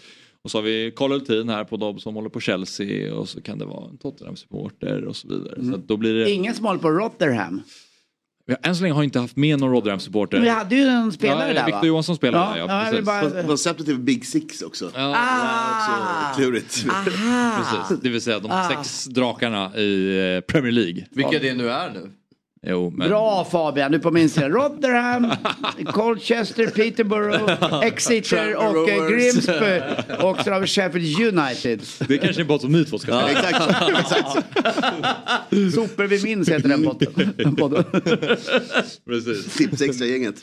[0.42, 3.40] Och så har vi Karl Hultin här på Dobb som håller på Chelsea och så
[3.40, 5.64] kan det vara en Tottenham-supporter och så vidare.
[5.64, 6.30] Så att då blir det...
[6.30, 7.62] Ingen som håller på Rotherham.
[8.46, 10.40] Ja, än så länge har jag inte haft med någon Rotherham-supporter.
[10.40, 11.86] Vi hade ju en spelare Ja, där Victor va?
[11.86, 13.42] Johansson spelade där, ja, ja, bara...
[13.42, 14.90] Konceptet är Big Six också.
[14.94, 15.14] Ja.
[15.16, 16.34] Ah!
[16.36, 16.84] Klurigt.
[17.56, 18.68] Precis, det vill säga de Ah.
[18.68, 21.06] sex drakarna i eh, Premier League.
[21.10, 22.10] Vilka det nu är nu.
[22.62, 23.08] Jo, men...
[23.08, 24.48] Bra Fabian, du är på min sida.
[24.48, 25.32] Rotherham,
[25.92, 29.80] Colchester, Peterborough, Exeter och eh, Grimsby.
[30.22, 31.82] Och så har vi Sheffield United.
[32.08, 33.90] Det är kanske en podd som ni två ska Ja, exakt.
[33.98, 34.46] Exakt.
[35.74, 37.56] Sopor vi minns heter den podden.
[37.56, 37.84] podden.
[39.06, 39.54] Precis.
[39.56, 40.34] Tips extra-gänget.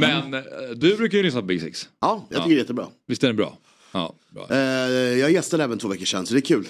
[0.00, 0.40] Men eh,
[0.76, 1.88] du brukar ju lyssna på Big Six.
[2.00, 2.86] Ja, jag tycker det är jättebra.
[3.08, 3.58] Visst är den bra?
[3.92, 4.14] Ja.
[4.50, 4.56] Eh,
[5.18, 6.68] jag gästade även två veckor sedan så det är kul.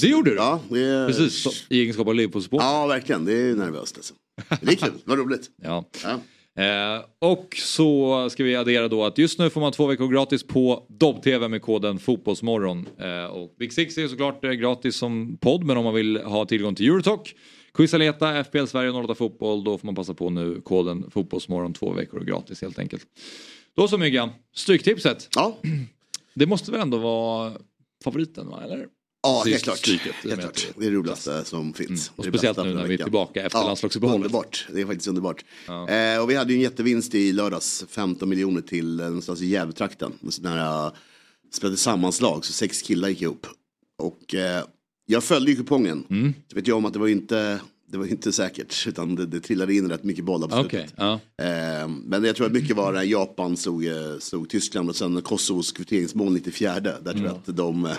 [0.00, 0.36] Det gjorde du?
[0.36, 1.06] Ja, är...
[1.06, 2.66] Precis, så, i egenskap av Liverpool-supporter.
[2.66, 3.24] Ja, verkligen.
[3.24, 4.14] Det är nervöst alltså.
[4.60, 5.50] Det är kul, vad roligt.
[5.62, 5.84] Ja.
[6.04, 6.20] Ja.
[6.62, 10.42] Eh, och så ska vi addera då att just nu får man två veckor gratis
[10.42, 12.88] på Dobb-TV med koden Fotbollsmorgon.
[12.98, 16.44] Eh, och Big Six är såklart eh, gratis som podd men om man vill ha
[16.46, 17.34] tillgång till Eurotalk,
[17.74, 21.92] Quizaleta, FPL Sverige och 08 Fotboll då får man passa på nu koden Fotbollsmorgon två
[21.92, 23.06] veckor gratis helt enkelt.
[23.76, 25.28] Då så Myggan, Stryktipset.
[25.34, 25.58] Ja.
[26.34, 27.52] Det måste väl ändå vara
[28.04, 28.62] favoriten va?
[28.64, 28.86] Eller?
[29.22, 29.78] Ja, Det är helt klart.
[29.78, 30.68] Stryket, Helt klart.
[30.76, 32.08] Det är det roligaste som finns.
[32.08, 32.14] Mm.
[32.16, 34.26] Och speciellt nu när vi är tillbaka efter landslagsuppehållet.
[34.26, 35.44] Underbart, det är faktiskt underbart.
[35.66, 35.88] Ja.
[35.88, 40.12] Eh, och vi hade ju en jättevinst i lördags, 15 miljoner till någonstans i Gävletrakten.
[40.22, 40.92] En sån här, uh,
[41.52, 43.46] spelade sammanslag, så sex killar gick ihop.
[43.98, 44.64] Och eh,
[45.06, 46.06] jag följde ju kupongen.
[46.10, 46.34] Mm.
[46.48, 47.60] Så vet jag om att det var inte,
[47.92, 50.94] det var inte säkert, utan det, det trillade in rätt mycket bollar på slutet.
[50.96, 51.12] ja.
[51.42, 55.22] Eh, men jag tror att mycket var när Japan slog, eh, slog Tyskland och sen
[55.22, 56.80] Kosovos kvitteringsmål 94.
[56.80, 57.24] Där tror Mm.
[57.24, 57.90] jag att de eh,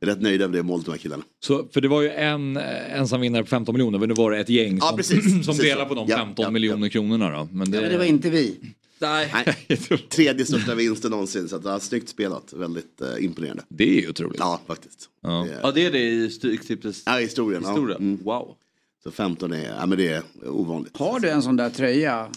[0.00, 1.22] är rätt nöjda med det målet, de här killarna.
[1.44, 4.30] Så, för det var ju en eh, ensam vinnare på 15 miljoner men nu var
[4.30, 5.24] det ett gäng Ja, som, precis.
[5.24, 7.48] som Precis delar på de Ja, 15 ja, miljoner kronorna då.
[7.52, 8.56] Men det, Ja, men det var inte vi.
[8.98, 9.32] Nej.
[10.08, 12.52] Tredje största vinsten någonsin, så att, ja, snyggt spelat.
[12.52, 13.62] Väldigt eh, imponerande.
[13.68, 14.38] det är ju otroligt.
[14.38, 15.08] Ja, faktiskt.
[15.22, 15.46] Ja.
[15.48, 17.64] Det är- Ja, det är det i Stryktipsets Ja, historien.
[17.64, 17.96] historia.
[17.98, 18.04] Ja.
[18.04, 18.18] Mm.
[18.24, 18.54] Wow.
[19.02, 20.96] Så 15 är, ja men det är ovanligt.
[20.96, 22.30] Har du en sån där tröja?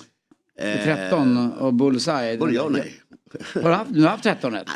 [0.59, 2.37] Eh, 13 och bullseye?
[2.37, 2.93] Både ja och nej.
[3.53, 4.67] Har du, haft, du har haft 13 rätt?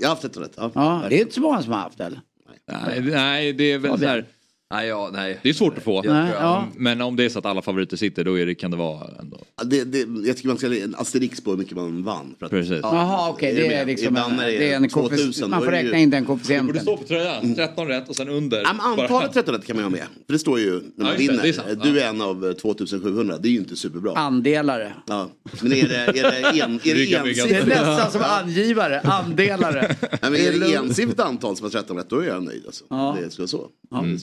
[0.00, 0.52] Jag har haft 13 rätt.
[0.56, 0.70] Ja.
[0.74, 2.20] Ja, det är inte så många som har haft eller?
[2.68, 4.26] Nej, nej, det är väl så här,
[4.70, 5.38] Nej, ja, nej.
[5.42, 6.02] det är svårt att få.
[6.02, 6.68] Nej, ja.
[6.76, 9.06] Men om det är så att alla favoriter sitter då är det, kan det vara
[9.20, 9.40] ändå.
[9.58, 12.34] Ja, Det, det, jag tycker man ska en asterix på hur mycket man vann.
[12.38, 12.80] För att, Precis.
[12.82, 15.50] Ja, Jaha, okej, det är liksom en, det är en 2000, koefficient.
[15.50, 16.80] Man får är ju- räkna in den Det borde koefficienten.
[16.82, 18.60] stå på tröjan, 13 rätt och sen under.
[18.62, 20.06] Ja, antalet bara- 13 rätt kan man ju ha med.
[20.26, 21.46] För det står ju när man det, vinner.
[21.46, 22.04] är sant, du ja.
[22.04, 24.12] är en av eh, 2700, det är ju inte superbra.
[24.16, 24.92] Andelare.
[25.06, 25.28] Ja.
[25.62, 26.12] Men är det, är
[26.52, 27.22] det, en, är det rygga.
[27.22, 27.66] Det är ensiffrigt?
[27.66, 29.96] nästan som angivare, andelare.
[30.00, 32.62] Nej, men är det ensiffrigt antal som har 13 rätt, då är jag nöjd.
[32.66, 32.84] Alltså.
[32.90, 33.16] Ja.
[33.24, 33.68] Det ska vara så.
[33.90, 33.96] Ja.
[33.96, 34.18] Det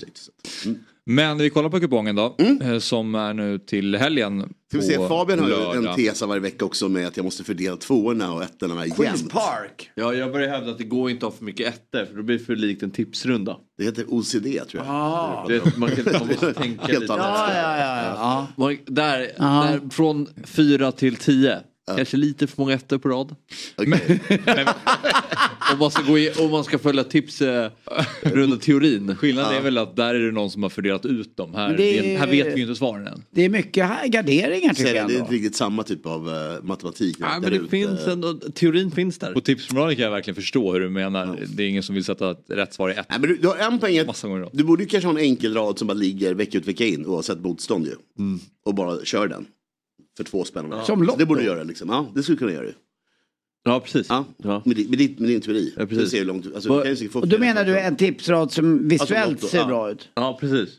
[0.48, 0.70] Så.
[0.70, 0.80] Mm.
[1.06, 4.54] Men vi kollar på kupongen då, eh, som är nu till helgen.
[4.70, 7.44] Ska vi se, Fabian har ju en tes varje vecka också med att jag måste
[7.44, 9.34] fördela tvåorna och ettorna Queens jämnt.
[9.34, 9.92] Park.
[9.96, 12.24] Ja, jag börjar hävda att det går inte att ha för mycket ettor för då
[12.24, 13.58] blir det för likt en tipsrunda.
[13.78, 14.86] Det heter OCD tror jag.
[14.88, 15.46] Ah.
[15.48, 17.06] Det, man, kan, man måste tänka lite.
[17.08, 18.04] Ja, ja, ja.
[18.04, 18.48] ja.
[18.58, 19.44] Man, där, Ja.
[19.72, 21.60] där, från fyra till tio.
[21.88, 23.36] Kanske lite för många ettor på rad.
[23.76, 24.20] Okej.
[25.74, 27.72] Om man ska, gå i, om man ska följa tips eh,
[28.22, 29.16] runda teorin.
[29.16, 31.54] Skillnaden är väl att där är det någon som har fördelat ut dem.
[31.56, 32.18] Här, Men det är- det...
[32.18, 33.24] här vet vi ju inte svaren än.
[33.32, 36.64] Det är mycket här garderingar tycker jag det är inte riktigt samma typ av eh,
[36.64, 37.18] matematik.
[37.20, 39.34] Ja, men det ut, finns ändå, teorin finns där.
[39.34, 41.40] På tipsmoralen kan jag verkligen förstå hur du menar.
[41.48, 43.06] Det är ingen som vill sätta ett rätt svar i ett.
[43.10, 44.50] Nej, men du, du har en poäng.
[44.52, 47.06] Du borde ju kanske ha en enkel rad som bara ligger vecka ut vecka in
[47.06, 47.94] oavsett motstånd ju.
[48.20, 48.40] Mm.
[48.66, 49.46] Och bara kör den.
[50.18, 50.86] För två spännande.
[50.86, 51.18] Som Så Lotto.
[51.20, 51.90] Det borde du göra liksom.
[51.90, 52.74] Ja, det skulle du kunna göra ju.
[53.66, 54.08] Ja, precis.
[54.10, 54.26] Ja.
[54.38, 54.62] Ja.
[54.66, 55.74] Med, din- med, din, med din teori.
[55.78, 56.14] Ja, precis.
[56.14, 59.58] Hur långt, alltså, Vad- du Och då menar du en tipsrad som visuellt Lotto, ser
[59.58, 59.66] ja.
[59.68, 60.10] bra ut?
[60.16, 60.70] Ja, precis.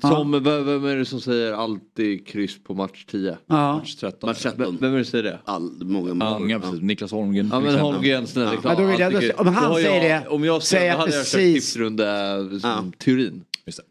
[0.00, 3.36] Som, vem, vem är det som säger alltid kryss på match 10?
[3.46, 3.76] Ja.
[3.76, 4.28] Match 13.
[4.28, 4.58] Match 13.
[4.64, 5.38] Vem, vem är det som säger det?
[5.44, 6.80] All, många, Ja, många, precis.
[6.82, 7.48] Niklas Holmgren.
[7.52, 7.74] Ja men.
[7.78, 8.54] Holmgren, snälla.
[8.64, 10.98] Ja, då vill jag- tycker- om han då säger jag, det, Om jag säger då
[10.98, 13.44] hade jag kört precis- tipsrunda som teorin.
[13.66, 13.84] Just det.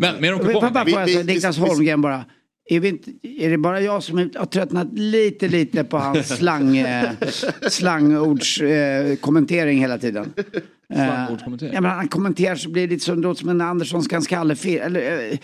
[0.00, 2.24] Men vi- säga, vi- Niklas Holmgren bara.
[2.68, 6.76] Är, vi inte, är det bara jag som har tröttnat lite, lite på hans slang,
[6.76, 7.10] eh,
[7.68, 10.32] slangords eh, kommentering hela tiden?
[10.94, 11.74] Eh, Slangordskommentering?
[11.74, 14.78] Ja, men han kommenterar så blir det lite som, det låter som en Anderssonskan skallefil.
[14.78, 15.38] Eller, eh,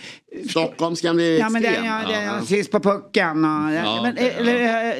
[0.48, 1.86] Stockholmskan blir ja, men det, extrem.
[1.86, 2.42] ja, det, ja.
[2.46, 3.44] sist på pucken.
[3.44, 4.94] Och, ja, Ja, men, eller, är,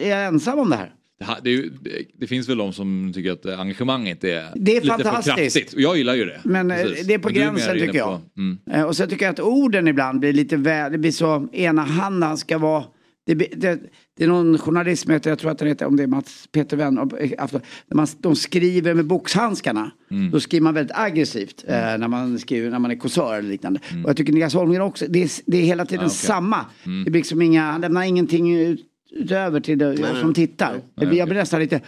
[0.00, 0.92] är jag ensam om det här?
[1.18, 1.70] Det, här, det, är ju,
[2.18, 5.36] det, finns väl de som tycker att engagemanget är, Det är lite för fantastiskt.
[5.56, 5.72] kraftigt.
[5.74, 6.40] Och jag gillar ju det.
[6.44, 7.06] Men eh, Precis.
[7.06, 8.20] det är på Men gränsen inne tycker på- jag.
[8.38, 8.58] Mm.
[8.70, 12.36] Eh, Och så tycker jag att orden ibland blir lite väl, det blir så enahanda
[12.36, 12.84] ska vara.
[13.26, 13.80] Det, det,
[14.16, 16.48] det är någon journalist som heter, jag tror att han heter, om det är Mats
[16.52, 17.60] Peter Wenn, eh,
[17.94, 19.90] man, de skriver med boxhandskarna.
[20.10, 20.30] Mm.
[20.30, 23.80] Då skriver man väldigt aggressivt eh, när man skriver, när man är kåsör eller liknande.
[24.04, 26.06] Och jag tycker Niklas Holmgren också, det är, det är hela tiden Mm.
[26.06, 26.16] Ah, okej.
[26.26, 26.64] samma.
[26.86, 27.04] Mm.
[27.04, 28.80] Det blir liksom inga, han lämnar ingenting ut,
[29.10, 30.80] utöver till jag som tittar.
[30.96, 31.80] Blir, jag blir nästan lite,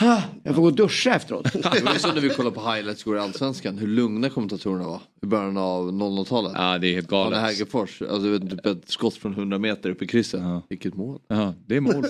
[0.00, 1.52] "Ah, jag får gå och duscha efteråt.
[1.52, 3.78] Det var ju som när vi kollade på highlights går i Allsvenskan.
[3.78, 6.52] Hur lugna kommentatorerna var i början av 00-talet.
[6.54, 7.40] Ja det är helt Arne galet.
[7.40, 10.40] Hägerfors, alltså vet, typ ett skott från 100 meter upp i krysset.
[10.68, 11.20] Vilket mål.
[11.28, 11.94] Ja, det är mål.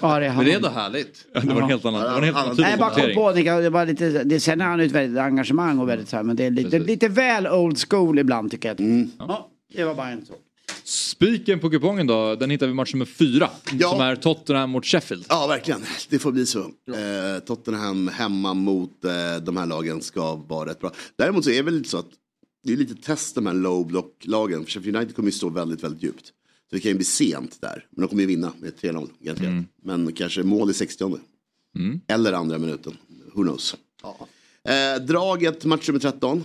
[0.00, 1.26] Ja, det är Men det är ändå härligt.
[1.34, 3.14] Ja, det var en helt annan, det var en helt annan typ Nej, bara kom
[3.14, 6.22] på det var lite, det, sen har han ett väldigt engagemang och väldigt så här,
[6.22, 9.08] men det är lite, lite väl old school ibland tycker jag.
[9.18, 10.36] Ja, det var bara en sak.
[10.84, 13.50] Spiken på kupongen då, den hittar vi match nummer fyra.
[13.72, 13.90] Ja.
[13.90, 15.24] Som är Tottenham mot Sheffield.
[15.28, 15.84] Ja, verkligen.
[16.08, 16.58] Det får bli så.
[16.60, 20.92] Eh, Tottenham hemma mot eh, de här lagen ska vara rätt bra.
[21.16, 22.10] Däremot så är det väl lite så att
[22.64, 24.64] det är lite test de här low block-lagen.
[24.64, 26.26] För Sheffield United kommer ju stå väldigt, väldigt djupt.
[26.70, 27.86] Så det kan ju bli sent där.
[27.90, 29.64] Men de kommer ju vinna med 3-0 garanterat.
[29.82, 31.18] Men kanske mål i 60
[31.76, 32.00] Mm.
[32.06, 32.96] Eller andra minuten.
[33.34, 33.76] Who knows.
[34.68, 36.42] Eh, draget match nummer 13.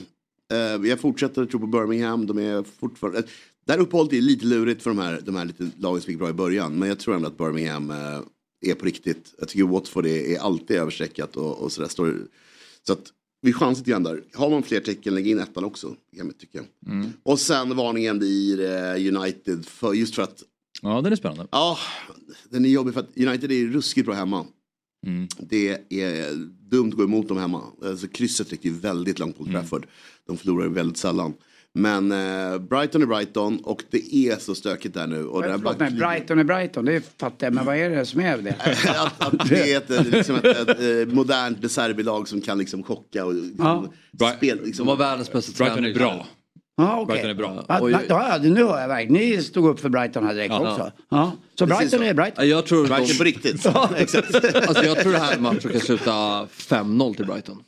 [0.52, 0.58] Eh,
[0.90, 2.28] jag fortsätter att tro på Birmingham.
[2.28, 3.24] De är fortfarande...
[3.68, 6.20] Det här uppehållet är lite lurigt för de här, de här lite lagen som gick
[6.20, 6.80] bra i början.
[6.80, 8.20] Men jag tror ändå att Birmingham eh,
[8.62, 9.34] är på riktigt.
[9.40, 11.90] Jag tycker Watford är, är alltid överstreckat och, och sådär.
[11.90, 12.18] Står,
[12.88, 14.24] så att vi chansar lite grann där.
[14.34, 15.96] Har man fler tecken, lägg in ettan också.
[16.18, 16.66] Kan jag.
[16.88, 17.10] Mm.
[17.24, 19.66] Och sen varningen blir eh, United.
[19.66, 20.44] För, just för att
[20.82, 21.48] Ja, den är spännande.
[21.52, 21.78] Ja,
[22.50, 24.46] den är jobbig för att United är ruskigt bra hemma.
[25.06, 25.28] Mm.
[25.40, 26.36] Det är
[26.70, 27.64] dumt att gå emot dem hemma.
[27.84, 29.88] Alltså, krysset räcker väldigt långt på Old Trafford.
[30.26, 31.34] De förlorar väldigt sällan.
[31.76, 35.26] Men eh, Brighton är Brighton och det är så stökigt där nu.
[35.26, 38.22] Och här Förlåt backlinjen- Brighton är Brighton, det fattar jag, men vad är det som
[38.22, 38.56] är det?
[38.98, 40.80] att, att det är ett, eh, liksom ett, ett,
[41.10, 43.90] eh, modernt De Serbi-lag som kan liksom chocka och liksom,
[44.38, 44.60] spel.
[44.64, 44.86] Liksom.
[44.86, 46.26] De har världens bästa Brighton är bra.
[46.78, 47.06] Ja, okej.
[47.14, 47.66] Brighton är bra.
[47.68, 49.14] Ja, Oj, ja, ja, nu hör jag verkligen.
[49.14, 50.72] Ni stod upp för Brighton här direkt Ja.
[50.72, 50.92] också.
[51.10, 51.32] Ja.
[51.60, 52.06] Så Precis Brighton så.
[52.06, 52.36] är Brighton.
[52.48, 53.66] Ja, Jag tror, Brighton de, på riktigt.
[53.96, 54.36] Exakt.
[54.68, 56.12] alltså jag tror det här matchen kan sluta
[56.46, 57.64] 5-0 till Brighton.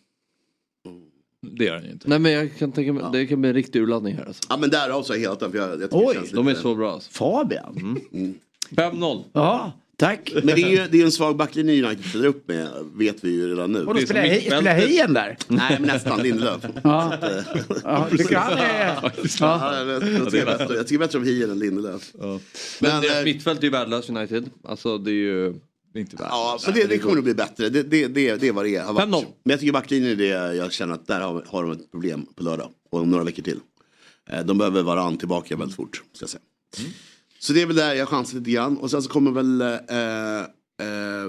[1.42, 2.10] Det gör den ju inte.
[2.10, 4.44] Nej men jag kan tänka mig, det kan bli en riktig urladdning här alltså.
[4.50, 7.12] Ja men därav så helt för jag, jag Oj, De är så bra alltså.
[7.12, 8.00] Fabian.
[8.72, 9.24] 5-0.
[9.34, 10.32] Ja, tack.
[10.36, 13.30] Men det är ju det är en svag backlinje United ställer upp med, vet vi
[13.30, 13.86] ju redan nu.
[13.86, 15.38] Och då spelar jag Hien där?
[15.48, 16.66] Nej men nästan Lindelöf.
[16.84, 17.14] Ja.
[17.14, 17.30] Eh,
[17.84, 18.88] Ja, tycker han är...
[18.88, 19.12] Ja.
[19.40, 20.02] Ja, jag,
[20.32, 22.12] tycker bättre, jag tycker bättre om Hien än Lindelöf.
[22.14, 22.40] Men
[22.80, 24.50] Men, deras eh, mittfält är ju värdelöst United.
[24.64, 25.54] Alltså det är ju...
[25.94, 26.28] Det är inte värt.
[26.30, 27.70] Ja, men det, det kommer att bli bättre.
[27.70, 28.84] Det, det, det, det är vad det är.
[28.84, 29.10] har varit.
[29.10, 29.26] 5-0.
[29.44, 32.26] Men jag tycker backlinjen är det jag känner att där har, har de ett problem
[32.36, 32.70] på lördag.
[32.92, 33.60] Och om några veckor till.
[34.30, 36.04] Eh, De behöver varann tillbaka väldigt fort.
[36.14, 36.42] Ska jag säga.
[37.40, 38.78] Så det är väl där jag chansar lite grann.
[38.78, 39.68] Och sen så kommer väl eh,
[40.88, 41.28] eh,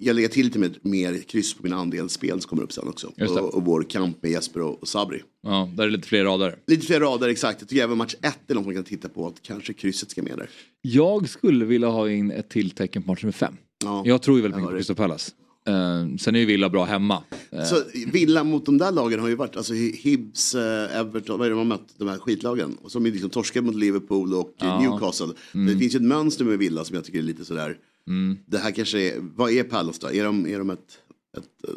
[0.00, 3.12] jag lägga till lite mer, mer kryss på mina andelsspel som kommer upp sen också.
[3.16, 3.40] Just det.
[3.40, 5.22] Och, och vår kamp med Jesper och, och Sabri.
[5.42, 6.58] Ja, där är lite fler rader.
[6.66, 7.60] Lite fler rader exakt.
[7.60, 9.26] Jag tycker även match 1 är något man kan titta på.
[9.26, 10.50] Att kanske krysset ska med där.
[10.82, 13.56] Jag skulle vilja ha in ett till tecken på match nummer fem.
[13.84, 14.02] Ja.
[14.06, 15.32] Jag tror ju väldigt mycket på Crystal Palace.
[15.66, 17.22] Eh, sen är ju Villa bra hemma.
[17.50, 17.82] Eh, Så
[18.12, 21.56] Villa mot de där lagen har ju varit, alltså Hibs, eh, Everton, vad är det
[21.56, 22.76] de har mött, de här skitlagen.
[22.82, 24.80] Och som är liksom torskade mot Liverpool och Ja.
[24.80, 25.26] Newcastle.
[25.52, 27.76] Det finns ju ett mönster med Villa som jag tycker är lite sådär,
[28.06, 28.38] mm.
[28.46, 30.12] det här kanske är, vad är Palace då?
[30.12, 30.98] Är de, är de ett,
[31.36, 31.74] ett eh,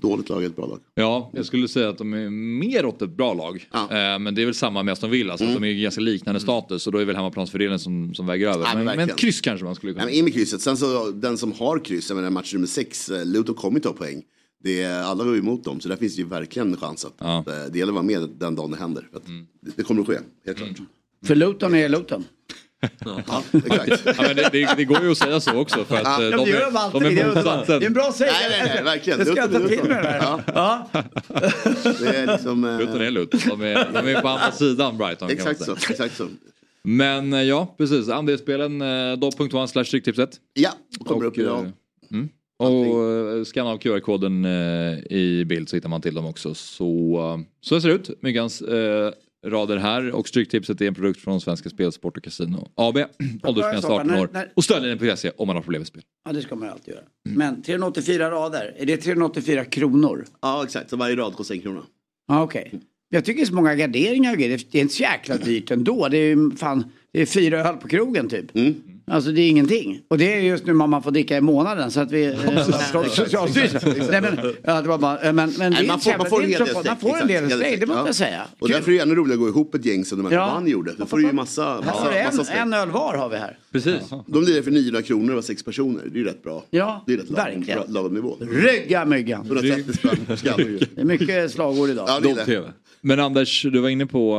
[0.00, 0.80] dåligt lag eller ett bra lag?
[0.94, 3.68] Ja, jag skulle säga att de är mer åt ett bra lag.
[3.72, 3.82] Ja.
[3.82, 6.00] Eh, men det är väl samma med Aston Villa, så att de är ju ganska
[6.00, 6.86] liknande status.
[6.86, 8.64] Och då är väl hemmaplansfördelen som, som väger över.
[8.64, 10.04] Ja, men men, men kryss kanske man skulle kunna.
[10.04, 10.60] Nej, men in med krysset.
[10.60, 13.88] Sen så den som har kryss, jag menar match nummer sex, eh, Luton kommer inte
[13.88, 14.22] ha poäng.
[14.64, 17.04] Det är, alla går ju emot dem, så där finns det ju verkligen en chans
[17.04, 17.44] att Ja.
[17.72, 19.08] det gäller att vara med den dagen det händer.
[19.10, 19.26] För att
[19.60, 20.70] det, det kommer att ske, helt klart.
[21.26, 22.24] För Luton är Luton.
[23.04, 24.02] Ja, exakt.
[24.18, 25.84] Ja, men det, det, det går ju att säga så också.
[25.84, 27.78] För att Ja, eh, de, det gör de är, de är motsatsen.
[27.80, 28.34] Det är en bra sägning.
[28.50, 29.18] Nej, nej, nej, verkligen.
[29.18, 30.42] Det ska jag ta Luton, till mig Luton.
[30.46, 30.52] det där.
[30.54, 30.88] Ja.
[32.00, 32.64] Det är liksom...
[32.64, 33.40] eh, Luton är Luton.
[33.48, 36.26] De är, de är på andra sidan Brighton Exakt så, exakt så.
[36.82, 38.08] Men eh, ja, precis.
[38.08, 40.30] Andelsspelen eh, dobb.one slash stryktipset.
[40.54, 40.70] Ja,
[41.06, 41.72] kommer upp eh, idag.
[42.10, 42.28] mm.
[42.56, 44.46] Och scanna av QR-koden
[45.10, 46.54] i bild så hittar man till dem också.
[46.54, 48.10] Så, så ser det ut.
[48.22, 49.12] Myggans eh,
[49.44, 52.96] rader här och Stryktipset är en produkt från Svenska Spel, Sport och Casino AB.
[53.42, 54.28] Åldersgräns Stoppa, 18 när- år.
[54.32, 56.02] när- Och stödlinjen.se om man har problem med spel.
[56.24, 57.04] Ja det ska man ju alltid göra.
[57.26, 57.38] Mm.
[57.38, 60.24] Men 384 rader, är det 384 kronor?
[60.42, 61.82] Ja exakt, så varje rad kostar en krona.
[62.28, 62.72] Ja okej.
[63.08, 64.60] Jag tycker det är så många garderingar och grejer.
[64.70, 66.08] Det är inte så jäkla dyrt ändå.
[66.08, 68.56] Det är ju fan, det är fyra öl på krogen typ.
[68.56, 68.74] Mm.
[69.06, 70.00] Alltså det är ingenting.
[70.08, 71.90] Och det är just nu man får dricka i månaden.
[71.90, 72.34] Så att vi...
[73.10, 73.80] Socialstyrelsen.
[74.10, 76.82] Nej men, ja, det var bara, men, men Nej, man, får, man får en så-
[76.86, 78.42] Man får en del steg, det måste jag säga.
[78.58, 80.46] Och därför är det ännu roligare att gå ihop ett gäng som de här Ja.
[80.46, 80.92] vann gjorde.
[80.98, 83.58] Då får du ju massa, massa, en, öl var har vi här.
[83.72, 83.94] Precis.
[84.26, 86.02] De lirar för 900 kronor och var sex personer.
[86.04, 86.64] Det är ju rätt bra.
[86.70, 87.78] Ja, det är rätt lagom, verkligen.
[87.78, 88.36] bra- lagom nivå.
[88.40, 89.46] Rygga myggan.
[89.46, 90.56] 130 spänn per skatt.
[90.94, 92.04] Det är mycket slagord idag.
[92.08, 92.72] Ja, det är det.
[93.00, 94.36] Men Anders, du var inne på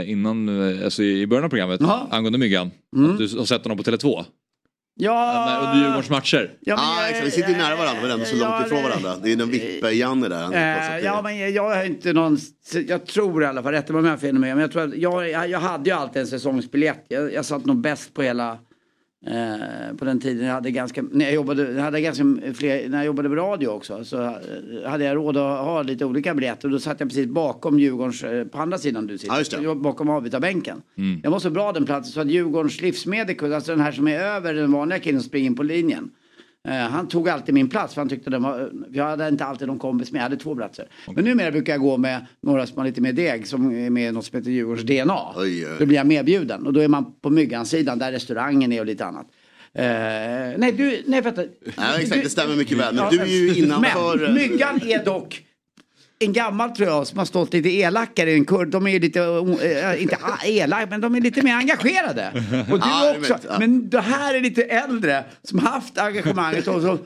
[0.00, 1.80] eh, innan, eh, alltså i början av programmet,
[2.10, 2.70] angående Myggan.
[2.96, 3.10] Mm.
[3.10, 4.07] Att du har sett honom på Tele2.
[5.00, 6.50] Ja, När- Under Djurgårdens matcher.
[6.60, 7.26] Ja, men ah, exakt.
[7.26, 9.14] Vi sitter ju nära varandra men ändå så Ja, långt ifrån varandra.
[9.22, 10.42] Det är den vippe-Janne där.
[10.42, 12.38] Han är Eh, på ja, men jag, jag har inte någon,
[12.88, 14.82] jag tror i alla fall, rätta mig om jag har fel med, men jag tror
[14.82, 17.04] att jag, jag, jag hade ju alltid en säsongsbiljett.
[17.08, 18.58] Jag, jag satt nog bäst på hela,
[19.26, 22.24] eh, på den tiden jag hade ganska, när jag jobbade, hade ganska
[22.54, 24.32] fler, när jag jobbade på radio också så eh,
[24.86, 28.24] hade jag råd att ha lite olika biljetter och då satt jag precis bakom Djurgårdens,
[28.24, 30.82] eh, på andra sidan du sitter, Ja, bakom avbytarbänken.
[30.98, 31.20] Mm.
[31.24, 34.20] Jag var så bra den platsen så att Djurgårdens livsmedel, alltså den här som är
[34.20, 36.10] över den vanliga killen som springer in på linjen.
[36.68, 39.68] Eh, han tog alltid min plats för han tyckte den var, jag hade inte alltid
[39.68, 40.88] någon kompis med, jag hade två platser.
[41.14, 44.08] Men numera brukar jag gå med några som har lite mer deg som är med
[44.08, 45.18] i något som heter Djurgårdens DNA.
[45.36, 45.76] Oj, oj.
[45.78, 49.04] Då blir jag medbjuden och då är man på Myggan-sidan där restaurangen är och lite
[49.04, 49.26] annat.
[49.72, 49.84] Eh,
[50.58, 51.42] nej, du, nej vänta.
[51.76, 52.94] Nej, exakt, det stämmer mycket väl.
[52.94, 54.18] Men Ja, du är ju innanför...
[54.18, 55.42] Men Myggan är dock
[56.18, 58.68] en gammal tror jag som har stått lite elakare än kurd.
[58.68, 62.32] De är ju lite, äh, inte elaka, men de är lite mer engagerade.
[62.70, 63.38] Och du också.
[63.58, 66.98] Men det här är lite äldre som haft engagemanget och så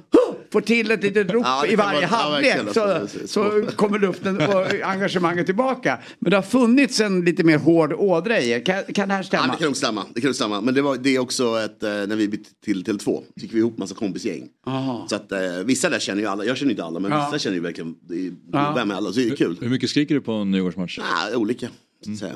[0.53, 2.57] får till ett litet rop Ja, i varje ja, halvlek.
[2.75, 5.99] så, så kommer luften och engagemanget tillbaka.
[6.19, 8.65] Men det har funnits en lite mer hård ådra i er.
[8.65, 9.47] Kan, kan det här Ja, stämma?
[9.53, 10.05] det kan nog stämma.
[10.15, 10.61] Det kan nog stämma.
[10.61, 13.55] Men det, var, det är också ett, eh, när vi bytte till Tele2 så fick
[13.55, 14.49] vi ihop massa kompisgäng.
[14.67, 15.07] Aha.
[15.11, 17.27] Så att eh, vissa där känner ju alla, jag känner inte alla men Ja.
[17.33, 18.73] vissa känner ju verkligen, det är, Ja.
[18.77, 19.13] vem är alla?
[19.13, 19.57] Så det är kul.
[19.61, 20.99] Hur mycket skriker du på en Djurgårdsmatch?
[20.99, 21.69] Ah, olika.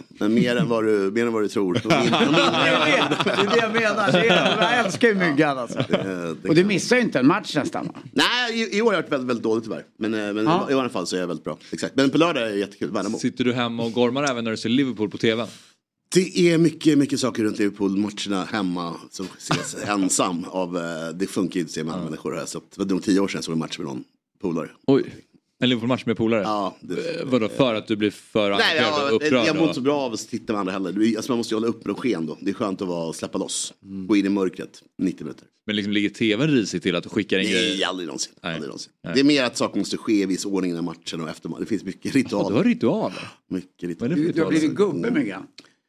[0.08, 1.74] Men mer än vad du, mer än vad du tror.
[1.88, 4.12] Det är det, jag menar.
[4.12, 5.84] Det är, jag älskar ju myggan alltså.
[6.48, 7.92] Och du missar ju inte en match nästan?
[8.12, 9.84] Nej, i, i år har jag varit väldigt, väldigt dåligt tyvärr.
[9.98, 10.68] Men, eh, men Ja.
[10.70, 11.58] i alla fall så är jag väldigt bra.
[11.72, 11.96] Exakt.
[11.96, 12.90] Men på lördag är det jättekul.
[12.90, 13.18] Värnamo.
[13.18, 15.46] Sitter du hemma och gormar även när du ser Liverpool på TV?
[16.14, 20.82] Det är mycket, mycket saker runt Liverpool-matcherna hemma som ses ensam av, eh,
[21.14, 22.46] det funkar ju inte att se med andra människor här.
[22.46, 24.04] Så det var nog tio år sedan jag såg en match med någon
[24.42, 24.68] polare.
[24.86, 25.04] Oj.
[25.62, 26.42] En Liverpool-match med polare?
[26.42, 26.76] Ja.
[26.80, 29.46] Det, Eh, Vadå, för att du blir för Nej, engagerad och jag, upprörd?
[29.46, 31.16] jag mår inte så bra av att titta med andra heller.
[31.16, 32.38] Alltså man måste ju hålla upp och sken då.
[32.40, 33.74] Det är skönt att vara, släppa loss.
[33.80, 35.46] Gå in i mörkret 90 minuter.
[35.66, 37.86] Men liksom ligger tvn risigt till att du skickar in Nej, grejer?
[37.86, 38.32] aldrig någonsin.
[38.42, 38.52] Nej.
[38.54, 38.92] Aldrig någonsin.
[39.04, 39.14] Nej.
[39.14, 41.50] Det är mer att saker måste ske i viss ordning innan matchen och efter.
[41.60, 42.50] Det finns mycket Ja, ritualer.
[42.50, 43.28] du har ritualer?
[43.50, 44.16] Mycket är ritualer.
[44.16, 45.42] för Du har blivit gubbe myggan.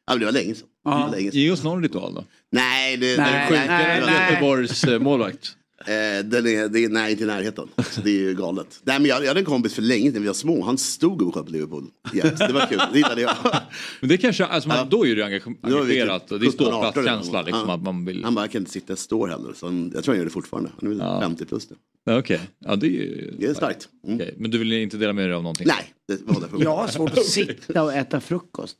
[0.06, 1.30] Ja, men det var länge sedan.
[1.32, 2.24] Ge oss någon ritual då.
[2.52, 4.30] Nej, det, Nej, det, nej, nej.
[4.30, 5.54] Göteborgs eh, målvakt.
[5.80, 7.68] Eh, den är, det är, nej, inte i närheten.
[7.90, 8.80] Så det är ju galet.
[8.82, 10.64] Nej, men jag, jag hade en kompis för länge sedan, vi var små.
[10.64, 11.86] Han stod och sköt på Liverpool.
[12.14, 13.34] Yes, det var kul, det gillade jag.
[14.00, 16.32] Men det kanske, alltså man, då är det typ engagerat.
[16.32, 18.24] och Det är 17, 18 ståplatskänsla liksom att man vill...
[18.24, 19.52] Han bara, jag kan inte sitta i står heller.
[19.52, 20.70] Så han, jag tror han gör det fortfarande.
[20.80, 21.20] Han är väl Ja.
[21.20, 21.76] 50 plus nu.
[22.04, 23.34] Ja, Okej, ja det är ju...
[23.38, 23.88] Det är starkt.
[24.06, 24.16] Mm.
[24.16, 25.66] Okej, Men du vill inte dela med dig av någonting?
[25.66, 26.62] Nej, det var därför.
[26.62, 28.76] Jag har svårt att sitta och äta frukost.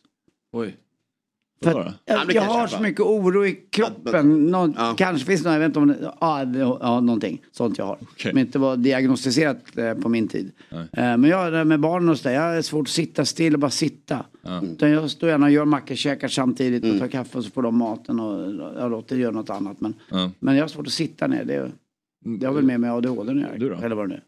[0.53, 0.77] Oj.
[1.63, 4.47] För jag, jag kanske har så mycket oro i kroppen.
[4.47, 4.95] Nå, Ja.
[4.99, 6.45] Kanske finns det något, jag vet inte om det, ja,
[6.81, 7.99] ja, någonting sånt jag har.
[8.03, 8.31] Okej.
[8.31, 10.53] Som inte var diagnostiserat eh, på min tid.
[10.71, 13.71] Eh, men jag med barnen och sådär, jag har svårt att sitta still och bara
[13.71, 14.25] sitta.
[14.43, 14.63] Ja.
[14.63, 16.95] Utan jag står gärna och gör mackor, käkar samtidigt Mm.
[16.97, 19.81] och tar kaffe och så får de maten och jag låter göra något annat.
[19.81, 20.31] Men, Ja.
[20.39, 21.45] men jag har svårt att sitta ner.
[21.45, 21.71] Det,
[22.39, 23.79] det har väl med ADHD att göra.
[23.85, 24.23] Eller vad det nu är.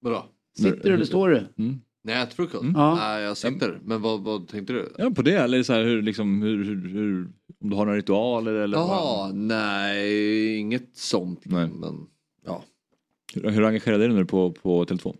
[0.00, 0.24] Vadå?
[0.58, 1.46] Sitter du eller står du?
[1.58, 1.80] Mm.
[2.06, 2.64] Jag äter frukost?
[2.74, 2.94] Ja.
[2.94, 3.78] Nej, jag sitter.
[3.84, 4.92] Men vad, vad tänkte du?
[4.98, 7.28] Ja, på det eller så här, hur, liksom, hur, hur, hur,
[7.62, 8.78] om du har några ritualer eller?
[8.78, 11.40] Jaha, nej, inget sånt.
[11.44, 11.66] Nej.
[11.68, 12.06] Men,
[12.46, 12.64] ja.
[13.34, 15.16] Hur, hur engagerad är du nu på, på Tele2?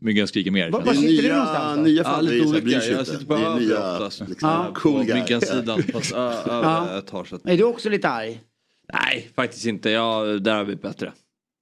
[0.00, 0.70] Myggan skriker mer.
[0.70, 0.98] Var- var det.
[0.98, 1.82] sitter du någonstans då?
[1.82, 2.70] nya Ja, lite så olika.
[2.84, 4.20] Jag sitter på övre nya, oftast.
[4.28, 4.72] liksom, Ja.
[4.74, 5.14] cool guy.
[5.20, 5.82] Myggan-sidan.
[5.82, 6.52] Fast ö- Ja.
[6.86, 7.46] övre etaget.
[7.46, 8.40] Är du också lite arg?
[8.92, 9.90] Nej, faktiskt inte.
[9.90, 11.12] Jag, där har vi bättre.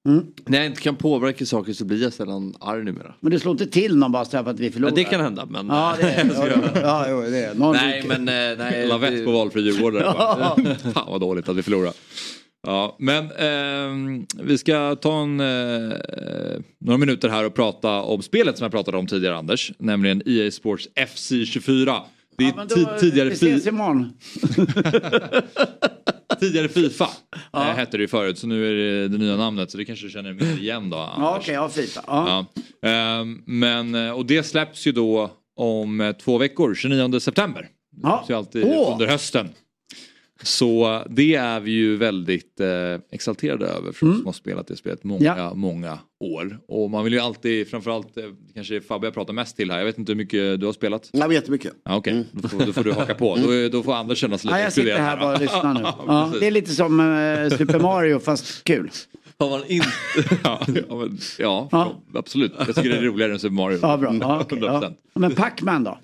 [0.07, 0.27] Mm.
[0.47, 3.15] När jag inte kan påverka saker så blir jag sällan arg numera.
[3.21, 4.95] Men du slår inte till någon bara för att vi Ja, förlorar?
[4.95, 5.67] det kan hända, men...
[5.67, 8.19] Ja, det är ja, ja, jo, det är Någon nej, men...
[8.29, 10.03] eh, Nej, Lavett det- på valfri djurgårdare.
[10.19, 10.57] Ja.
[10.95, 11.93] Fan vad dåligt att vi förlorar.
[12.67, 15.97] Ja, men ehm, vi ska ta en, eh,
[16.81, 19.73] några minuter här och prata om spelet som jag pratade om tidigare Anders.
[19.79, 21.99] Nämligen EA Sports FC24.
[22.39, 24.13] Det är Ja, då- ti- tidigare, Vi ses imorgon.
[26.41, 27.09] tidigare Fifa.
[27.55, 30.07] Eh, hette det ju förut så nu är det det nya namnet så det kanske
[30.07, 30.97] du känner mer igen då.
[30.97, 31.43] Ja, Anders.
[31.45, 32.05] okej, ja, Fifa.
[32.07, 32.47] Ja.
[32.81, 32.89] Ja.
[32.89, 37.69] Ehm, men, eh, och det släpps ju då om eh, två veckor, 29 september.
[38.03, 38.25] Ja.
[38.27, 38.93] Det är alltid Åh.
[38.93, 39.49] under hösten.
[40.43, 42.69] Så det är vi ju väldigt eh,
[43.13, 45.55] exalterade över för oss som har spelat det spelet många, Ja.
[45.55, 46.59] många år.
[46.69, 48.25] Och man vill ju alltid, framförallt, eh,
[48.55, 51.11] kanske Fabbe jag pratar mest till här, jag vet inte hur mycket du har spelat?
[51.13, 51.73] Ja, men jättemycket.
[51.85, 53.37] Ja, Okej, då, får, då får du haka på.
[53.37, 55.81] Då, då får andra känna sig lite Ja, jag sitter här bara och lyssnar nu.
[55.85, 58.91] Ja, Ja, det är lite som eh, Super Mario fast kul.
[59.39, 59.89] Har man inte...
[60.45, 61.69] ja, ja, men, ja,
[62.15, 62.53] absolut.
[62.59, 63.79] Jag tycker det är roligare än Super Mario.
[63.83, 64.15] Ja, bra.
[64.21, 64.83] Ja, 100%.
[64.83, 64.93] ja.
[65.15, 65.99] Men Pac-Man då?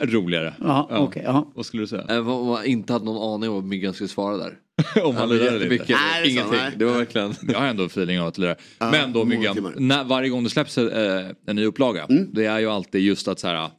[0.00, 0.54] Roligare.
[0.60, 1.46] Ja, ja.
[1.54, 2.04] Vad skulle du säga?
[2.08, 4.54] Äh, vad man inte hade någon aning om vad Myggan skulle svara där.
[5.02, 5.84] Om han Ja, lirar eller inte.
[5.88, 6.52] Nej, det Ingenting.
[6.58, 6.72] nej.
[6.76, 7.34] Det var verkligen...
[7.48, 8.56] Jag har ändå en feeling av att lira.
[8.78, 12.06] Ja, Men då Myggan, när, varje gång det släpps eh, en ny upplaga.
[12.32, 13.70] Det är ju alltid just att så här.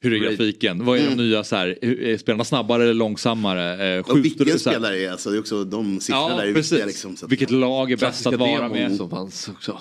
[0.00, 0.84] Hur är grafiken?
[0.84, 1.18] Vad är de Mm.
[1.18, 1.84] nya så här?
[1.84, 3.94] Är spelarna snabbare eller långsammare?
[3.94, 6.28] Eh, Och skjuter vilken du så här- spelare är alltså, det är också de siffrorna
[6.30, 6.72] Ja, där är precis.
[6.72, 6.86] viktiga.
[6.86, 8.96] Liksom, så att- Vilket lag är bäst att vara med?
[8.96, 9.78] som fanns också.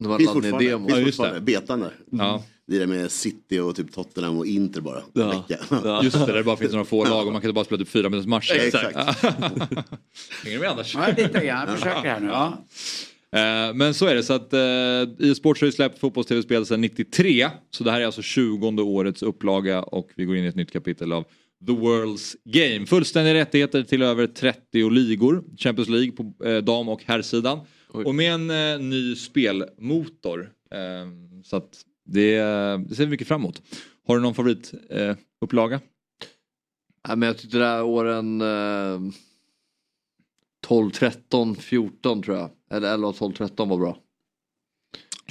[0.00, 0.90] De var Finns fortfarande, demon.
[0.90, 1.40] finns fortfarande.
[1.40, 1.92] betan där.
[2.10, 2.44] Ja.
[2.68, 5.02] Det är det med City och typ Tottenham och Inter bara.
[5.12, 5.28] Ja.
[5.48, 6.00] Vecka.
[6.02, 7.88] Just det, där det bara finns några få lag och man kan bara spela typ
[7.88, 8.54] fyra minuters matcher.
[8.54, 8.96] Exakt.
[10.44, 10.94] Hänger du med Anders?
[10.94, 11.68] Ja, lite grann.
[11.68, 12.26] Jag försöker här nu.
[12.26, 12.64] Ja.
[13.32, 14.60] Eh, Men så är det så att eh,
[15.30, 17.48] e-sports har ju släppt fotbolls-tv-spel sedan 93.
[17.70, 20.72] Så det här är alltså 20 årets upplaga och vi går in i ett nytt
[20.72, 21.24] kapitel av
[21.66, 22.86] The World's Game.
[22.86, 25.44] Fullständiga rättigheter till över 30 ligor.
[25.58, 27.60] Champions League på eh, dam och herrsidan.
[27.88, 30.50] Och med en eh, ny spelmotor.
[30.70, 30.78] Eh,
[31.44, 32.36] så att det,
[32.88, 33.62] det ser vi mycket fram emot.
[34.06, 35.74] Har du någon favoritupplaga?
[35.76, 35.80] Eh?
[37.08, 39.00] Ja, men jag tyckte det här åren eh,
[40.66, 42.50] 12, 13, 14 tror jag.
[42.70, 43.98] Eller 11, 12, 13 var bra.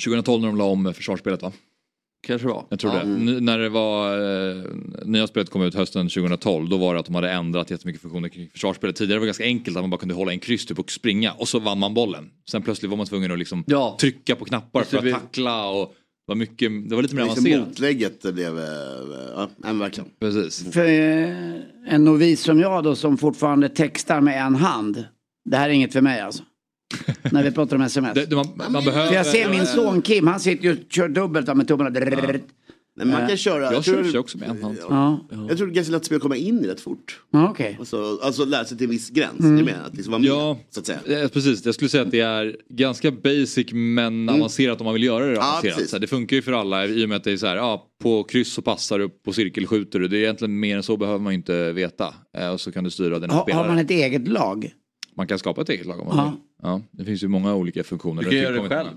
[0.04, 1.52] 2012 när de la om försvarsspelet va?
[2.28, 2.66] Kanske var.
[2.70, 3.04] Jag tror Ja.
[3.04, 3.12] det.
[3.12, 4.18] N- när det var,
[4.58, 4.64] eh,
[5.06, 8.30] nya spelet kom ut hösten 2012 då var det att de hade ändrat jättemycket funktioner
[8.30, 8.96] kring försvarsspelet.
[8.96, 11.32] Tidigare var det ganska enkelt att man bara kunde hålla en kryss typ och springa
[11.34, 12.30] och så vann man bollen.
[12.50, 13.64] Sen plötsligt var man tvungen att liksom
[14.00, 15.94] trycka på knappar för att vi- tackla och
[16.28, 17.68] var, mycket, det var lite mer Liksom avancerat.
[17.68, 18.66] motlägget blev, eh,
[19.36, 20.10] ja, nej, men verkligen.
[20.20, 20.74] Precis.
[20.74, 21.30] För eh,
[21.88, 25.06] en novis som jag då som fortfarande textar med en hand.
[25.50, 26.44] Det här är inget för mig alltså.
[27.32, 28.14] När vi pratar om sms.
[28.14, 29.08] Det, det, man, man behöver...
[29.08, 31.90] För jag ser min son Kim, han sitter ju och kör dubbelt med tummarna.
[32.98, 33.74] Nej, man kan köra.
[33.74, 34.78] Jag tror- kör också med en hand.
[34.90, 35.20] Ja.
[35.50, 37.22] Jag tror det är ganska lätt att komma in i rätt fort.
[37.32, 37.76] Ja, okej.
[37.80, 39.40] Alltså, alltså lära sig till en viss gräns.
[39.40, 39.58] Mm.
[39.58, 41.22] Jag menar, att liksom vara med, Ja, så att säga.
[41.24, 41.66] eh, precis.
[41.66, 45.26] Jag skulle säga att det är ganska basic men avancerat om man vill göra det
[45.32, 45.40] Mm.
[45.42, 45.90] Ja, avancerat.
[45.90, 47.56] så här, det funkar ju för alla i och med att det är så här,
[47.56, 50.08] ja, på kryss så passar du, på cirkel skjuter du.
[50.08, 52.14] Det är egentligen mer än så behöver man inte veta.
[52.38, 53.62] Eh, och så kan du styra dina Har, spelare.
[53.62, 54.72] har man ett eget lag?
[55.18, 56.24] Man kan skapa ett eget lag om man Ja.
[56.32, 56.40] vill.
[56.62, 58.24] Ja, det finns ju många olika funktioner.
[58.24, 58.90] Du kan göra det själv.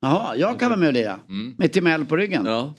[0.00, 1.20] Jaha, jag kan vara med och lira.
[1.28, 1.54] Mm.
[1.58, 2.46] Med Timell på ryggen.
[2.46, 2.74] Ja.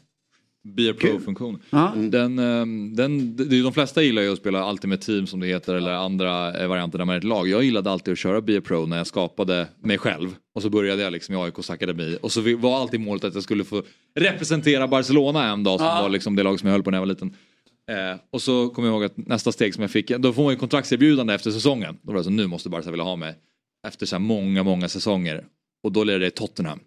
[0.63, 1.59] Be Pro-funktion.
[1.69, 1.93] Ja.
[1.95, 5.75] Den, ehm, den, det- de flesta gillar ju att spela Ultimate Team som det heter
[5.75, 7.47] eller andra eh, varianter där man är ett lag.
[7.47, 10.35] Jag gillade alltid att köra Be Pro när jag skapade mig själv.
[10.55, 12.17] Och så började jag liksom i AIKs akademi.
[12.21, 13.83] Och så var alltid målet att jag skulle få
[14.19, 16.01] representera Barcelona en dag som Ja.
[16.01, 17.35] var liksom det lag som jag höll på när jag var liten.
[17.91, 20.53] Eh, och så kommer jag ihåg att nästa steg som jag fick, då får man
[20.53, 21.97] ju kontraktserbjudande efter säsongen.
[22.01, 23.35] Då var det så nu måste Barca vilja ha mig.
[23.87, 25.45] Efter så här många, många säsonger.
[25.83, 26.79] Och då jag i Tottenham.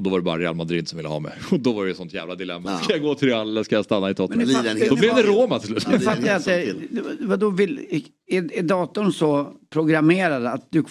[0.00, 1.32] Och då var det bara Real Madrid som ville ha mig.
[1.50, 2.78] Och då var det ett sånt jävla dilemma.
[2.78, 4.48] Ska jag gå till Real eller ska jag stanna i Tottenham?
[4.52, 5.88] Men det fattar- Då blev det Roma till slut.
[5.88, 6.74] Nu fattar jag att det,
[7.20, 10.84] vadå vill, är, är datorn så programmerad att du,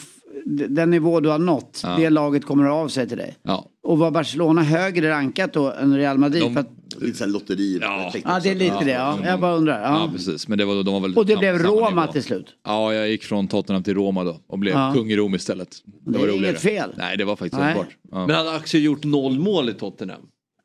[0.46, 1.96] den nivå du har nått, Ja.
[1.98, 3.38] det laget kommer att av sig till dig?
[3.44, 3.66] Ja.
[3.84, 6.42] Och var Barcelona högre rankat då än Real Madrid?
[6.44, 6.70] De- för att,
[7.02, 7.80] Lite såhär lotteri.
[7.82, 8.12] Ja.
[8.26, 8.92] ja, det är lite det.
[8.92, 9.18] Ja.
[9.26, 9.82] Jag bara undrar.
[9.82, 10.10] Ja, Ja.
[10.16, 10.48] precis.
[10.48, 12.12] Men det var, de var väl Och det blev Roma nivå.
[12.12, 12.46] till slut?
[12.66, 14.92] Ja, jag gick från Tottenham till Roma då och blev Ja.
[14.96, 15.70] kung i Rom istället.
[15.86, 16.50] Det, Det var är roligare.
[16.50, 16.90] inget fel.
[16.98, 17.72] Nej, det var faktiskt Nej.
[17.72, 17.96] underbart.
[18.12, 18.28] Ja.
[18.28, 20.22] Men hade Axel gjort noll mål i Tottenham?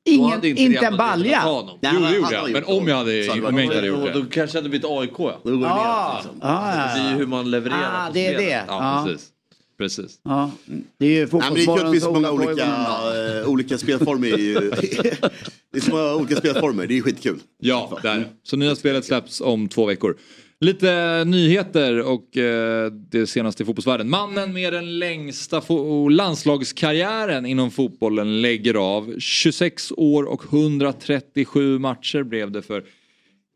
[0.06, 1.42] Ingen, inte, Real en balja?
[1.46, 2.51] Jo, det gjorde jag.
[2.52, 4.12] Men om jag hade, om jag inte hade gjort det.
[4.20, 5.40] då kanske hade blivit AIK ja.
[5.44, 6.14] Då går det ner.
[6.16, 6.30] Liksom.
[6.42, 8.51] ja, Det är ju hur man levererar Ah, det är det.
[8.51, 9.05] Ja, Ja.
[9.06, 9.28] precis.
[9.78, 10.18] Precis.
[10.22, 10.51] Ja.
[10.98, 12.66] Det är ju men det är det fotbollsmorgon så som många olika,
[13.40, 14.28] eh, olika spelformer.
[14.32, 14.70] är ju-
[15.72, 17.38] det är så många olika spelformer, det är skitkul.
[17.60, 18.26] Ja, där.
[18.42, 20.16] Så nya spelet släpps om två veckor.
[20.60, 24.10] Lite nyheter och eh, det senaste i fotbollsvärlden.
[24.10, 25.62] Mannen med den längsta
[26.10, 29.14] landslagskarriären inom fotbollen lägger av.
[29.18, 32.84] 26 år och 137 matcher blev det för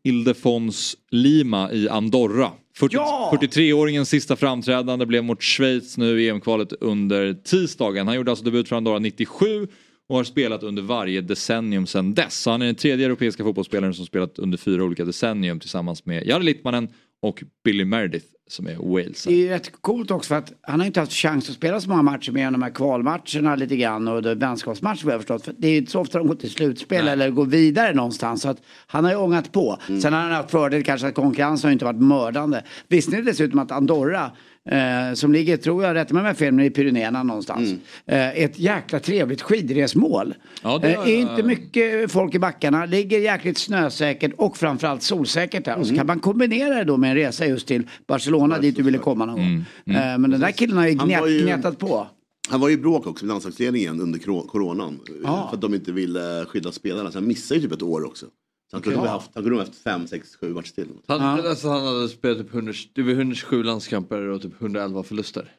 [0.03, 2.51] Ildefons Lima i Andorra.
[2.79, 3.31] 40, Ja!
[3.41, 8.07] 43-åringens sista framträdande blev mot Schweiz nu i EM-kvalet under tisdagen.
[8.07, 9.67] Han gjorde alltså debut för Andorra 97
[10.09, 12.39] och har spelat under varje decennium sedan dess.
[12.39, 16.27] Så han är den tredje europeiska fotbollsspelaren som spelat under fyra olika decennium tillsammans med
[16.27, 16.87] Jari Littmanen
[17.21, 19.23] och Billy Meredith som är Wales.
[19.23, 21.89] Det är rätt coolt också för att han har inte haft chans att spela så
[21.89, 25.45] många matcher med de här kvalmatcherna lite grann och vänskapsmatcher vad jag förstått.
[25.45, 28.41] För det är inte så ofta de går till slutspel eller går vidare någonstans.
[28.41, 29.77] Så att han har ju ångat på.
[30.01, 32.63] Sen har han haft fördel kanske att konkurrensen har inte varit mördande.
[32.87, 34.31] Visste ni dessutom att Andorra
[34.71, 37.73] Eh, som ligger, tror jag, rätt med mig fel, men i Pyrenéerna någonstans.
[38.05, 40.33] Eh, ett jäkla trevligt skidresmål.
[40.63, 45.03] Ja, det eh, är jag- inte mycket folk i backarna, ligger jäkligt snösäkert och framförallt
[45.03, 45.77] solsäkert där.
[45.77, 48.83] Och så kan man kombinera det då med en resa just till Barcelona dit du
[48.83, 49.65] ville komma någon gång.
[49.95, 52.07] Eh, men den där killen har ju, var ju- gnetat på.
[52.49, 54.99] Han var ju i bråk också med landslagsledningen under coronan.
[55.23, 55.47] Ja.
[55.49, 57.11] För att de inte ville skydda spelarna.
[57.11, 58.25] Så han missade ju typ ett år också.
[58.69, 60.87] Så han kunde ha haft, han kunde ha haft fem, sex, sju matcher till.
[61.07, 65.51] Han, alltså, han hade spelat typ 100, det var 127 landskamper och typ 111 förluster.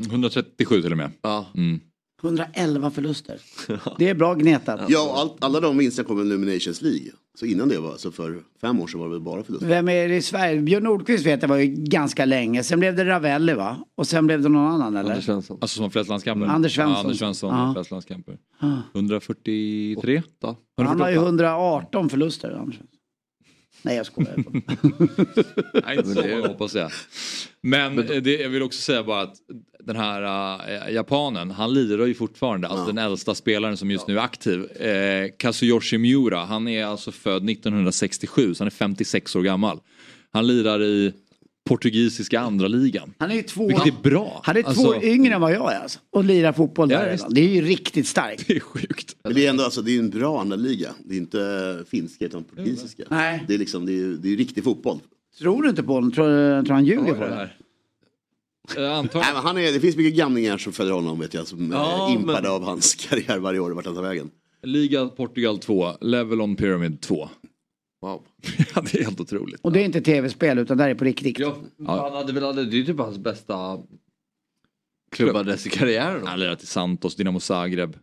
[0.00, 1.10] 137 till och med.
[1.22, 1.46] Ja.
[1.54, 1.80] Mm.
[2.24, 3.40] 111 förluster.
[3.98, 4.80] Det är bra gnetat.
[4.88, 7.10] Ja, allt, alla de vinsterna kom i Nations League.
[7.38, 9.68] Så innan det var, så för fem år sedan var det väl bara förluster.
[9.68, 10.60] Vem är det i Sverige?
[10.60, 12.62] Björn Nordqvist vet jag var ju ganska länge.
[12.62, 13.84] Sen blev det Ravelli va?
[13.94, 15.10] Och sen blev det någon annan eller?
[15.10, 15.58] Anders Svensson.
[15.60, 16.46] Alltså som flest landskamper?
[16.46, 16.94] Anders Svensson.
[16.94, 17.72] Ja, Anders Svensson, Ja.
[17.74, 18.38] flest landskamper.
[18.58, 18.76] Ah.
[18.94, 20.22] 143?
[20.76, 22.50] Han har ju 118 förluster.
[22.50, 22.78] Anders.
[23.82, 24.34] Nej jag skojar.
[25.86, 26.90] Nej, inte så hoppas jag.
[27.60, 29.34] Men det, jag vill också säga bara att
[29.84, 30.22] den här
[30.88, 34.64] äh, japanen, han lirar ju fortfarande, alltså den äldsta spelaren som just nu är aktiv.
[34.82, 39.80] Eh, Kazuyoshi Miura, han är alltså född 1967, så han är 56 år gammal.
[40.32, 41.12] Han lirar i
[41.68, 43.14] portugisiska andra ligan.
[43.18, 44.40] Han är ju två, Vilket är bra.
[44.44, 45.98] Han är två Alltså- yngre än vad jag är alltså.
[46.12, 47.34] Och lirar fotboll Ja, där redan.
[47.34, 48.46] Det är ju riktigt starkt.
[48.48, 49.16] Det är sjukt.
[49.24, 50.90] Men det är ändå alltså, det är en bra andra liga.
[51.04, 53.02] Det är inte finska utan portugisiska.
[53.10, 53.44] Nej.
[53.48, 54.98] Det är liksom, det är, det är riktig fotboll.
[55.38, 56.12] Tror du inte på honom?
[56.12, 57.34] Tror, tror han ljuger Ja, på det det?
[57.34, 57.56] här.
[58.76, 59.20] Eh, antagligen.
[59.24, 61.46] Nej, men han är, det finns mycket gamlingar som följer honom vet jag.
[61.46, 63.70] Som Ja, är impade men- av hans karriär varje år.
[63.70, 64.30] Vart han tar vägen.
[64.62, 67.28] Liga Portugal 2, Level on Pyramid 2.
[68.02, 68.22] Wow.
[68.74, 69.60] ja, det är helt otroligt.
[69.62, 71.38] Och det är inte tv-spel utan det här är på riktigt.
[71.38, 73.78] Ja, Han hade väl aldrig, det är typ hans bästa
[75.10, 76.26] klubbadress i karriären.
[76.26, 77.96] Han lirat i Santos, Dinamo Zagreb.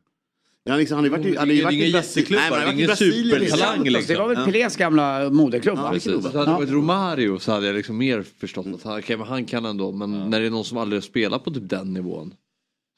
[0.63, 2.39] Ja, liksom, han har ju varit, han har ju Det är varit ingen i Brasilien.
[2.41, 3.49] Nej, men han har det är varit i ingen Brasilien.
[3.49, 4.13] supertalang, liksom.
[4.15, 4.45] Det var väl Ja.
[4.45, 5.77] Pelés gamla moderklubb?
[5.77, 5.91] va?
[5.91, 6.11] Precis.
[6.23, 9.27] Så hade det varit Romario så hade jag liksom mer förstått att han, okej, men
[9.27, 11.93] han kan ändå, men när det är någon som aldrig har spelat på typ den
[11.93, 12.33] nivån.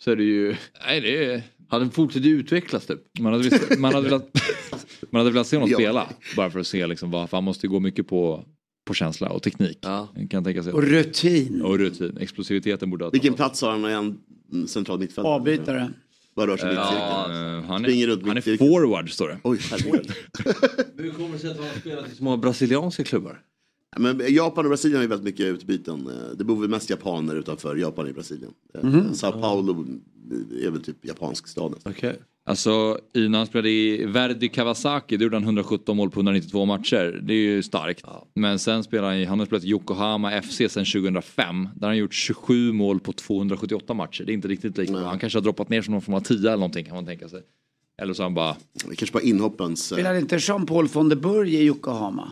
[0.03, 0.56] Så är det ju...
[0.88, 1.41] Nej, det är...
[1.69, 2.99] Han fortsätter utvecklas typ.
[3.19, 4.30] Man hade, velat, man hade, velat,
[5.10, 5.77] man hade velat se honom Ja.
[5.77, 6.07] spela.
[6.35, 8.45] Bara för att se liksom vad, för han måste ju gå mycket på,
[8.88, 9.81] på känsla och teknik.
[9.81, 10.73] Kan jag tänka sig.
[10.73, 11.61] Och rutin.
[11.61, 12.18] Och rutin.
[12.22, 13.85] Explosiviteten borde ha Vilken plats har han?
[13.85, 14.18] Är han
[14.53, 15.34] mm, central mittfältare?
[15.34, 15.91] Avbytare.
[16.35, 16.81] Bara rör sig i Ja,
[17.27, 17.64] mittcirkeln.
[17.69, 19.39] han Springer är, runt han är forward står det.
[19.43, 20.11] Oj, herregud.
[20.97, 23.39] Hur kommer det sig att han har spelat i små brasilianska klubbar?
[23.95, 26.07] Ja, Men Japan och Brasilien har ju väldigt mycket utbyten.
[26.07, 28.52] Eh, Det bor väl mest japaner utanför Japan i Brasilien.
[28.84, 29.14] Mhm.
[29.14, 29.86] Sao Paulo
[30.65, 31.76] är väl typ japansk stad.
[31.86, 32.14] Okay.
[32.45, 36.65] Alltså i- när han spelade i Verdi Kawasaki då gjorde han 117 mål på 192
[36.65, 37.20] matcher.
[37.24, 38.06] Det är ju starkt.
[38.36, 41.70] Men sen spelade han i, han har spelat i Yokohama FC sedan 2005.
[41.76, 44.24] Där har han gjort 27 mål på 278 matcher.
[44.24, 45.02] Det är inte riktigt lika bra.
[45.02, 47.30] Han kanske har droppat ner som någon form av 10 eller någonting kan man tänka
[47.30, 47.41] sig.
[48.02, 48.56] Eller så han bara...
[48.90, 49.91] Det kanske bara inhoppens...
[49.91, 52.32] eh, Spelade inte Jean-Paul von der Burg i Yokohama?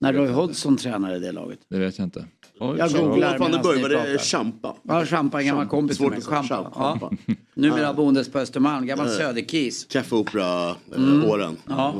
[0.00, 1.58] När Roy Hodgson tränade det laget.
[1.70, 2.24] Det vet jag inte.
[2.58, 4.18] Jag Jean-Paul googlar van der medan Burg, ni var det.
[4.18, 4.76] Champa?
[4.82, 6.22] Ja, Champa, en gammal kompis till Svårt mig.
[6.48, 6.70] Champa.
[6.74, 7.10] Ja.
[7.54, 9.12] Numera boendes på Östermalm, gammal Eh.
[9.12, 9.84] söderkis.
[9.90, 11.46] Kaffeopera-åren.
[11.48, 11.56] Mm.
[11.78, 11.94] Ja.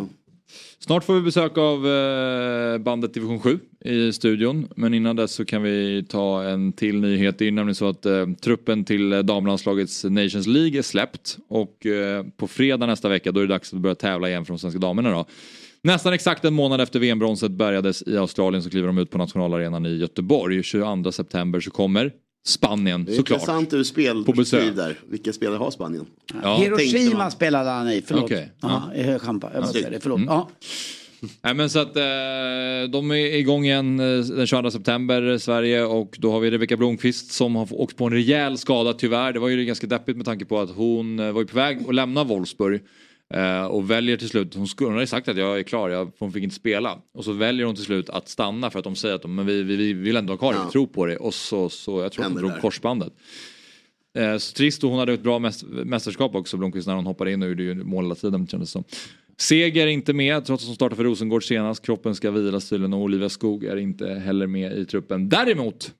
[0.78, 4.68] Snart får vi besök av eh, bandet Division 7 i studion.
[4.76, 7.38] Men innan dess så kan vi ta en till nyhet.
[7.38, 11.38] Det är nämligen så att eh, truppen till eh, damlandslagets Nations League är släppt.
[11.48, 14.52] Och eh, på fredag nästa vecka då är det dags att börja tävla igen för
[14.52, 15.26] de svenska damerna då.
[15.82, 19.86] Nästan exakt en månad efter VM-bronset bärgades i Australien så kliver de ut på nationalarenan
[19.86, 20.62] i Göteborg.
[20.62, 22.12] 22 september så kommer
[22.46, 23.36] Spanien Det är såklart.
[23.40, 24.76] intressant ur spel På besök.
[24.76, 24.98] där.
[25.08, 26.06] Vilka spelare har Spanien?
[26.42, 26.56] Ja.
[26.56, 28.24] Hiroshima spelade han i, förlåt.
[28.24, 29.82] Okej, Ja, i Champa, jag måste Ja.
[29.82, 30.16] säga det, förlåt.
[30.18, 30.28] Mm.
[30.28, 30.48] Ja.
[31.42, 32.02] Nej men så att eh,
[32.92, 37.32] de är igång igen eh, den 22 september Sverige och då har vi Rebecka Blomqvist
[37.32, 39.32] som har åkt på en rejäl skada tyvärr.
[39.32, 41.94] Det var ju ganska deppigt med tanke på att hon eh, var på väg att
[41.94, 42.80] lämna Wolfsburg.
[43.34, 45.88] Eh, och väljer till slut, hon, skulle, hon har ju sagt att jag är klar,
[45.88, 46.98] jag, hon fick inte spela.
[47.14, 49.46] Och så väljer hon till slut att stanna för att de säger att de, men
[49.46, 51.16] vi, vi, vi vill ändå ha kvar det, vi tror på det.
[51.16, 53.12] Och så, så jag tror att hon drog korsbandet.
[54.18, 57.32] Eh, så trist och hon hade ett bra mäst mästerskap också Blomqvist när hon hoppade
[57.32, 58.84] in och gjorde ju mål hela tiden kändes som.
[59.38, 61.84] Seger inte med trots att hon startade för Rosengård senast.
[61.84, 65.28] Kroppen ska vilas tydligen och Olivia Skog är inte heller med i truppen.
[65.28, 65.94] Däremot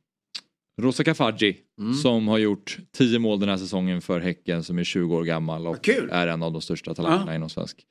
[0.80, 1.56] Rosa Kafaji
[2.02, 5.66] som har gjort 10 mål den här säsongen för Häcken som är 20 år gammal
[5.66, 7.34] och är en av de största talangerna Ja.
[7.34, 7.86] inom svensk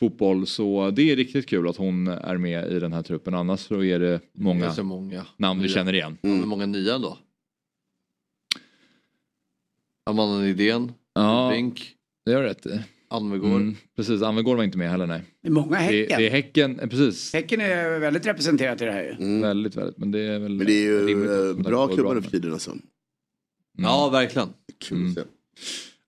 [0.00, 0.46] fotboll.
[0.46, 3.34] Så det är riktigt kul att hon är med i den här truppen.
[3.34, 5.26] Annars så är det många, Ganska många.
[5.36, 5.74] namn vi nya.
[5.74, 6.18] känner igen.
[6.22, 7.18] Ja, men många nya ändå.
[10.10, 11.50] Amanda Nydén, Ja.
[11.54, 11.90] Bink,
[12.24, 12.80] Det har rätt i.
[13.12, 13.60] Almegård.
[13.60, 15.22] Mm, precis, Anvegård var inte med heller nej.
[15.42, 16.18] Det är många Häcken.
[16.18, 17.32] det är Häcken, eh, precis.
[17.32, 19.40] Häcken är väldigt representerat i det här ju.
[19.40, 19.98] Väldigt, väldigt.
[19.98, 22.52] Men det är väl Men det är ju rimligt eh, bra klubbar nu för tiden
[22.52, 22.76] alltså.
[23.78, 24.48] Ja, verkligen.
[24.88, 25.20] Kul se.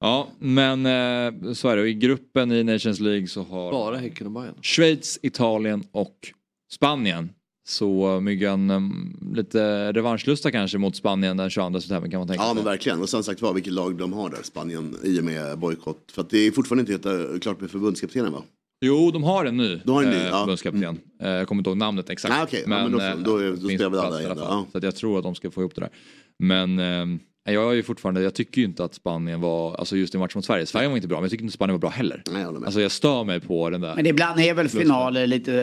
[0.00, 1.88] Ja, men eh, så är det.
[1.88, 4.54] I gruppen i Nations League så har Bara Häcken och Bayern.
[4.62, 6.32] Schweiz, Italien och
[6.72, 7.30] Spanien
[7.66, 12.46] Så Myggan, um, lite revanschlusta kanske mot Spanien den 22 september kan man tänka Ja
[12.48, 12.54] sig.
[12.54, 13.00] men verkligen.
[13.00, 16.12] Och sen sagt var vilket lag de har där, Spanien, i och med bojkott.
[16.12, 18.42] För att det är fortfarande inte helt eh, klart med förbundskaptenen va?
[18.84, 20.28] Jo, de har en ny, De har en ny, eh, ja.
[20.28, 20.38] Mm.
[20.40, 20.98] förbundskapten.
[21.22, 22.34] Eh, Jag kommer inte ihåg namnet exakt.
[22.34, 22.62] Ah, okej.
[22.62, 24.66] Ja, men då- eh, då då spelar vi alla in ja.
[24.72, 25.90] Så jag tror att de ska få ihop det där.
[26.38, 27.18] Men eh,
[27.52, 30.32] jag är ju fortfarande, jag tycker ju inte att Spanien var, alltså just i matchen
[30.34, 32.22] mot Sverige, Sverige var inte bra, men jag tycker inte Spanien var bra heller.
[32.32, 32.64] Nej, jag.
[32.64, 33.94] Alltså jag stör mig på den där.
[33.96, 35.62] Men ibland är väl finaler lite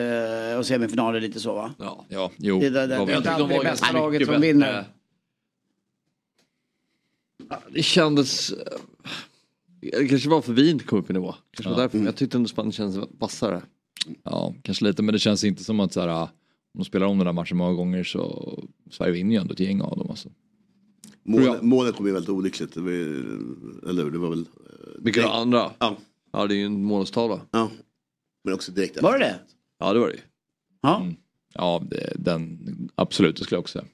[0.52, 1.74] eh, och semifinaler lite så va?
[1.78, 2.60] Ja, ja jo.
[2.60, 4.84] Det, det, det, är vi- inte alltid det bästa laget som vinner.
[7.68, 8.50] Det kändes...
[8.52, 8.56] eh,
[9.80, 11.34] Det kanske var för vi inte kom upp i nivå.
[11.50, 11.82] Kanske var Ja.
[11.82, 11.98] därför.
[11.98, 13.62] Jag tyckte ändå Spanien kändes vassare.
[14.22, 16.28] Ja, kanske lite, men det känns inte som att så här, om
[16.74, 18.58] de spelar om den där matchen många gånger så
[18.90, 20.10] Sverige vinner ju ändå ett gäng av dem.
[20.10, 20.28] Alltså.
[21.24, 22.74] Mål, målet kom ju väldigt olyckligt.
[22.74, 24.10] Det var, eller hur?
[24.10, 24.40] Det var väl...
[24.40, 24.44] eh,
[24.98, 25.70] Vilka direkt- andra?
[25.78, 25.96] Ja.
[26.32, 27.40] Ja, det är ju en målstavla.
[27.50, 27.70] Ja.
[28.44, 29.38] Men också direkt Var det det?
[29.78, 30.20] Ja, det var det ju.
[30.82, 31.00] Ja.
[31.02, 31.14] Mm.
[31.54, 32.58] Ja, det, den,
[32.94, 33.84] absolut, det skulle jag också säga.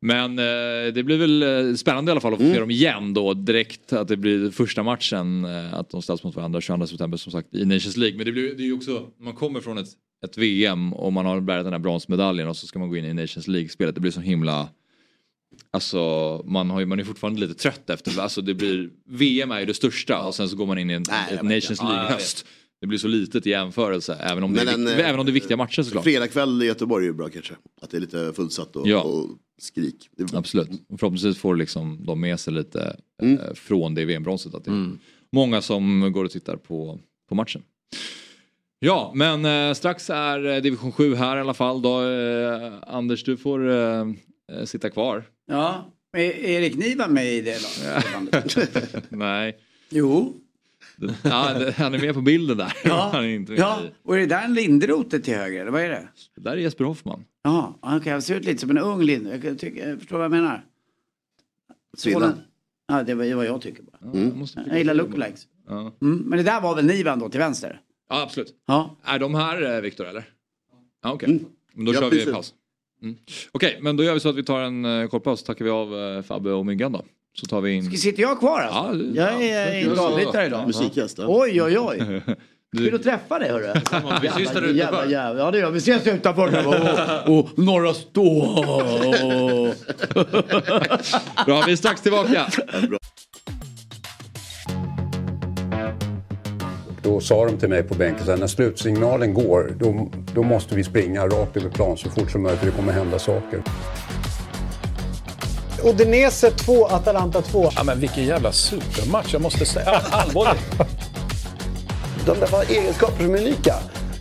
[0.00, 2.54] Men eh, det blir väl eh, spännande i alla fall att få Mm.
[2.54, 3.92] se dem igen då direkt.
[3.92, 7.54] Att det blir första matchen, eh, att de ställs mot varandra 22 september som sagt
[7.54, 8.16] i Nations League.
[8.16, 9.88] Men det, blir, det är ju också, man kommer från ett,
[10.24, 13.04] ett VM och man har bärat den här bronsmedaljen och så ska man gå in
[13.04, 13.94] i Nations League-spelet.
[13.94, 14.68] Det blir så himla...
[15.72, 15.98] Alltså
[16.46, 19.66] man, har ju, man är fortfarande lite trött efter, alltså det blir, VM är ju
[19.66, 21.78] det största och sen så går man in i en, Nej, ett Nations.
[21.80, 22.46] Ja, League-höst.
[22.80, 25.30] Det blir så litet i jämförelse, även om, det är, en, eh, även om det
[25.32, 26.04] är viktiga matcher såklart.
[26.04, 27.54] Fredagkväll i Göteborg är ju bra kanske.
[27.82, 29.02] Att det är lite fullsatt och, Ja.
[29.02, 29.26] och
[29.60, 30.08] skrik.
[30.18, 30.68] Är- Absolut.
[30.98, 33.38] Förhoppningsvis får liksom de med sig lite Mm.
[33.38, 34.54] eh, från det VM-bronset.
[34.54, 34.90] Att det är
[35.32, 37.62] många som går och tittar på, på matchen.
[38.78, 41.82] Ja, men eh, strax är eh, division 7 här i alla fall.
[41.82, 44.00] Då, eh, Anders, du får eh,
[44.52, 45.24] eh, sitta kvar.
[45.50, 45.84] Ja.
[46.12, 48.96] Är Erik Niva med i det laget?
[49.08, 49.58] Nej.
[49.88, 50.36] Jo.
[51.22, 52.72] Ja, han är med på bilden där.
[52.84, 53.10] Ja.
[53.12, 55.60] Han är inte Ja, i- och är det där en Lindrote till höger?
[55.60, 56.08] Eller vad är det?
[56.36, 57.24] Det där är Jesper Hoffman.
[57.42, 57.78] Ja.
[57.82, 59.28] Han ser ut lite som en ung Lind.
[59.44, 60.64] Jag, tycker, jag förstår vad jag menar.
[61.96, 62.40] Sådan-
[62.88, 63.98] Ja, det var det var jag tycker bara.
[64.18, 65.46] jag måste Jag gillar lookalikes.
[65.68, 65.92] Ja.
[66.02, 67.80] Mm, men det där var väl Nivan då till vänster?
[68.08, 68.54] ja, absolut.
[68.66, 68.96] Ja.
[69.04, 70.24] Är de här eh, Viktor eller?
[71.02, 71.44] Ja, okej.
[71.74, 72.32] Men då Ja, kör vi precis.
[72.32, 72.54] paus.
[73.02, 73.16] Mm.
[73.52, 75.42] Okej, men då gör vi så att vi tar en uh, kort paus.
[75.42, 77.04] Tackar vi av uh, Fabbe och Myggan då.
[77.40, 77.90] Så tar vi in...
[77.90, 79.04] Sitter jag kvar alltså?
[79.04, 80.66] Ja, det- jag är ja, inte så- avbrytare idag.
[80.66, 81.18] Musikgäst.
[81.18, 81.24] ja.
[81.28, 82.22] Oj, oj, oj.
[82.76, 83.66] Kul att träffa dig hörru.
[84.22, 85.06] Vi ses där utanför.
[85.10, 85.40] jävla.
[85.44, 85.72] Ja det gör vi.
[85.72, 86.66] Vi ses utanför.
[87.28, 88.44] Och, och norra stå.
[91.46, 92.46] Bra, vi är strax tillbaka.
[97.02, 100.74] Då sa de till mig på bänken så här, när slutsignalen går då, då måste
[100.74, 103.62] vi springa rakt över plan så fort som möjligt för det kommer hända saker.
[105.84, 107.70] Udinese 2, Atalanta 2.
[107.76, 110.00] Ja, men vilken jävla supermatch, jag måste säga.
[110.10, 110.62] Allvarligt.
[112.26, 113.74] De där var egenskaper som är unika.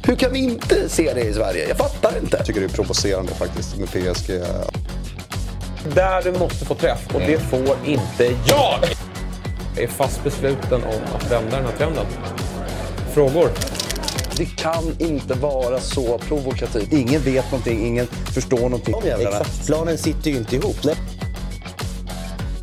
[0.04, 1.68] Hur kan vi inte se det i Sverige?
[1.68, 2.38] Jag fattar inte.
[2.38, 4.30] Jag tycker det är provocerande faktiskt med PSG.
[5.96, 8.80] Där du måste få träff och det får inte jag.
[9.76, 12.06] Jag är fast besluten om att vända den här trenden.
[13.14, 13.50] Frågor?
[14.38, 16.94] Det kan inte vara så provokativt.
[16.94, 18.96] Ingen vet någonting, ingen förstår någonting.
[19.20, 19.66] Exakt.
[19.66, 20.78] Planen sitter ju inte ihop.
[20.84, 20.96] Nej.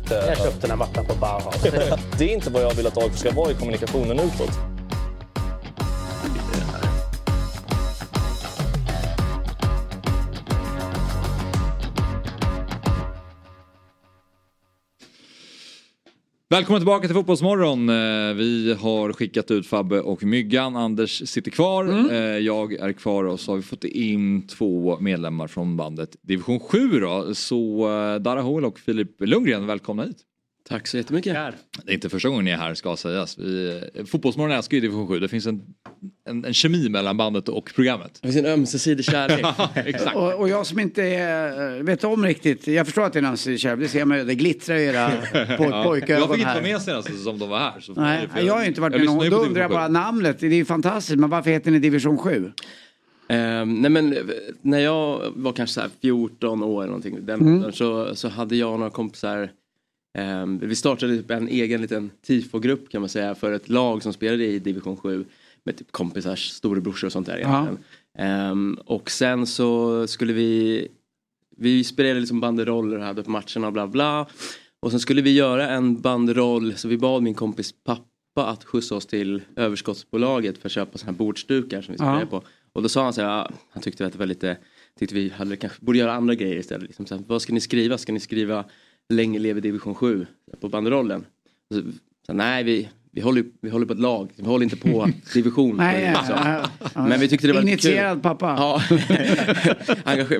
[0.09, 1.61] Jag köpte den här mattan på Bauhaus.
[2.17, 4.76] Det är inte vad jag vill att AIK ska vara i kommunikationen utåt.
[16.49, 17.89] Välkommen tillbaka till Fotbollsmorgon.
[17.89, 20.75] Eh, Vi har skickat ut Fabbe och Myggan.
[20.75, 21.83] Anders sitter kvar.
[21.85, 22.09] Mm.
[22.09, 26.59] Eh, Jag är kvar och så har vi fått in två medlemmar från bandet Division
[26.59, 27.35] 7 då.
[27.35, 30.17] Så eh, Dara Hoel och Filip Lundgren, välkomna hit.
[30.69, 31.33] Tack så jättemycket.
[31.83, 33.37] Det är inte första gången ni är här ska sägas.
[33.37, 35.19] Vi, eh, Fotbollsmorgon älskar ju Division 7.
[35.19, 35.61] Det finns en,
[36.29, 38.19] en, en kemi mellan bandet och programmet.
[38.21, 39.45] Det finns en ömsesidig kärlek.
[39.75, 40.15] Exakt.
[40.15, 42.67] Och, och jag som inte är, vet om riktigt.
[42.67, 43.79] Jag förstår att det är en ömsesidig kärlek.
[43.79, 44.23] Det ser man ju.
[44.23, 45.07] Det glittrar i era
[45.57, 45.83] poj, Ja.
[45.83, 47.79] pojkögon Jag fick inte vara med senast som de var här.
[47.79, 49.29] Så Nej, jag har ju inte varit med någon gång.
[49.29, 49.93] Då undrar jag bara 7.
[49.93, 50.39] namnet.
[50.39, 51.19] Det är ju fantastiskt.
[51.19, 52.51] Men varför heter ni Division 7?
[53.29, 54.19] Ehm, nej men eh,
[54.61, 57.55] när jag var kanske så här 14 år eller någonting den Mm.
[57.57, 59.49] åldern, så, så hade jag några kompisar
[60.61, 64.59] vi startade en egen liten tifogrupp kan man säga för ett lag som spelade i
[64.59, 65.25] division 7
[65.63, 67.37] med typ kompisars storebrorsor och sånt där.
[67.37, 67.47] Ja.
[67.49, 67.83] egentligen.
[68.17, 70.87] Ehm, och sen så skulle vi
[71.57, 74.27] vi spelade liksom banderoller och hade på matcherna och bla bla.
[74.79, 78.95] Och sen skulle vi göra en banderoll så vi bad min kompis pappa att skjutsa
[78.95, 82.05] oss till överskottsbolaget för att köpa såna här bordsdukar som vi Ja.
[82.05, 82.41] spelade på.
[82.73, 84.57] Och då sa han så här, ja, han tyckte att det var lite,
[84.99, 86.87] tyckte vi hade kanske borde göra andra grejer istället.
[86.87, 87.97] Liksom, så här, vad ska ni skriva?
[87.97, 88.65] Ska ni skriva
[89.13, 90.25] länge lever division 7
[90.59, 91.25] på banderollen?
[91.73, 91.81] Så,
[92.25, 95.77] så, nej, vi, vi håller, vi håller på ett lag, vi håller inte på division.
[95.77, 96.31] Nej, Så.
[96.31, 97.07] ja, ja.
[97.07, 97.91] Men vi tyckte det var lite kul.
[97.91, 98.55] Initierad pappa.
[98.57, 98.81] Ja.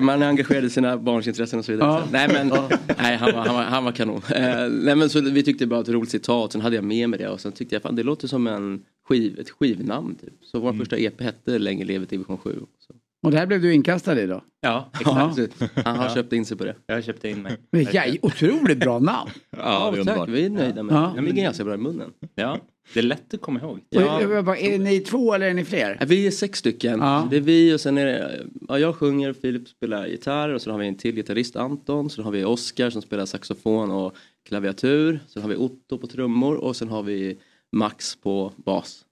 [0.00, 1.90] Man är engagerad i sina barns intressen och så vidare.
[1.90, 2.04] Ja.
[2.06, 2.52] Så, nej men
[2.98, 4.22] nej, han, var, han, var, han var kanon.
[4.34, 7.10] Eh, nej, men så vi tyckte det var ett roligt citat, sen hade jag med
[7.10, 10.14] mig det och sen tyckte jag fan det låter som en skiv, ett skivnamn.
[10.14, 10.32] Typ.
[10.42, 12.60] Så vår första EP hette Länge leve division 7.
[12.86, 12.94] Så.
[13.22, 14.42] Och det här blev du inkastad i då?
[14.60, 15.76] Ja, exakt.
[15.86, 16.14] Han har Ja.
[16.14, 16.74] köpt in sig på det.
[16.86, 17.56] Jag köpte in mig.
[17.70, 19.30] Men ja, otroligt bra namn.
[19.50, 20.28] Ja, det är tack.
[20.28, 21.12] Vi är nöjda med Ja.
[21.14, 21.20] det.
[21.20, 22.12] Det ligger ganska bra i munnen.
[22.34, 22.58] Ja,
[22.94, 23.80] det är lätt att komma ihåg.
[23.96, 25.96] Och, jag bara, Är ni två eller är ni fler?
[26.00, 27.00] Ja, Vi är sex stycken.
[27.00, 27.28] Ja.
[27.30, 30.72] Det är vi och sen är det, ja, jag sjunger, Filip spelar gitarr och sen
[30.72, 32.10] har vi en till gitarrist, Anton.
[32.10, 34.16] Sen har vi Oskar som spelar saxofon och
[34.48, 35.20] klaviatur.
[35.28, 37.38] Sen har vi Otto på trummor och sen har vi
[37.72, 39.04] Max på bas.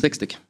[0.00, 0.40] Sex stycken.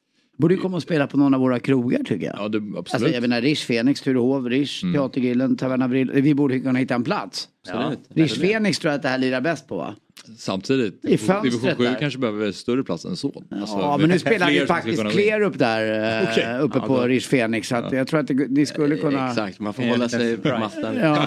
[0.40, 2.36] Borde ju komma och spela på någon av våra krogar tycker jag.
[2.38, 2.94] Ja, det, absolut.
[2.94, 4.94] Alltså jag menar Rish, Fenix, Turehov, Rish, Mm.
[4.94, 6.10] Teatergrillen, Taverna Brill.
[6.10, 7.48] Vi borde kunna hitta en plats.
[7.68, 7.98] Absolut.
[8.14, 9.94] Rish Fenix tror jag att det här lirar bäst på va?
[10.36, 11.08] Samtidigt, I
[11.42, 11.96] division 7 där.
[12.00, 13.42] kanske behöver större plats än så.
[13.50, 15.10] Alltså, Ja men nu spelar vi faktiskt in.
[15.10, 16.58] Klerup där eh, Okej.
[16.60, 17.68] uppe Ja, på då- Rish Fenix.
[17.68, 19.28] Så att jag tror att det, ni skulle kunna...
[19.28, 20.96] Exakt, man får hålla sig på mattan.
[20.96, 21.26] Ja,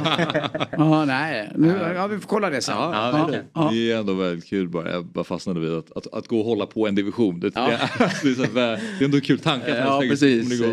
[0.72, 1.52] ja nej.
[1.56, 2.76] Nu, ja, vi får kolla det sen.
[2.78, 3.30] Ja,
[3.72, 4.92] Det är ändå väldigt kul bara.
[4.92, 7.40] Jag bara fastnade vid att, att, att gå och hålla på en division.
[7.40, 7.68] Det, Ja.
[8.24, 8.62] det, är, så här, det
[9.00, 9.72] är ändå en kul tanke.
[9.72, 10.62] att Ja precis.
[10.62, 10.70] Eh,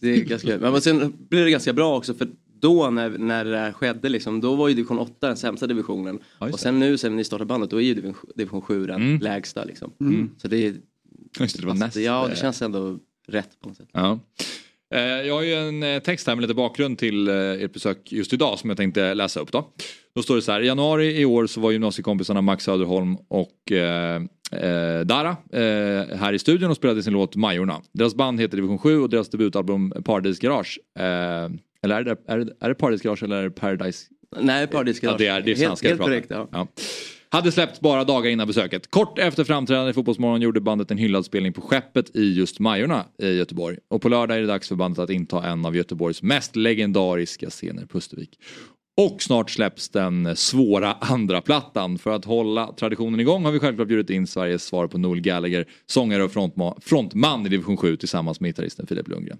[0.00, 2.28] Det är ganska, men sen blir det ganska bra också för
[2.60, 6.18] då när, när det skedde liksom, då var ju division 8 den sämsta divisionen.
[6.38, 9.20] och sen nu sen ni startade bandet då är ju division, division 7 den Mm.
[9.20, 9.90] lägsta liksom.
[10.00, 10.30] Mm.
[10.38, 10.74] Så det är...
[11.40, 12.98] Just det, det var näst, Ja det eh, känns ändå
[13.28, 13.88] rätt på något sätt.
[13.92, 14.18] Ja.
[14.94, 18.32] Eh, Jag har ju en eh, text här med lite bakgrund till ert besök just
[18.32, 19.68] idag som jag tänkte läsa upp då.
[20.14, 23.72] Då står det så här, i januari i år så var gymnasiekompisarna Max Söderholm och
[23.72, 24.22] eh,
[24.52, 27.80] eh, Dara eh, här i studion och spelade sin låt Majorna.
[27.92, 30.78] Deras band heter Division 7 och deras debutalbum Paradise Garage.
[30.98, 31.48] Eh,
[31.84, 34.06] eller är det, är, det, är det Paradise Garage eller är det Paradise?
[34.40, 35.14] Nej, Paradise Garage.
[35.14, 36.48] Ja, det är, det är Helt- svenska helt korrekt, ja.
[36.52, 36.66] Ja.
[37.28, 38.90] Hade släppts bara dagar innan besöket.
[38.90, 43.04] Kort efter framträdandet i Fotbollsmorgon gjorde bandet en hyllad spelning på Skeppet i just Majorna
[43.22, 43.78] i Göteborg.
[43.90, 47.50] Och på lördag är det dags för bandet att inta en av Göteborgs mest legendariska
[47.50, 48.38] scener, Pustervik.
[48.96, 51.98] Och snart släpps den svåra andra plattan.
[51.98, 55.66] För att hålla traditionen igång har vi självklart bjudit in Sveriges svar på Noel Gallagher,
[55.86, 59.38] sångare och frontma- frontman i division 7 tillsammans med gitarristen Filip Lundgren.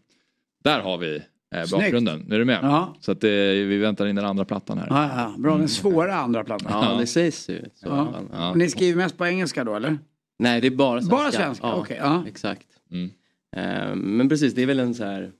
[0.65, 1.23] Där har vi
[1.55, 1.71] eh, Snyggt.
[1.85, 2.33] bakgrunden.
[2.33, 2.59] Är du med?
[2.63, 2.95] Ja.
[3.01, 4.87] Så att, eh, vi väntar in den andra plattan här.
[4.91, 6.85] Ja, ja, bra, den svåra andra plattan.
[6.93, 7.65] Ja, det sägs ju.
[7.83, 8.15] Ja.
[8.33, 8.55] Ja.
[8.55, 9.99] Ni skriver mest på engelska då eller?
[10.39, 11.17] Nej det är bara svenska.
[11.17, 12.25] Bara svenska, okej, ja.
[12.29, 12.67] Exakt.
[12.91, 13.11] Mm.
[13.57, 15.31] Eh, men precis det är väl en så här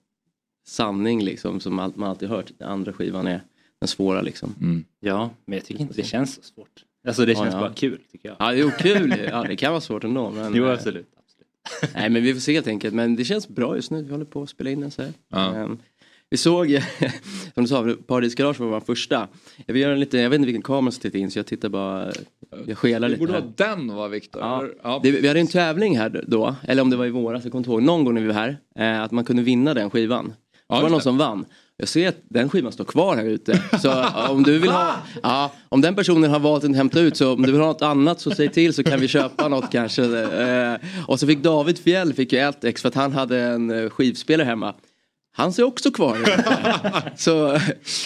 [0.67, 2.53] sanning liksom som man alltid hört.
[2.59, 3.41] Den andra skivan är
[3.81, 4.55] den svåra liksom.
[4.61, 4.85] Mm.
[5.01, 6.85] Ja, men jag tycker inte det känns så svårt.
[7.07, 7.61] Alltså det Ja, känns ja.
[7.61, 8.37] bara kul tycker jag.
[8.39, 9.15] Ja, jo, kul.
[9.31, 10.31] Ja, det kan vara svårt ändå.
[10.31, 11.07] Men, Jo, eh, absolut.
[11.95, 12.95] Nej, men vi får se helt enkelt.
[12.95, 14.03] Men det känns bra just nu.
[14.03, 15.13] Vi håller på att spela in den så här.
[15.29, 15.55] Ja.
[15.55, 15.79] Ehm,
[16.35, 16.67] vi såg,
[17.55, 19.29] som du sa, Paradise Garage var vår första.
[19.67, 21.47] Jag, vill göra en lite, jag vet inte vilken kamera som tittar in så jag
[21.47, 22.13] tittar bara,
[22.67, 23.41] jag skelar Det lite borde här.
[23.41, 24.43] vara den va Viktor?
[24.43, 24.65] Ja.
[24.83, 25.01] Ja.
[25.03, 27.61] Det, vi hade en tävling här då, eller om det var i våras, jag kommer
[27.61, 30.33] inte ihåg, någon gång när vi var här, eh, att man kunde vinna den skivan.
[30.69, 31.03] Ja, det var någon det.
[31.03, 31.45] som vann.
[31.77, 33.63] Jag ser att den skivan står kvar här ute.
[33.83, 37.33] Så om du vill ha, ja, om den personen har valt att hämta ut så
[37.33, 40.05] om du vill ha något annat så säg till så kan vi köpa något kanske.
[40.23, 43.71] Eh, och så fick David Fjäll fick ju ett ex för att han hade en
[43.71, 44.75] eh, skivspelare hemma.
[45.37, 46.17] Han ser också kvar.
[47.17, 47.59] så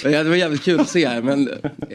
[0.08, 1.20] ja, det var jävligt kul att se.
[1.20, 1.50] Men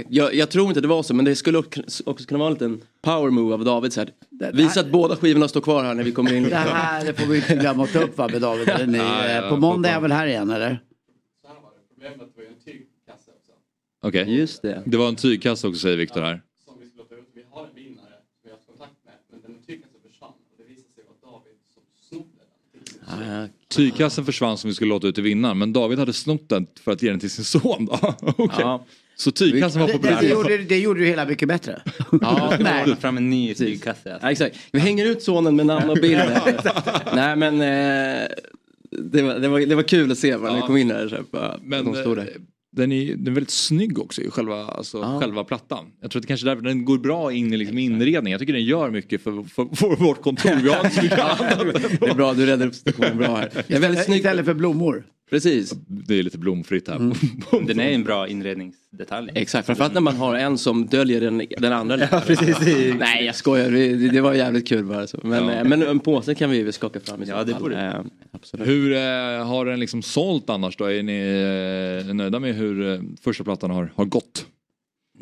[0.10, 2.82] jag, jag tror inte det var så men det skulle också kunna vara en liten
[3.02, 3.94] power move av David.
[3.94, 4.10] Så här.
[4.54, 6.44] Visa att båda skivorna står kvar här när vi kommer in.
[6.44, 8.70] Det här får vi inte glömma att ta upp va med David.
[8.90, 10.80] Ni, Ja, ja, på måndag är jag väl här igen eller?
[14.02, 14.38] Okej.
[14.38, 14.84] Just det.
[14.86, 16.42] Det var en tygkasse också säger Viktor här.
[16.66, 17.30] Som vi skulle ta ut.
[17.34, 19.14] Vi har en vinnare som vi har haft kontakt med.
[19.32, 20.30] Men den tygkassen försvann.
[20.30, 22.42] Och det visade sig vara David som snodde
[23.30, 23.50] den.
[23.76, 26.92] Tygkassen försvann som vi skulle låta ut till vinnaren men David hade snott den för
[26.92, 28.00] att ge den till sin son då.
[28.22, 28.48] Okej.
[28.60, 28.86] Ja.
[29.16, 30.22] Så tygkassen var Det, det, populär.
[30.22, 31.82] det, gjorde, det gjorde ju hela mycket bättre.
[32.22, 32.86] Ja, Nej.
[32.86, 34.20] Ta fram en ny tygkasse.
[34.22, 34.56] Ja, exakt.
[34.72, 36.22] Vi hänger ut sonen med namn och bild.
[37.16, 38.28] Nej men eh,
[38.92, 40.68] det, var, det, var, det var kul att se när Ja.
[40.68, 41.08] kom in här.
[41.08, 42.30] Så här, bara, Men de stod där.
[42.76, 45.20] Den är, den är väldigt snygg också i själva, alltså, Ja.
[45.20, 45.86] själva plattan.
[46.02, 48.32] Jag tror att det kanske är därför den går bra in i liksom inredningen.
[48.32, 50.56] Jag tycker den gör mycket för, för, för vårt kontor.
[50.64, 51.60] Vi har inte så mycket annat.
[52.00, 53.50] Det är bra, du räddar upp situationen bra här.
[53.68, 54.18] Det är väldigt snyggt.
[54.26, 55.06] Istället för blommor.
[55.30, 55.72] Precis.
[55.88, 56.96] Det är lite blomfritt här.
[56.96, 57.14] Mm.
[57.68, 59.32] Den är en bra inredningsdetalj.
[59.36, 62.00] Exakt, framförallt när man har en som döljer den, den andra.
[62.12, 62.58] Ja, precis.
[63.00, 65.08] Nej jag skojar, det, det var jävligt kul bara.
[65.08, 65.20] Så.
[65.24, 65.64] Men, Ja.
[65.64, 67.62] men en påse kan vi väl skaka fram i så Ja, det fall.
[67.62, 67.82] borde.
[67.82, 68.02] Eh,
[68.32, 68.68] Absolut.
[68.68, 69.00] Hur eh,
[69.48, 70.86] har den liksom sålt annars då?
[70.86, 74.46] Är ni eh, nöjda med hur eh, första plattan har, har gått?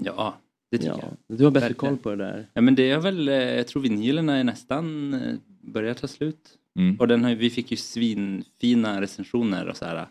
[0.03, 0.38] Ja,
[0.72, 1.38] det tycker Ja, jag.
[1.38, 1.98] du har bättre Verkligen.
[1.98, 2.48] koll på det där.
[2.53, 5.15] Ja men det är väl, jag tror vinylerna är nästan
[5.64, 6.38] börjar ta slut.
[6.80, 6.95] Mm.
[6.99, 10.07] Och den vi fick ju svinfina recensioner och så här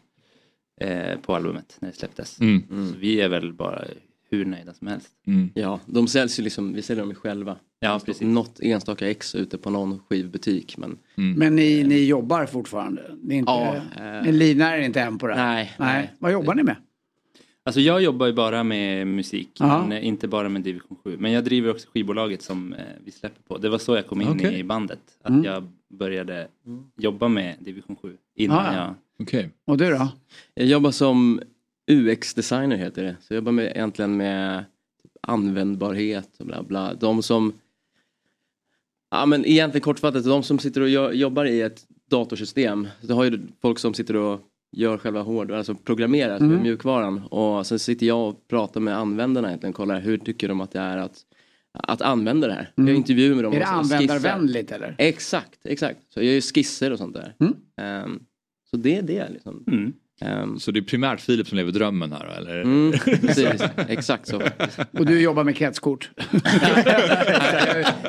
[0.80, 2.40] eh, på albumet när det släpptes.
[2.40, 2.62] Mm.
[2.92, 3.84] Så vi är väl bara
[4.30, 5.08] hur nöjda som helst.
[5.26, 5.50] Mm.
[5.54, 7.56] Ja, de säljs ju liksom, vi säljer dem ju själva.
[7.80, 8.22] Ja, precis.
[8.22, 10.76] Något enstaka ex ute på någon skivbutik.
[10.78, 13.02] Men, Men ni, ni jobbar fortfarande?
[13.22, 14.22] Ni, är inte, Ja, eh.
[14.22, 15.34] ni livnär er inte än på det?
[15.36, 15.92] Nej, Nej.
[15.92, 16.10] nej.
[16.18, 16.76] Vad jobbar ni med?
[17.70, 21.16] Alltså jag jobbar ju bara med musik, men eh, inte bara med Division 7.
[21.18, 23.58] Men jag driver också skivbolaget som eh, vi släpper på.
[23.58, 24.58] Det var så jag kom in Okej.
[24.58, 25.00] i bandet.
[25.22, 25.44] Att Mm.
[25.44, 26.48] jag började
[26.98, 28.78] jobba med Division 7 innan Ja, ja.
[28.78, 28.94] jag...
[29.26, 29.50] Okej.
[29.64, 30.08] Och du då?
[30.54, 31.40] Jag jobbar som
[31.90, 33.16] UX-designer heter det.
[33.20, 34.64] Så jag jobbar med, egentligen med
[35.02, 36.94] typ användbarhet och bla bla.
[36.94, 37.52] De som...
[39.10, 42.88] Ja men egentligen kortfattat, de som sitter och jobbar i ett datorsystem.
[43.00, 44.40] Du har ju folk som sitter och
[44.72, 46.50] gör själva hårdvaran, alltså programmerar Mm.
[46.50, 46.62] mm.
[46.62, 47.22] mjukvaran.
[47.26, 50.78] Och sen sitter jag och pratar med användarna egentligen, kollar hur tycker de att det
[50.78, 51.18] är att,
[51.72, 52.72] att använda det här.
[52.76, 52.88] Mm.
[52.88, 53.96] Jag intervjuar med dem Är det skissar.
[53.96, 54.94] användarvänligt eller?
[54.98, 55.98] Exakt, exakt.
[56.08, 57.34] Så jag gör ju skisser och sånt där.
[57.40, 57.54] Mm.
[57.76, 58.20] Ehm,
[58.70, 59.64] så det är det liksom.
[60.20, 62.60] Ehm, Så det är primärt Filip som lever drömmen här eller?
[62.62, 64.42] Mm, precis, exakt så.
[64.92, 66.10] Och du jobbar med kretskort?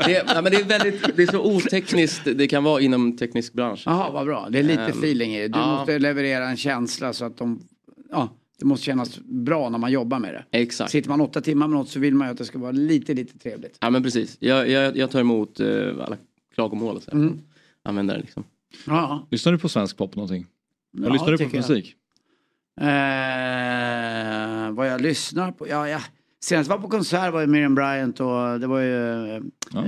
[0.05, 3.53] det, ja, men det är väldigt, det är så otekniskt det kan vara inom teknisk
[3.53, 3.83] bransch.
[3.85, 4.47] Jaha, vad bra.
[4.49, 5.47] Det är lite Ehm, feeling i det.
[5.47, 5.77] Du ja.
[5.77, 7.59] måste leverera en känsla så att de...
[8.11, 8.29] Ja,
[8.59, 10.57] det måste kännas bra när man jobbar med det.
[10.59, 10.91] Exakt.
[10.91, 13.13] Sitter man åtta timmar med något så vill man ju att det ska vara lite,
[13.13, 13.77] lite trevligt.
[13.81, 14.38] Ja men precis.
[14.39, 15.67] Jag, jag, jag tar emot eh,
[16.05, 16.17] alla
[16.55, 17.11] klagomål och så.
[17.11, 17.39] Mm.
[17.83, 18.43] Använder det liksom.
[18.88, 19.27] Ja.
[19.31, 20.45] Lyssnar du på svensk pop någonting?
[20.97, 21.95] Ja, lyssnar du på musik?
[22.81, 25.68] Eh, vad jag lyssnar på?
[25.68, 25.99] Ja, ja.
[26.43, 29.41] Senast var på konsert var ju Miriam Bryant och det var ju eh,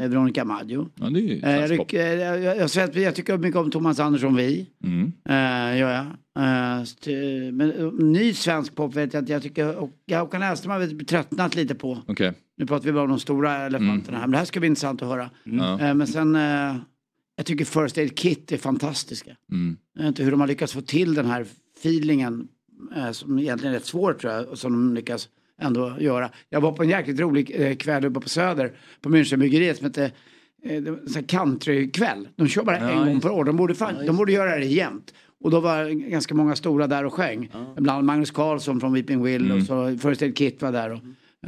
[0.09, 0.89] Veronica Maggio.
[0.95, 3.99] Ja, det är ju Eh, jag, tycker- jag, jag, jag, jag, tycker mycket om Thomas
[3.99, 4.69] Andersson Vi.
[4.83, 5.03] Mm.
[5.29, 6.05] Uh, gör jag.
[6.35, 9.33] Eh, men eh, ny svensk pop vet jag inte.
[9.33, 11.99] Jag tycker och, jag Håkan Hellström har tröttnat lite på.
[12.07, 12.33] Okej.
[12.57, 14.23] Nu pratar vi bara om de stora elefanterna här.
[14.23, 15.29] Men det här ska bli intressant att höra.
[15.43, 15.79] Ja.
[15.79, 16.75] Eh, men sen, eh,
[17.35, 19.31] jag tycker First Aid Kit är fantastiska.
[19.51, 19.77] Mm.
[19.93, 21.45] Jag vet inte hur de har lyckats få till den här
[21.79, 22.45] feelingen eh,
[23.11, 24.47] som egentligen är rätt svår tror jag.
[24.47, 25.29] Och som de lyckas
[25.61, 26.29] ändå göra.
[26.49, 30.11] Jag var på en jäkligt rolig eh, kväll uppe på Söder på Münchenbryggeriet som hette
[30.63, 32.27] eh, countrykväll.
[32.35, 33.43] De kör bara Ja, en gång per år.
[33.45, 35.13] De borde, fan, de borde göra det jämt.
[35.43, 37.49] Och då var ganska många stora där och sjöng.
[37.75, 39.57] Bland annat Magnus Carlsson från Weeping Will Mm.
[39.57, 40.89] och så First Aid Kit var där.
[40.91, 40.99] Och,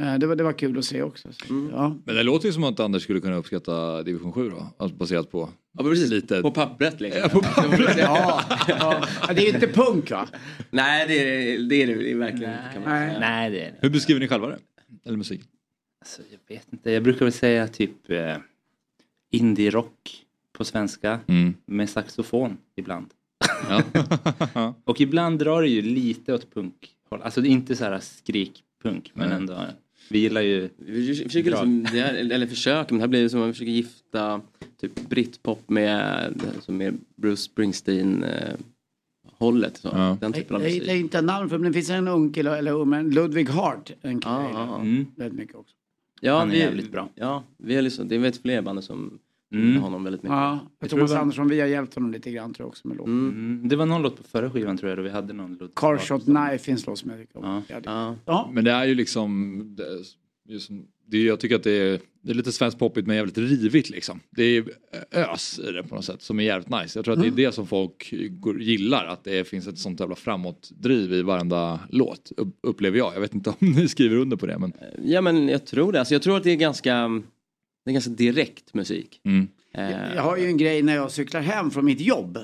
[0.02, 1.28] eh, det, var, det var kul att se också.
[1.32, 1.96] Så, ja.
[2.04, 4.66] Men det låter ju som att Anders skulle kunna uppskatta division 7 då.
[4.78, 6.10] Alltså baserat på Ja, precis.
[6.10, 6.42] lite...
[6.42, 7.20] På pappret liksom.
[7.22, 7.98] Ja, på pappret.
[7.98, 9.06] Ja, ja.
[9.34, 10.28] Det är ju inte punk va?
[10.70, 13.18] Nej det är det, är det verkligen inte kan man säga.
[13.20, 13.78] Nej, det är det.
[13.80, 14.58] Hur beskriver ni själva det?
[15.04, 15.40] Eller musik?
[16.00, 16.90] Alltså, jag vet inte.
[16.90, 18.36] Jag brukar väl säga typ eh,
[19.30, 20.22] indie-rock
[20.52, 21.20] på svenska.
[21.26, 21.54] Mm.
[21.66, 23.06] Med saxofon ibland.
[24.54, 24.74] Ja.
[24.84, 27.22] Och ibland drar det ju lite åt punkhåll.
[27.22, 29.36] Alltså det är inte så här skrikpunk men Nej.
[29.36, 29.64] ändå.
[30.10, 31.68] Vi gillar ju Vi försöker drag.
[31.68, 34.40] liksom, det här, eller försöker, men det här blir som att man försöker gifta
[34.80, 38.54] typ britpop med, alltså med Bruce Springsteen eh,
[39.38, 39.76] hållet.
[39.76, 39.88] Så.
[39.88, 40.82] Den Jag, typen av jag musik.
[40.82, 43.92] hittar inte namn för men det finns en ung kille, eller men Ludwig Hart.
[44.02, 44.80] En kille Ja, jag gillar ja.
[44.80, 45.06] Mm.
[45.16, 45.74] väldigt mycket också.
[46.20, 47.08] Ja, Han är vi, jävligt bra.
[47.14, 49.18] Ja, vi har liksom, det är väldigt fler band som
[49.54, 49.76] Mm.
[49.82, 50.32] honom väldigt mycket.
[50.36, 52.88] Ja, Jag tror Thomas var- Andersson, vi har hjälpt honom lite grann tror jag också
[52.88, 53.12] med låten.
[53.28, 53.68] Mm.
[53.68, 55.74] Det var någon låt på förra skivan tror jag då vi hade någon låt.
[55.74, 57.62] Car Shot Knife finns låt som jag tycker om.
[57.68, 57.80] Ja.
[57.84, 58.16] Ja.
[58.24, 58.50] Ja.
[58.52, 59.58] Men det är ju liksom...
[59.76, 59.84] Det,
[60.52, 63.16] just, som- det, är- jag tycker att det är, det är lite svenskt poppigt men
[63.16, 64.20] jävligt rivigt liksom.
[64.30, 64.64] Det är
[65.12, 66.98] ös i det på något sätt som är jävligt nice.
[66.98, 68.12] Jag tror att det är det som folk
[68.60, 69.06] gillar.
[69.06, 72.32] Att det finns ett sånt jävla framåtdriv i varenda låt.
[72.36, 73.14] Upp, upplever jag.
[73.14, 74.72] Jag vet inte om ni skriver under på det men...
[75.04, 75.98] Ja men jag tror det.
[75.98, 77.22] Alltså, jag tror att det är ganska,
[77.86, 79.20] det är ganska direkt musik.
[79.24, 79.48] Mm.
[79.74, 82.36] Eh, Jag har ju en grej när jag cyklar hem från mitt jobb.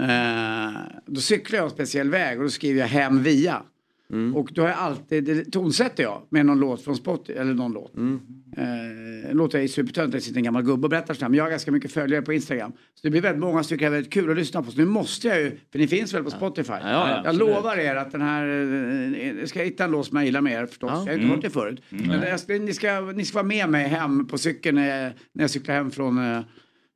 [0.00, 0.72] Eh,
[1.06, 3.62] då cyklar jag en speciell väg och då skriver jag hem via.
[4.12, 4.36] Mm.
[4.36, 7.72] Och då har jag alltid, det tonsätter jag med någon låt från Spot, eller någon
[7.72, 7.96] låt.
[7.96, 8.20] Mm.
[8.56, 11.28] Eh, låter jag supertönt, det sitter en gammal gubbe och berättar sådär.
[11.28, 12.72] Men jag har ganska mycket följare på Instagram.
[12.72, 14.70] Så det blir väldigt många stycken väldigt kul att lyssna på.
[14.70, 16.72] Så nu måste jag ju, för ni finns väl på Spotify?
[16.72, 17.40] Ja, ja, jag absolut.
[17.40, 20.52] lovar er att den här, eh, jag ska hitta en låt som jag gillar med
[20.62, 20.90] er förstås.
[20.94, 20.98] Ja.
[20.98, 21.30] Jag har inte Mm.
[21.30, 21.82] hört det förut.
[21.90, 22.06] Mm.
[22.06, 25.42] Men jag, ni, ska, ni ska vara med mig hem på cykeln när jag, när
[25.44, 26.40] jag cyklar hem från eh,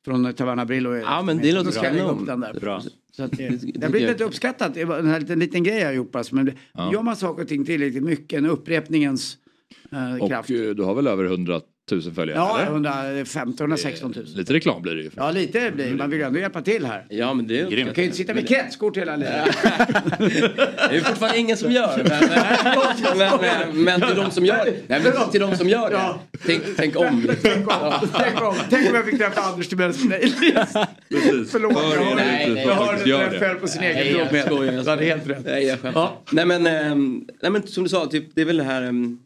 [0.09, 0.95] från Taverna Brillo.
[0.97, 2.45] Ja, men det låter kanon.
[2.61, 2.83] Bra.
[3.13, 4.75] Så att det, Det- har blivit lite uppskattat.
[4.75, 6.25] Det var en liten, liten grej jag har gjort bara.
[6.33, 6.93] Men Ja.
[6.93, 9.37] gör man saker och ting tillräckligt mycket, en upprepningens
[9.93, 10.51] eh, Och kraft.
[10.51, 12.39] eh, du har väl över 100 000 följare?
[12.39, 12.71] Ja, eller?
[12.73, 14.27] 115, 116 000.
[14.35, 15.11] Lite reklam blir det ju.
[15.17, 15.95] Ja, lite blir.
[15.95, 17.07] Man vill ju ändå hjälpa till här.
[17.09, 19.57] Ja, men det är Jag kan ju inte sitta med kretskort hela livet.
[20.91, 22.05] Det är fortfarande ingen som gör.
[22.09, 24.75] Men, men, men, men till de som gör det.
[24.87, 26.15] Nej, men till de som gör det.
[26.47, 27.29] Tänk, tänk om.
[27.43, 30.77] Tänk om, tänk om, tänk om jag fick träffa Anders Timells playlist.
[31.51, 33.11] Förlåt, jag För hörde nej, nej, jag att det.
[33.11, 34.47] jag föll på sin egen jag dumhet.
[34.47, 35.45] skojar, jag Du hade helt rätt.
[35.45, 36.11] Nej, jag skämtar.
[36.31, 39.19] Nej, men, ehm, nej men som du sa, typ, det är väl det här um,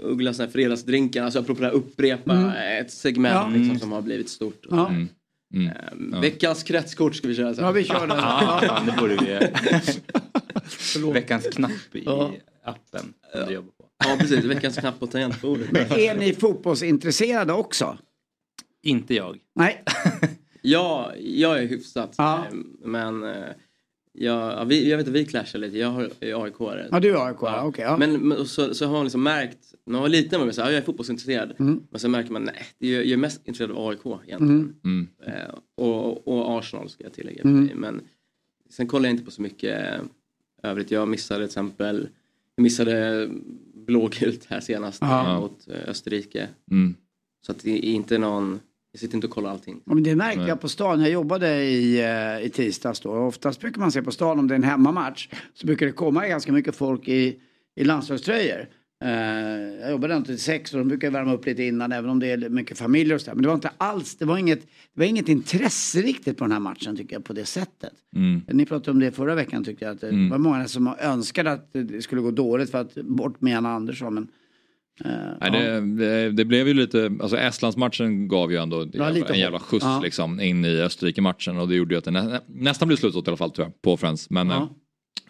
[0.00, 2.80] Ugglas fredagsdrinkar, alltså apropå det här upprepa Mm.
[2.82, 3.58] ett segment Ja.
[3.60, 4.66] liksom, som har blivit stort.
[4.70, 4.88] Ja.
[4.88, 5.08] Mm.
[5.54, 7.64] Ehm, Veckans kretskort ska vi köra sen.
[7.64, 8.16] Ja, vi kör den.
[8.18, 11.12] Ja, fan, det borde vi.
[11.12, 12.32] Veckans knapp i Ja.
[12.64, 13.12] appen
[13.46, 13.84] du jobbar på.
[14.04, 15.72] Ja precis, veckans knapp på tangentbordet.
[15.72, 17.98] Men är ni fotbollsintresserade också?
[18.82, 19.38] Inte jag.
[19.54, 19.84] Nej.
[20.62, 22.18] Ja, jag är hyfsat.
[22.18, 22.40] eh,
[22.84, 23.44] Men eh,
[24.24, 25.78] ja, vi, jag vet att vi clashar lite.
[25.78, 26.54] Jag har- är aik.
[26.90, 27.64] Ja, du är AIK, ja.
[27.64, 27.84] okej.
[27.84, 27.96] ja.
[27.96, 30.60] Men, men så, så har man liksom märkt, när man var liten var man så
[30.62, 31.52] här, "Ja, jag är fotbollsintresserad.
[31.58, 31.82] Mm.
[31.90, 34.74] Men så märker man, nej, det är, jag är mest intresserad av AIK egentligen.
[34.84, 35.08] Mm.
[35.26, 37.42] Eh, och, och Arsenal ska jag tillägga.
[37.42, 37.70] Mm.
[37.74, 38.00] Men
[38.70, 40.00] sen kollar jag inte på så mycket
[40.62, 40.90] övrigt.
[40.90, 42.08] Jag missade till exempel,
[42.56, 43.28] jag missade
[43.74, 45.02] blågult här senast
[45.40, 46.48] mot eh, Österrike.
[46.70, 46.94] Mm.
[47.46, 48.60] Så att det är inte någon,
[48.98, 49.80] jag sitter inte och kollar allting.
[49.84, 50.48] Ja, men det märkte Nej.
[50.48, 51.00] jag på stan.
[51.00, 53.10] Jag jobbade i, eh, i tisdags då.
[53.10, 55.28] Oftast brukar man se på stan om det är en hemmamatch.
[55.54, 57.36] Så brukar det komma ganska mycket folk i,
[57.76, 58.68] i landslagströjor.
[59.04, 59.10] Eh,
[59.80, 62.26] jag jobbade inte till sex och de brukar värma upp lite innan även om det
[62.30, 63.34] är mycket familjer och så där.
[63.34, 66.52] Men det var inte alls, det var inget, det var inget intresse riktigt på den
[66.52, 67.92] här matchen tycker jag på det sättet.
[68.16, 68.40] Mm.
[68.48, 69.94] Ni pratade om det förra veckan tyckte jag.
[69.94, 70.30] Att det Mm.
[70.30, 74.14] var många som önskade att det skulle gå dåligt för att bort med Janne Andersson.
[74.14, 74.28] Men,
[75.04, 75.50] Nej, ja.
[75.50, 79.84] det, det, det blev ju lite, alltså Estlandsmatchen gav ju ändå Ja, en jävla skjuts
[79.84, 80.00] Ja.
[80.04, 83.30] liksom in i Österrike-matchen och det gjorde ju att det nä, nästan blev slutsålt i
[83.30, 84.30] alla fall tror jag på Friends.
[84.30, 84.56] Men Ja.
[84.56, 84.68] eh,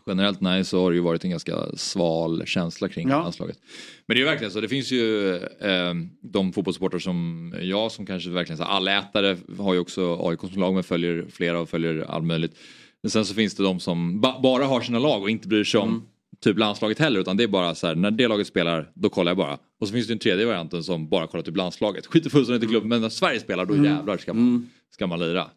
[0.07, 3.23] generellt nej så har det ju varit en ganska sval känsla kring Ja.
[3.23, 3.59] landslaget.
[4.07, 8.07] Men det är ju verkligen så, det finns ju eh, de fotbollssupportrar som jag som
[8.07, 12.05] kanske verkligen så allätare har ju också AIK som lag men följer flera och följer
[12.09, 12.57] allt möjligt.
[13.03, 15.65] Men sen så finns det de som ba bara har sina lag och inte bryr
[15.65, 16.07] sig om
[16.45, 19.31] typ landslaget heller utan det är bara så här när det laget spelar då kollar
[19.31, 19.59] jag bara.
[19.81, 22.07] Och så finns det en tredje varianten som bara kollar typ landslaget.
[22.07, 23.85] Skiter fullständigt i klubben men när Sverige spelar då Mm.
[23.87, 25.51] jävlar ska man, ska man lira.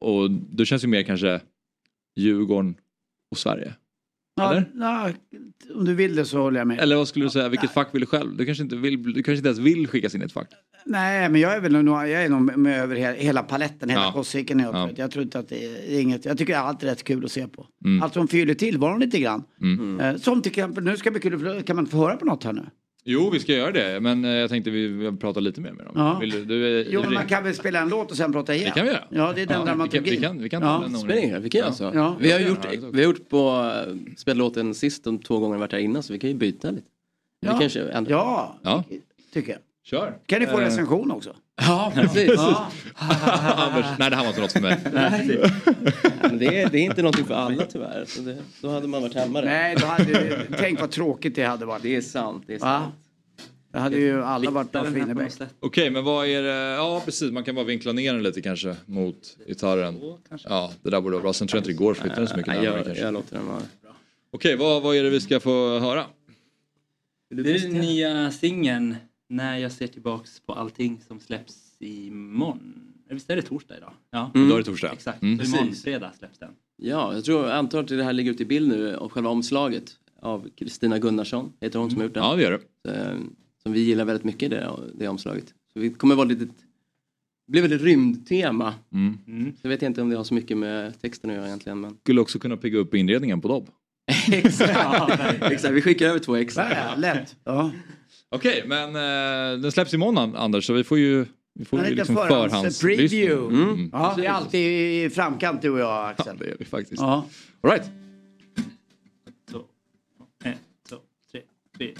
[0.00, 1.40] Och då känns ju mer kanske
[2.16, 2.74] Djurgården
[3.30, 3.74] och Sverige.
[4.36, 5.10] Ja, ja,
[5.74, 6.78] om du vill det så håller jag med.
[6.80, 8.36] Eller vad skulle du säga, vilket fack vill du själv?
[8.36, 10.48] Du kanske inte, vill, du kanske inte ens vill skickas in i ett fack?
[10.86, 14.12] Nej, men jag är väl jag är nog med över hela, hela paletten, hela Ja.
[14.12, 14.60] kostcykeln.
[14.60, 14.90] Jag, Ja.
[14.96, 15.64] jag tror inte att det
[15.96, 17.66] är inget, jag tycker allt är rätt kul att se på.
[17.84, 18.02] Mm.
[18.02, 19.42] Allt som fyller tillvaron lite grann.
[19.62, 20.00] Mm.
[20.00, 22.44] Eh, Som till exempel, nu ska det bli kul, kan man få höra på något
[22.44, 22.66] här nu?
[23.06, 24.00] Jo, vi ska göra det.
[24.00, 25.92] Men eh, jag tänkte vi, pratar lite mer med dem.
[25.96, 26.18] Ja.
[26.20, 28.54] Vill du, du är Jo, men man kan väl spela en låt och sen prata
[28.54, 28.64] igen?
[28.74, 29.04] Det kan vi göra.
[29.10, 30.02] Ja, det är den Ja, dramaturgin.
[30.02, 30.98] vi kan- vi kan- vi kan ta ja.
[30.98, 31.90] Spelar ingen vi kan göra så.
[31.94, 32.16] Ja.
[32.20, 35.72] Vi har gjort, vi har gjort på uh, spellåten sist de två gånger vi varit
[35.72, 36.86] här innan så vi kan ju byta lite.
[37.40, 37.52] Ja.
[37.52, 38.04] Vi kanske.
[38.08, 38.84] Ja, Ja.
[39.32, 39.60] tycker jag.
[39.84, 40.14] Kör.
[40.26, 40.64] Kan ni få Eh.
[40.64, 41.36] recension också?
[41.56, 42.32] Ja, precis.
[42.36, 42.70] Ja.
[43.56, 44.78] Anders, nej det här var inte något för mig.
[44.92, 45.40] Nej.
[46.22, 48.04] Men det, är, det är inte någonting för alla tyvärr.
[48.06, 49.40] Så det, då hade man varit hemma.
[49.40, 51.82] Nej, då hade, tänk vad tråkigt det hade varit.
[51.82, 52.44] Det är sant.
[52.46, 52.94] Det är sant.
[53.72, 55.32] Det hade ju alla varit på Winnerbäck.
[55.60, 56.74] Okej, men vad är det?
[56.74, 57.32] Ja, precis.
[57.32, 60.00] Man kan bara vinkla ner den lite kanske mot gitarren.
[60.44, 61.32] Ja, det där borde vara bra.
[61.32, 63.04] Sen tror jag inte det går att flytta den så mycket Nej, närmare jag, kanske.
[63.04, 63.62] jag låter den vara.
[64.32, 66.04] Okej, vad, vad är det vi ska få höra?
[67.30, 68.96] Det är den nya singeln
[69.28, 72.94] När jag ser tillbaks på allting som släpps imorgon.
[73.10, 73.92] Visst är det torsdag idag?
[74.10, 74.30] Ja.
[74.34, 74.46] Mm.
[74.46, 74.92] Idag är det torsdag.
[74.92, 75.22] Exakt.
[75.22, 75.38] Mm.
[75.38, 76.50] Så imorgon fredag släpps den.
[76.76, 79.30] Ja, jag tror, jag antar att det här ligger ute i bild nu av själva
[79.30, 82.24] omslaget av Kristina Gunnarsson, heter hon som har gjort den.
[82.24, 82.60] Ja, det gör det.
[82.84, 83.18] Så, eh,
[83.62, 85.54] Som vi gillar väldigt mycket det, det omslaget.
[85.72, 88.74] Så vi kommer vara lite, det blir väldigt rymdtema.
[88.92, 89.52] Mm.
[89.52, 91.80] Så jag vet inte om det har så mycket med texten att göra egentligen.
[91.80, 91.96] Men...
[92.02, 93.70] Skulle också kunna pigga upp inredningen på Dobb.
[94.32, 96.56] Exakt, exakt, vi skickar över två ex.
[96.56, 97.36] Ja, lätt.
[97.44, 97.70] Ja.
[98.34, 101.26] Okej, men eh, den släpps imorgon Anders, så vi får ju
[101.58, 102.96] vi får En ju liten liksom förhands- förhandslyssna.
[103.08, 103.56] preview.
[103.62, 103.90] Mm.
[103.92, 104.60] Ja, vi är alltid
[105.04, 106.36] i framkant du och jag Axel.
[106.40, 107.02] Ja, det är vi faktiskt.
[107.02, 107.26] Ja.
[107.60, 107.84] All right.
[109.26, 109.58] Ett, två,
[111.32, 111.40] tre,
[111.78, 111.94] fyra.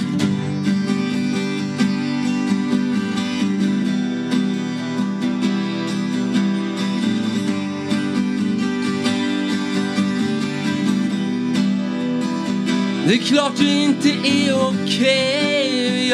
[13.07, 15.64] Det är klart du inte är okej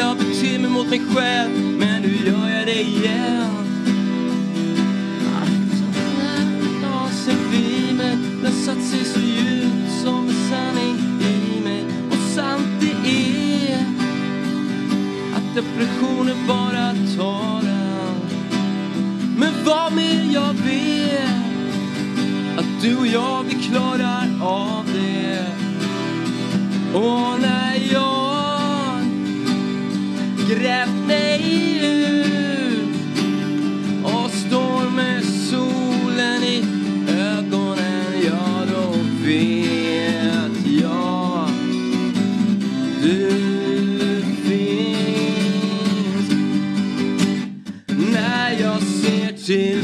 [0.01, 3.67] jag beter mig mot mig själv Men nu gör jag det igen.
[6.81, 11.85] Nasen vid mig Den satt sig så djupt som en sanning i mig.
[12.11, 13.85] Och sant det är
[15.35, 18.15] Att depressionen bara tar en.
[19.37, 21.29] Men vad mer jag vet
[22.57, 25.45] Att du och jag vi klarar av det.
[26.93, 27.70] Åh, när
[30.55, 31.41] grävt mig
[31.83, 32.95] ut
[34.03, 36.65] och står med solen i
[37.09, 38.91] ögonen, ja då
[39.25, 41.49] vet jag
[43.01, 43.29] du
[44.47, 46.29] finns.
[48.13, 49.80] När jag ser tillbaks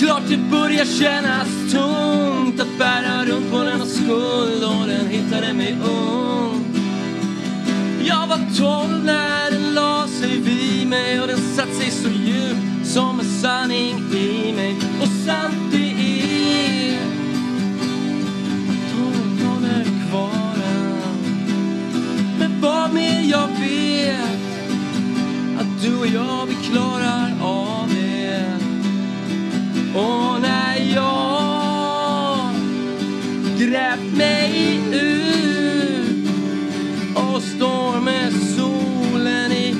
[0.00, 5.76] klart det börjar kännas tungt att bära runt på denna skuld och den hittade mig
[5.84, 6.64] ung.
[8.04, 12.56] Jag var tolv när den la sig vid mig och den satt sig så djup
[12.84, 14.76] som en sanning i mig.
[15.00, 16.98] Och sant det är
[18.92, 20.56] tolv håller kvar.
[22.38, 24.20] Men vad mer jag vet
[25.60, 27.89] att du och jag vi klarar av.
[29.94, 32.54] Och när jag
[33.58, 36.28] grävt mig ut
[37.14, 39.74] och står med solen i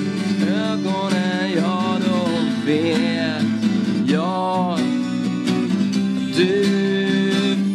[0.47, 2.29] ögonen, ja då
[2.65, 3.43] vet
[4.07, 4.79] jag
[6.35, 6.63] du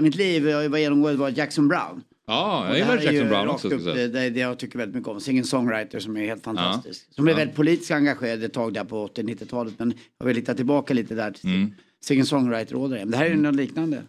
[0.01, 2.03] Hela, mitt liv jag var genomgående var Jackson Brown.
[2.27, 3.67] Ja, jag det gillar Jackson Brown också.
[3.69, 3.83] upp.
[3.83, 5.19] Det, det, det jag tycker väldigt mycket om.
[5.19, 7.05] Singer-songwriter som är helt fantastisk.
[7.09, 7.13] Ja.
[7.15, 7.37] Som blev Ja.
[7.37, 9.73] väldigt politiskt engagerad ett tag där på 80-90-talet.
[9.77, 11.71] Men jag vill hitta tillbaka lite där till Mm.
[12.05, 13.11] singer-songwriter-ådran.
[13.11, 14.03] Det här är något liknande.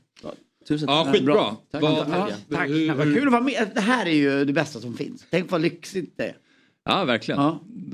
[0.69, 1.35] Tusen Ja, skitbra.
[1.35, 1.57] Bra.
[1.73, 1.83] Tack.
[1.83, 2.69] Vad- Ja, tack.
[2.69, 3.71] hur- Vad kul att vara med.
[3.75, 5.27] Det här är ju det bästa som finns.
[5.31, 6.37] Tänk vad lyxigt det är.
[6.85, 7.41] Ja, verkligen.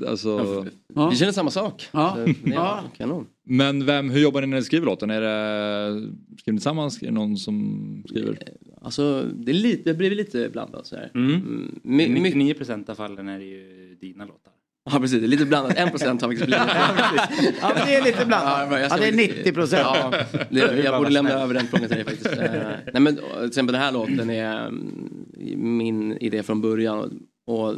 [0.07, 0.65] Alltså...
[1.11, 1.87] Vi känner samma sak.
[1.91, 2.17] Ja.
[2.45, 2.83] Ja.
[2.97, 3.25] Kanon.
[3.51, 5.09] Men vem, hur jobbar ni när ni skriver låten?
[5.09, 6.01] Är det,
[6.39, 7.01] skriver ni tillsammans?
[7.01, 8.37] Är det någon som skriver?
[8.81, 11.11] Alltså det, är lite, det blir lite blandat så här.
[11.15, 11.31] Mm.
[11.35, 14.53] Mm, my- I mycket- 99 procent av fallen är det ju dina låtar.
[14.91, 15.77] Ja precis, det är lite blandat.
[15.77, 16.65] En procent har faktiskt blivit.
[17.61, 18.81] Ja, men det är lite blandat.
[18.81, 19.77] Ja, ska det är faktiskt- 90%.
[19.77, 20.13] Ja,
[20.49, 22.37] det, jag borde lämna över den frågan till dig faktiskt.
[22.37, 22.51] Eh,
[22.93, 27.19] Nej men till exempel den här låten är mm, min idé från början.
[27.45, 27.75] Och,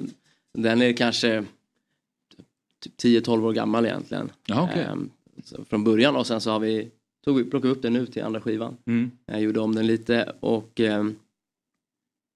[0.58, 1.44] den är kanske
[2.84, 4.30] typ 10-12 år gammal egentligen.
[4.46, 4.86] Ja, okej.
[5.54, 6.92] Eh, Från början och sen så har vi
[7.26, 8.78] tog, vi- plockade upp den nu till andra skivan.
[8.86, 9.12] Mm.
[9.26, 11.06] Jag gjorde om den lite och eh,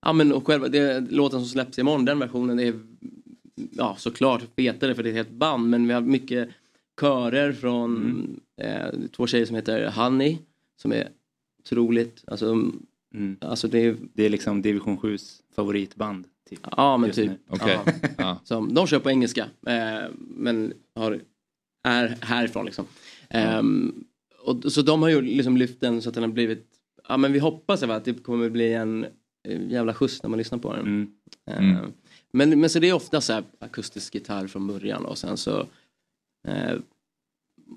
[0.05, 2.73] Ja men och själva det, låten som släpps imorgon, den versionen är
[3.71, 6.49] ja såklart fetare för det är ett helt band men vi har mycket
[7.01, 8.39] körer från Mm.
[8.61, 10.37] eh, två tjejer som heter Honey
[10.81, 11.09] som är
[11.63, 12.55] otroligt, alltså,
[13.41, 14.09] alltså det är Mm.
[14.13, 16.25] Det är liksom division 7s favoritband.
[16.49, 17.31] Typ, Ja men typ.
[17.49, 17.83] Ja.
[18.17, 18.39] Ja.
[18.43, 21.19] Som, de kör på engelska eh, men har,
[21.87, 22.85] är härifrån liksom.
[23.29, 24.03] Ehm,
[24.43, 26.67] och, så de har ju liksom lyft den så att den har blivit,
[27.07, 29.03] ja men vi hoppas att det kommer bli en
[29.47, 31.11] eh, jävla skjuts när man lyssnar på den.
[31.49, 31.91] Eh, Mm.
[32.31, 35.59] Men, men så det är ofta så här akustisk gitarr från början och sen så
[36.47, 36.75] eh,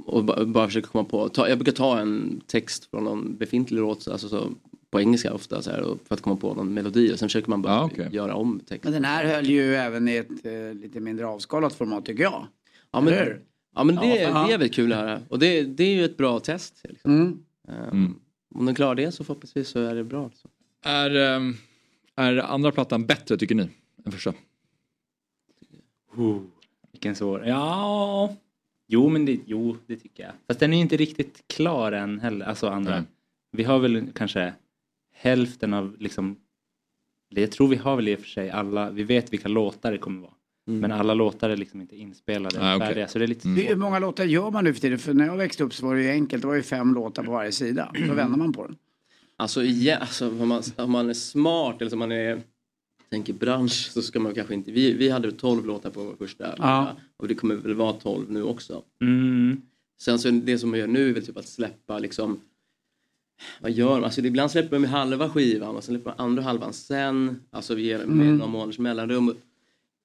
[0.06, 3.78] och ba- bara försöka komma på, ta, jag brukar ta en text från någon befintlig
[3.80, 4.50] låt alltså så,
[4.90, 7.62] på engelska ofta så här, för att komma på någon melodi och sen försöker man
[7.62, 8.92] bara göra om texten.
[8.92, 12.46] Men den här höll ju även i ett eh, lite mindre avskalat format tycker jag.
[12.90, 13.14] Ja men?
[13.78, 15.22] Ja, men det, Ja, det är väl kul att höra.
[15.28, 16.80] Och det, det är ju ett bra test.
[16.88, 17.10] Liksom.
[17.14, 17.44] Mm.
[17.68, 18.20] Ehm,
[18.54, 20.28] Om den klarar det så förhoppningsvis så är det bra.
[20.28, 20.50] Liksom.
[20.84, 21.54] Är, ehm,
[22.14, 23.68] är andra plattan bättre tycker ni?
[24.06, 24.34] Än första?
[26.16, 26.42] Oh,
[26.92, 27.46] vilken svår.
[27.46, 28.36] Ja.
[28.86, 30.32] Jo men det, jo, det tycker jag.
[30.46, 32.46] Fast den är inte riktigt klar än heller.
[32.46, 32.94] Alltså andra.
[32.94, 33.04] Nej.
[33.50, 34.52] Vi har väl kanske
[35.12, 36.36] hälften av liksom.
[37.28, 38.90] Jag tror vi har väl i och för sig alla.
[38.90, 40.32] Vi vet vilka låtar det kommer vara.
[40.70, 43.08] Men alla låtar är liksom inte inspelade Ah, färdiga.
[43.08, 44.98] Så det är lite Hur många låtar gör man nu för tiden?
[44.98, 46.42] För när jag växte upp så var det ju enkelt.
[46.42, 47.92] Det var ju fem låtar på varje sida.
[48.08, 48.76] Då vänder man på den.
[49.36, 52.40] Alltså, ja, alltså om, man, om man är smart eller om man är
[53.10, 54.72] tänker bransch så ska man kanske inte.
[54.72, 56.96] Vi, vi hade 12 låtar på vår första Ja.
[57.16, 58.82] och det kommer väl vara 12 nu också.
[59.00, 59.60] Mm.
[60.00, 62.40] Sen så det som man gör nu är väl typ att släppa liksom
[63.60, 64.04] vad gör man?
[64.04, 67.40] Alltså ibland släpper man med halva skivan och sen släpper man andra halvan sen.
[67.50, 68.36] Alltså vi ger med Mm.
[68.36, 69.34] några månaders mellanrum.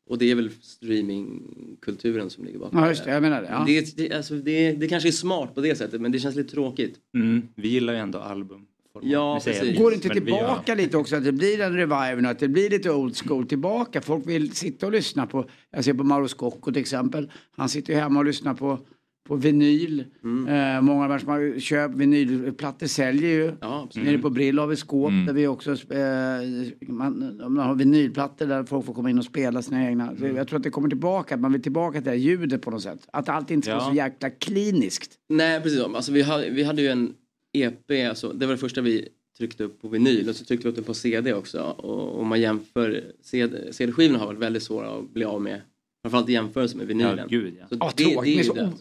[0.10, 3.12] Och det är väl streamingkulturen som ligger bakom Ja, just det.
[3.12, 3.48] Jag menar det.
[3.48, 3.64] Ja.
[3.68, 6.52] Det, det, alltså det, det kanske är smart på det sättet men det känns lite
[6.52, 6.96] tråkigt.
[7.16, 7.48] Mm.
[7.56, 8.66] Vi gillar ju ändå album.
[9.02, 9.78] Ja, precis.
[9.78, 11.16] Går det inte tillbaka lite också?
[11.16, 14.02] Att det blir en revive nu, att det blir lite old school tillbaka.
[14.02, 17.32] Folk vill sitta och lyssna på, jag ser på Mauro Scocco till exempel.
[17.52, 18.80] Han sitter ju hemma och lyssnar på,
[19.28, 20.04] på vinyl.
[20.24, 20.48] Mm.
[20.76, 23.52] Eh, många människor som har köpt vinylplattor säljer ju.
[23.62, 24.08] absolut.
[24.08, 28.64] Nere på Brill har vi skåp där vi också, eh, man, man har vinylplattor där
[28.64, 30.18] folk får komma in och spela sina egna.
[30.18, 32.62] Så jag tror att det kommer tillbaka, att man vill tillbaka till det här ljudet
[32.62, 33.00] på något sätt.
[33.14, 33.90] Att allt inte ska vara Ja.
[33.90, 35.12] så jäkla kliniskt.
[35.30, 37.14] Nej precis, alltså, vi, hade, vi hade ju en
[37.54, 40.70] EP, alltså, det var det första vi tryckte upp på vinyl och så tryckte vi
[40.70, 41.62] upp den på CD också.
[41.62, 45.62] Och om man jämför, CD, CD-skivorna har varit väldigt svåra att bli av med.
[46.04, 47.18] Framförallt i jämförelse med vinylen.
[47.18, 47.66] Ja, gud, ja.
[47.70, 48.24] Så Ja, det, tråkigt.
[48.38, 48.72] det är Så ju det.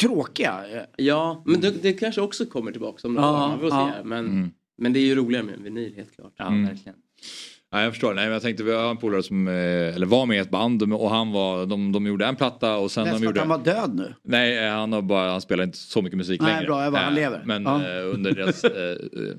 [0.00, 0.60] Tråkiga.
[0.96, 3.48] Ja, men det, det kanske också kommer tillbaka om några Ja, år.
[3.48, 3.92] Man får ja.
[3.98, 4.04] se.
[4.08, 4.50] Men, Mm.
[4.78, 6.32] men det är ju roligare med en vinyl helt klart.
[6.36, 6.64] Ja, Mm.
[6.66, 6.98] verkligen.
[7.72, 8.14] Ja, jag förstår.
[8.14, 9.54] Nej, jag tänkte, vi har en polare som eh,
[9.94, 12.90] eller var med i ett band och han var, de, de gjorde en platta och
[12.90, 13.40] sen de Nästan att gjorde...
[13.40, 14.14] han var död nu.
[14.22, 16.66] Nej, eh, han, har bara, han spelar inte så mycket musik Nej, längre.
[16.66, 17.42] bra, jag bara, han Eh, lever.
[17.44, 18.00] Men Ja.
[18.02, 18.96] under deras, eh, eh,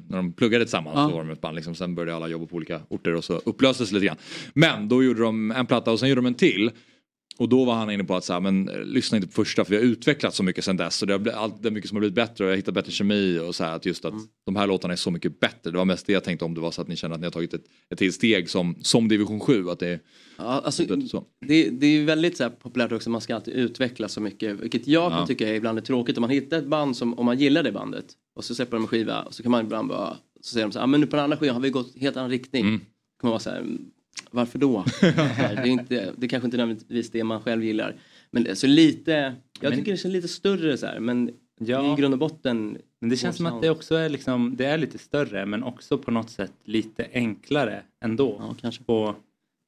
[0.09, 1.09] när de pluggade tillsammans Ja.
[1.09, 1.55] så var de ett band.
[1.55, 4.17] Liksom, sen började alla jobba på olika orter och så upplöstes lite grann.
[4.53, 6.71] Men då gjorde de en platta och sen gjorde de en till.
[7.41, 9.65] Och då var han inne på att så här, men, eh, lyssna inte på första
[9.65, 11.01] för vi har utvecklat så mycket sen dess.
[11.01, 12.73] Och det, har allt, det är mycket som har blivit bättre och jag har hittat
[12.73, 14.13] bättre kemi och så här, att just att
[14.45, 15.71] de här låtarna är så mycket bättre.
[15.71, 17.25] Det var mest det jag tänkte om det var så att ni känner att ni
[17.27, 19.69] har tagit ett, ett till steg som, som division 7.
[19.69, 19.99] Att det är,
[20.37, 21.23] Ja, alltså, så.
[21.47, 24.59] det, det är väldigt så här, populärt också, man ska alltid utveckla så mycket.
[24.59, 25.27] Vilket jag kan Ja.
[25.27, 26.17] tycka är ibland är tråkigt.
[26.17, 28.05] Om man hittar ett band som, om man gillar det bandet
[28.35, 30.71] och så släpper de en skiva och så kan man ibland bara, så säger de
[30.71, 32.65] så här, ah, men nu på den andra skivan har vi gått helt annan riktning.
[32.65, 32.79] Mm.
[32.79, 32.85] kan
[33.21, 33.85] man vara så här, "Mm,
[34.31, 34.85] varför då?
[35.01, 37.95] det, är inte, det är kanske inte nödvändigtvis det man själv gillar.
[38.31, 41.31] Men så lite, jag Men- tycker det känns lite större så här, men
[41.63, 41.93] Ja.
[41.93, 42.77] i grund och botten.
[42.99, 45.97] Men det känns som att det också är liksom, det är lite större men också
[45.97, 48.35] på något sätt lite enklare ändå.
[48.39, 48.83] Ja, kanske.
[48.83, 49.15] På,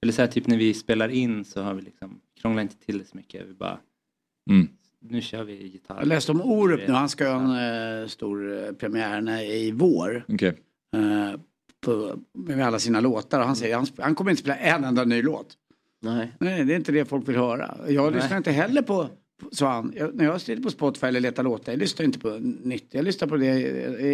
[0.04, 2.98] eller så här, typ när vi spelar in så har vi liksom, krånglar inte till
[2.98, 3.46] det så mycket.
[3.50, 3.80] Vi bara,
[4.50, 4.68] Mm.
[5.02, 5.98] nu kör vi gitarr.
[6.00, 10.26] Jag läste om Orup nu, han ska göra en eh, stor eh, premiär i vår.
[10.28, 10.54] Okej.
[10.96, 11.40] Eh,
[11.84, 15.04] på, med alla sina låtar och han säger han, han kommer inte spela en enda
[15.06, 15.48] ny låt.
[16.02, 16.32] Nej.
[16.40, 17.76] Nej, det är inte det folk vill höra.
[17.88, 18.22] Jag Nej.
[18.22, 19.08] lyssnar inte heller på,
[19.52, 22.30] sa han, jag, när jag sitter på Spotify eller letar låtar, jag lyssnar inte på
[22.64, 22.88] nytt.
[22.92, 23.50] Jag lyssnar på det,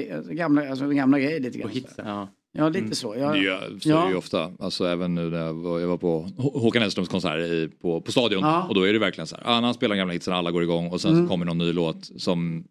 [0.09, 1.71] eh, gamla, alltså, gamla grejer lite grann.
[1.97, 2.27] Ja.
[2.51, 3.15] Ja, lite så.
[3.17, 4.51] Jag, Det gör, så är det ju ofta.
[4.59, 8.01] Alltså även nu när jag var, jag var på Hå- Håkan Hellströms konsert i, på,
[8.01, 8.41] på Stadion.
[8.43, 8.67] Ja.
[8.67, 9.43] Och då är det verkligen så här.
[9.45, 11.25] Ah, han spelar gamla hitsen alla går igång och sen Mm.
[11.25, 12.63] så kommer någon ny låt som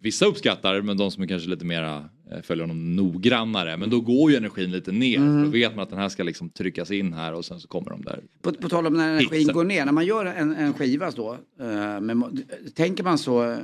[0.00, 2.04] vissa uppskattar men de som är kanske lite mera
[2.42, 3.76] följer honom noggrannare.
[3.76, 5.16] Men då går ju energin lite ner.
[5.16, 5.38] Mm.
[5.38, 7.68] För då vet man att den här ska liksom tryckas in här och sen så
[7.68, 8.22] kommer de där.
[8.42, 9.54] På, på tal om när energin Hitsen.
[9.54, 12.42] går ner, när man gör en, en skiva då, eh, med,
[12.74, 13.58] tänker man så eh,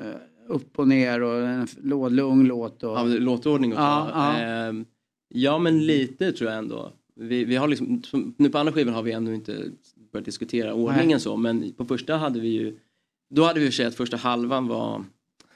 [0.49, 1.67] upp och ner och en
[2.17, 2.83] lugn låt?
[2.83, 2.91] Och...
[2.91, 3.83] Ja, men låtordning och så.
[3.83, 4.39] Ja, ja.
[4.39, 4.85] Ehm,
[5.29, 6.93] ja men lite tror jag ändå.
[7.17, 9.65] Vi, vi har liksom, som- nu på andra skivan har vi ännu inte
[10.13, 11.21] börjat diskutera ordningen Nej.
[11.21, 12.79] så men på första hade vi ju
[13.35, 15.05] då hade vi ju att första halvan var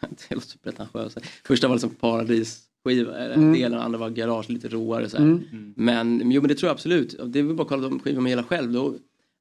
[0.29, 1.19] det låter pretentiöst.
[1.45, 2.61] Första var liksom paradisskiva,
[2.93, 3.53] eller Mm.
[3.53, 5.25] delen, andra var garage, lite råare så här.
[5.25, 5.75] Mm.
[5.77, 7.17] Men jo men det tror jag absolut.
[7.27, 8.73] Det är väl bara att kolla de skivor man gillar själv.
[8.73, 8.95] Då,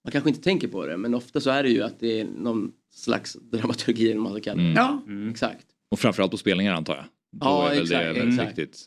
[0.04, 2.28] man kanske inte tänker på det men ofta så är det ju att det är
[2.38, 4.70] någon slags dramaturgi eller vad man ska kalla det.
[4.70, 5.26] Mm.
[5.26, 5.32] Ja.
[5.32, 5.66] Exakt.
[5.92, 7.04] Och framförallt på spelningar antar jag.
[7.32, 8.58] Då Ja, är väl exakt, det väldigt exakt.
[8.60, 8.80] viktigt.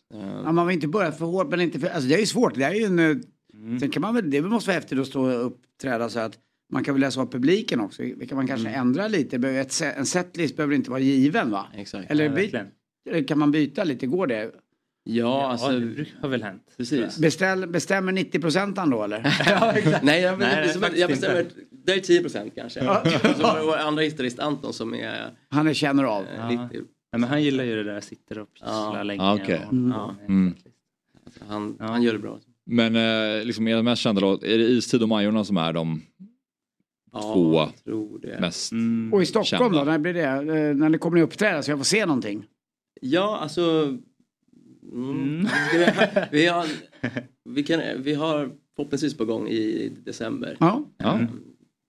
[0.45, 2.55] Ja, man vill inte börja för hårt men inte för, alltså det är ju svårt.
[2.55, 3.16] Det är ju en, eh,
[3.55, 3.81] Mm.
[3.81, 6.39] Sen kan man väl, det måste vara häftigt att stå och uppträda så att
[6.73, 8.03] man kan väl läsa av publiken också.
[8.03, 8.81] Det kan man kanske Mm.
[8.81, 9.37] ändra lite.
[9.97, 11.66] En setlist behöver inte vara given va?
[11.77, 12.11] Exakt.
[12.11, 12.31] Eller Ja,
[13.28, 14.07] kan man byta lite?
[14.07, 14.51] Går det?
[15.09, 15.69] Ja, alltså.
[15.81, 16.62] det har väl hänt.
[16.77, 17.19] Precis.
[17.19, 19.20] Beställ, bestämmer 90 procent då eller?
[20.03, 21.55] Nej, jag, Nej, jag, faktiskt jag bestämmer, inte.
[21.70, 22.85] det är 10 procent kanske.
[22.85, 23.01] Ja.
[23.03, 26.24] Och så det vår andra gitarrist Anton som är Han är känner av.
[26.24, 26.49] eh, Ja.
[26.51, 29.03] lite, Nej, men han gillar ju det där, sitter och pysslar Ja.
[29.03, 29.23] länge.
[29.23, 29.61] Ah, okej.
[29.66, 29.91] och, Mm.
[29.91, 30.55] ja, Mm.
[31.24, 32.39] alltså, han, han gör det bra.
[32.66, 36.03] Men eh, liksom era mest kända låt, är det Istid och Majorna som är de
[37.12, 38.41] Ja, två jag tror det.
[38.41, 39.12] mest Mm.
[39.12, 39.78] Och i Stockholm kända?
[39.85, 40.23] då, när blir det?
[40.24, 42.45] Eh, När det kommer ni uppträda så jag får se någonting?
[43.01, 43.97] Ja, alltså.
[44.93, 45.48] Mm.
[45.73, 45.86] Vi,
[46.32, 46.66] vi, har,
[47.44, 50.56] vi, kan, vi har förhoppningsvis på gång i december.
[50.60, 50.85] Ja.
[50.98, 51.27] Mm.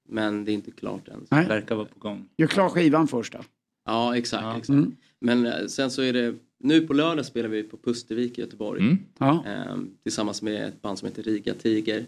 [0.10, 1.26] Men det är inte klart än.
[1.32, 1.48] Nej.
[1.48, 2.30] Verkar vara på gång.
[2.38, 3.40] Gör klar skivan först då.
[3.86, 4.44] Ja, exakt.
[4.44, 4.52] Ja.
[4.52, 4.70] exakt.
[4.70, 4.96] Mm.
[5.20, 8.82] Men eh, sen så är det, nu på lördag spelar vi på Pustervik i Göteborg.
[8.82, 8.98] Mm.
[9.18, 9.44] Ja.
[9.46, 12.06] Ehm, tillsammans med ett band som heter Riga Tiger.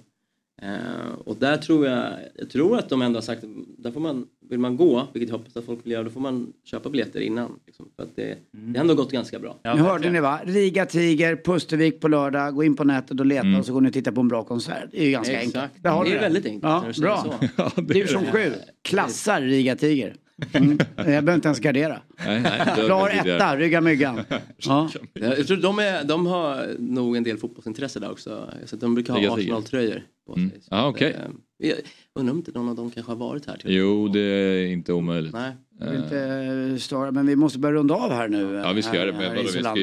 [0.61, 3.43] Eh, och där tror jag, jag tror att de ändå har sagt,
[3.77, 6.21] där får man, vill man gå, vilket jag hoppas att folk vill göra, då får
[6.21, 7.59] man köpa biljetter innan.
[7.65, 9.57] Liksom, för att det, det har ändå gått ganska bra.
[9.63, 10.39] nu hörde ni va?
[10.45, 12.55] Riga Tiger, Pustervik på lördag.
[12.55, 13.59] Gå in på nätet och leta Mm.
[13.59, 14.89] och så går ni och tittar på en bra konsert.
[14.91, 15.55] Det är ju ganska Exakt.
[15.55, 15.83] enkelt.
[15.83, 17.17] Det du är väldigt enkelt Ja, bra.
[17.23, 17.33] så.
[17.57, 18.31] Ja, det är det.
[18.31, 18.53] 7.
[18.81, 20.15] Klassar Riga Tiger.
[20.53, 20.77] Mm.
[20.95, 22.01] Jag behöver inte ens gardera.
[22.25, 24.19] Nej, nej, Klar etta, rygga myggan.
[24.57, 24.89] Ja.
[25.13, 28.53] Jag tror de, är, de har nog en del fotbollsintresse där också.
[28.65, 29.33] Så de brukar ha.
[29.37, 30.43] Arsenal-tröjor på sig.
[30.43, 30.55] Mm.
[30.69, 31.15] Ja, okej.
[31.63, 31.77] Eh, Jag
[32.15, 33.57] undrar om inte någon av dem kanske har varit här.
[33.57, 33.71] Till.
[33.73, 35.33] Jo, det är inte omöjligt.
[35.33, 35.51] Nej.
[35.95, 38.61] Inte störa, men vi måste börja runda av här nu.
[38.65, 39.17] Ja, vi ska här- göra det.
[39.17, 39.75] Men vi ska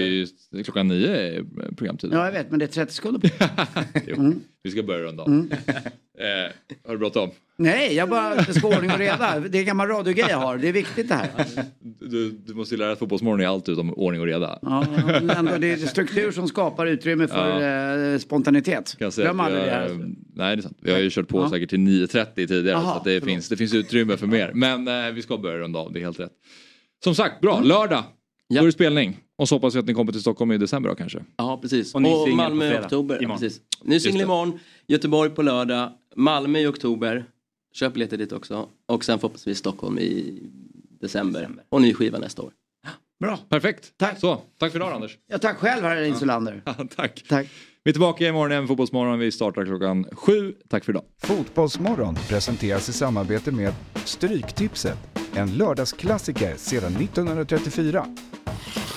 [0.56, 1.44] ju, klockan nio är
[1.76, 2.10] programtid.
[2.12, 3.28] Ja, jag vet, men det är 30 sekunder på.
[4.06, 4.32] Jo,
[4.66, 5.28] Vi ska börja runda av.
[5.28, 5.50] Mm.
[6.18, 6.52] Eh,
[6.86, 7.30] har du bråttom?
[7.56, 9.40] Nej, jag bara, det ska ordning och reda.
[9.40, 10.56] Det är en gammal radiogrej jag har.
[10.58, 11.30] Det är viktigt det här.
[12.00, 14.58] Du, du måste ju lära dig att fotbollsmorgon är allt utom ordning och reda.
[14.62, 14.86] Ja,
[15.22, 18.96] men ändå, det är struktur som skapar utrymme för eh, spontanitet.
[18.98, 19.88] Kan Glöm aldrig det här.
[20.34, 20.78] nej, det är sant.
[20.80, 21.50] Vi har ju kört på Ja.
[21.50, 23.24] säkert till 9.30 tidigare Jaha, så det, förlåt.
[23.24, 24.50] finns, det finns utrymme för mer.
[24.54, 26.32] Men eh, vi ska börja runda av, det är helt rätt.
[27.04, 27.60] Som sagt, bra.
[27.60, 28.04] Lördag,
[28.50, 29.16] då är det spelning.
[29.38, 31.24] Och så hoppas jag att ni kommer till Stockholm i december då kanske.
[31.36, 31.94] Ja, precis.
[31.94, 33.18] Och Och, Malmö i oktober.
[33.20, 33.60] Ja, precis.
[33.82, 37.24] Ny singel imorgon, Göteborg på lördag, Malmö i oktober.
[37.74, 38.68] Köp biljetter dit också.
[38.88, 40.42] Och sen förhoppningsvis Stockholm i
[41.00, 41.48] december.
[41.68, 42.52] Och ny skiva nästa år.
[43.20, 43.38] Bra.
[43.48, 43.92] Perfekt.
[43.96, 44.20] Tack.
[44.20, 45.18] Så, tack för idag Anders.
[45.26, 46.62] Ja, tack själv, herr Insulander.
[46.96, 47.24] tack.
[47.28, 47.46] tack.
[47.84, 49.18] Vi är tillbaka imorgon igen, Fotbollsmorgon.
[49.18, 50.54] Vi startar klockan sju.
[50.68, 51.04] Tack för idag.
[51.22, 54.98] Fotbollsmorgon presenteras i samarbete med Stryktipset.
[55.34, 58.06] En lördagsklassiker sedan 1934.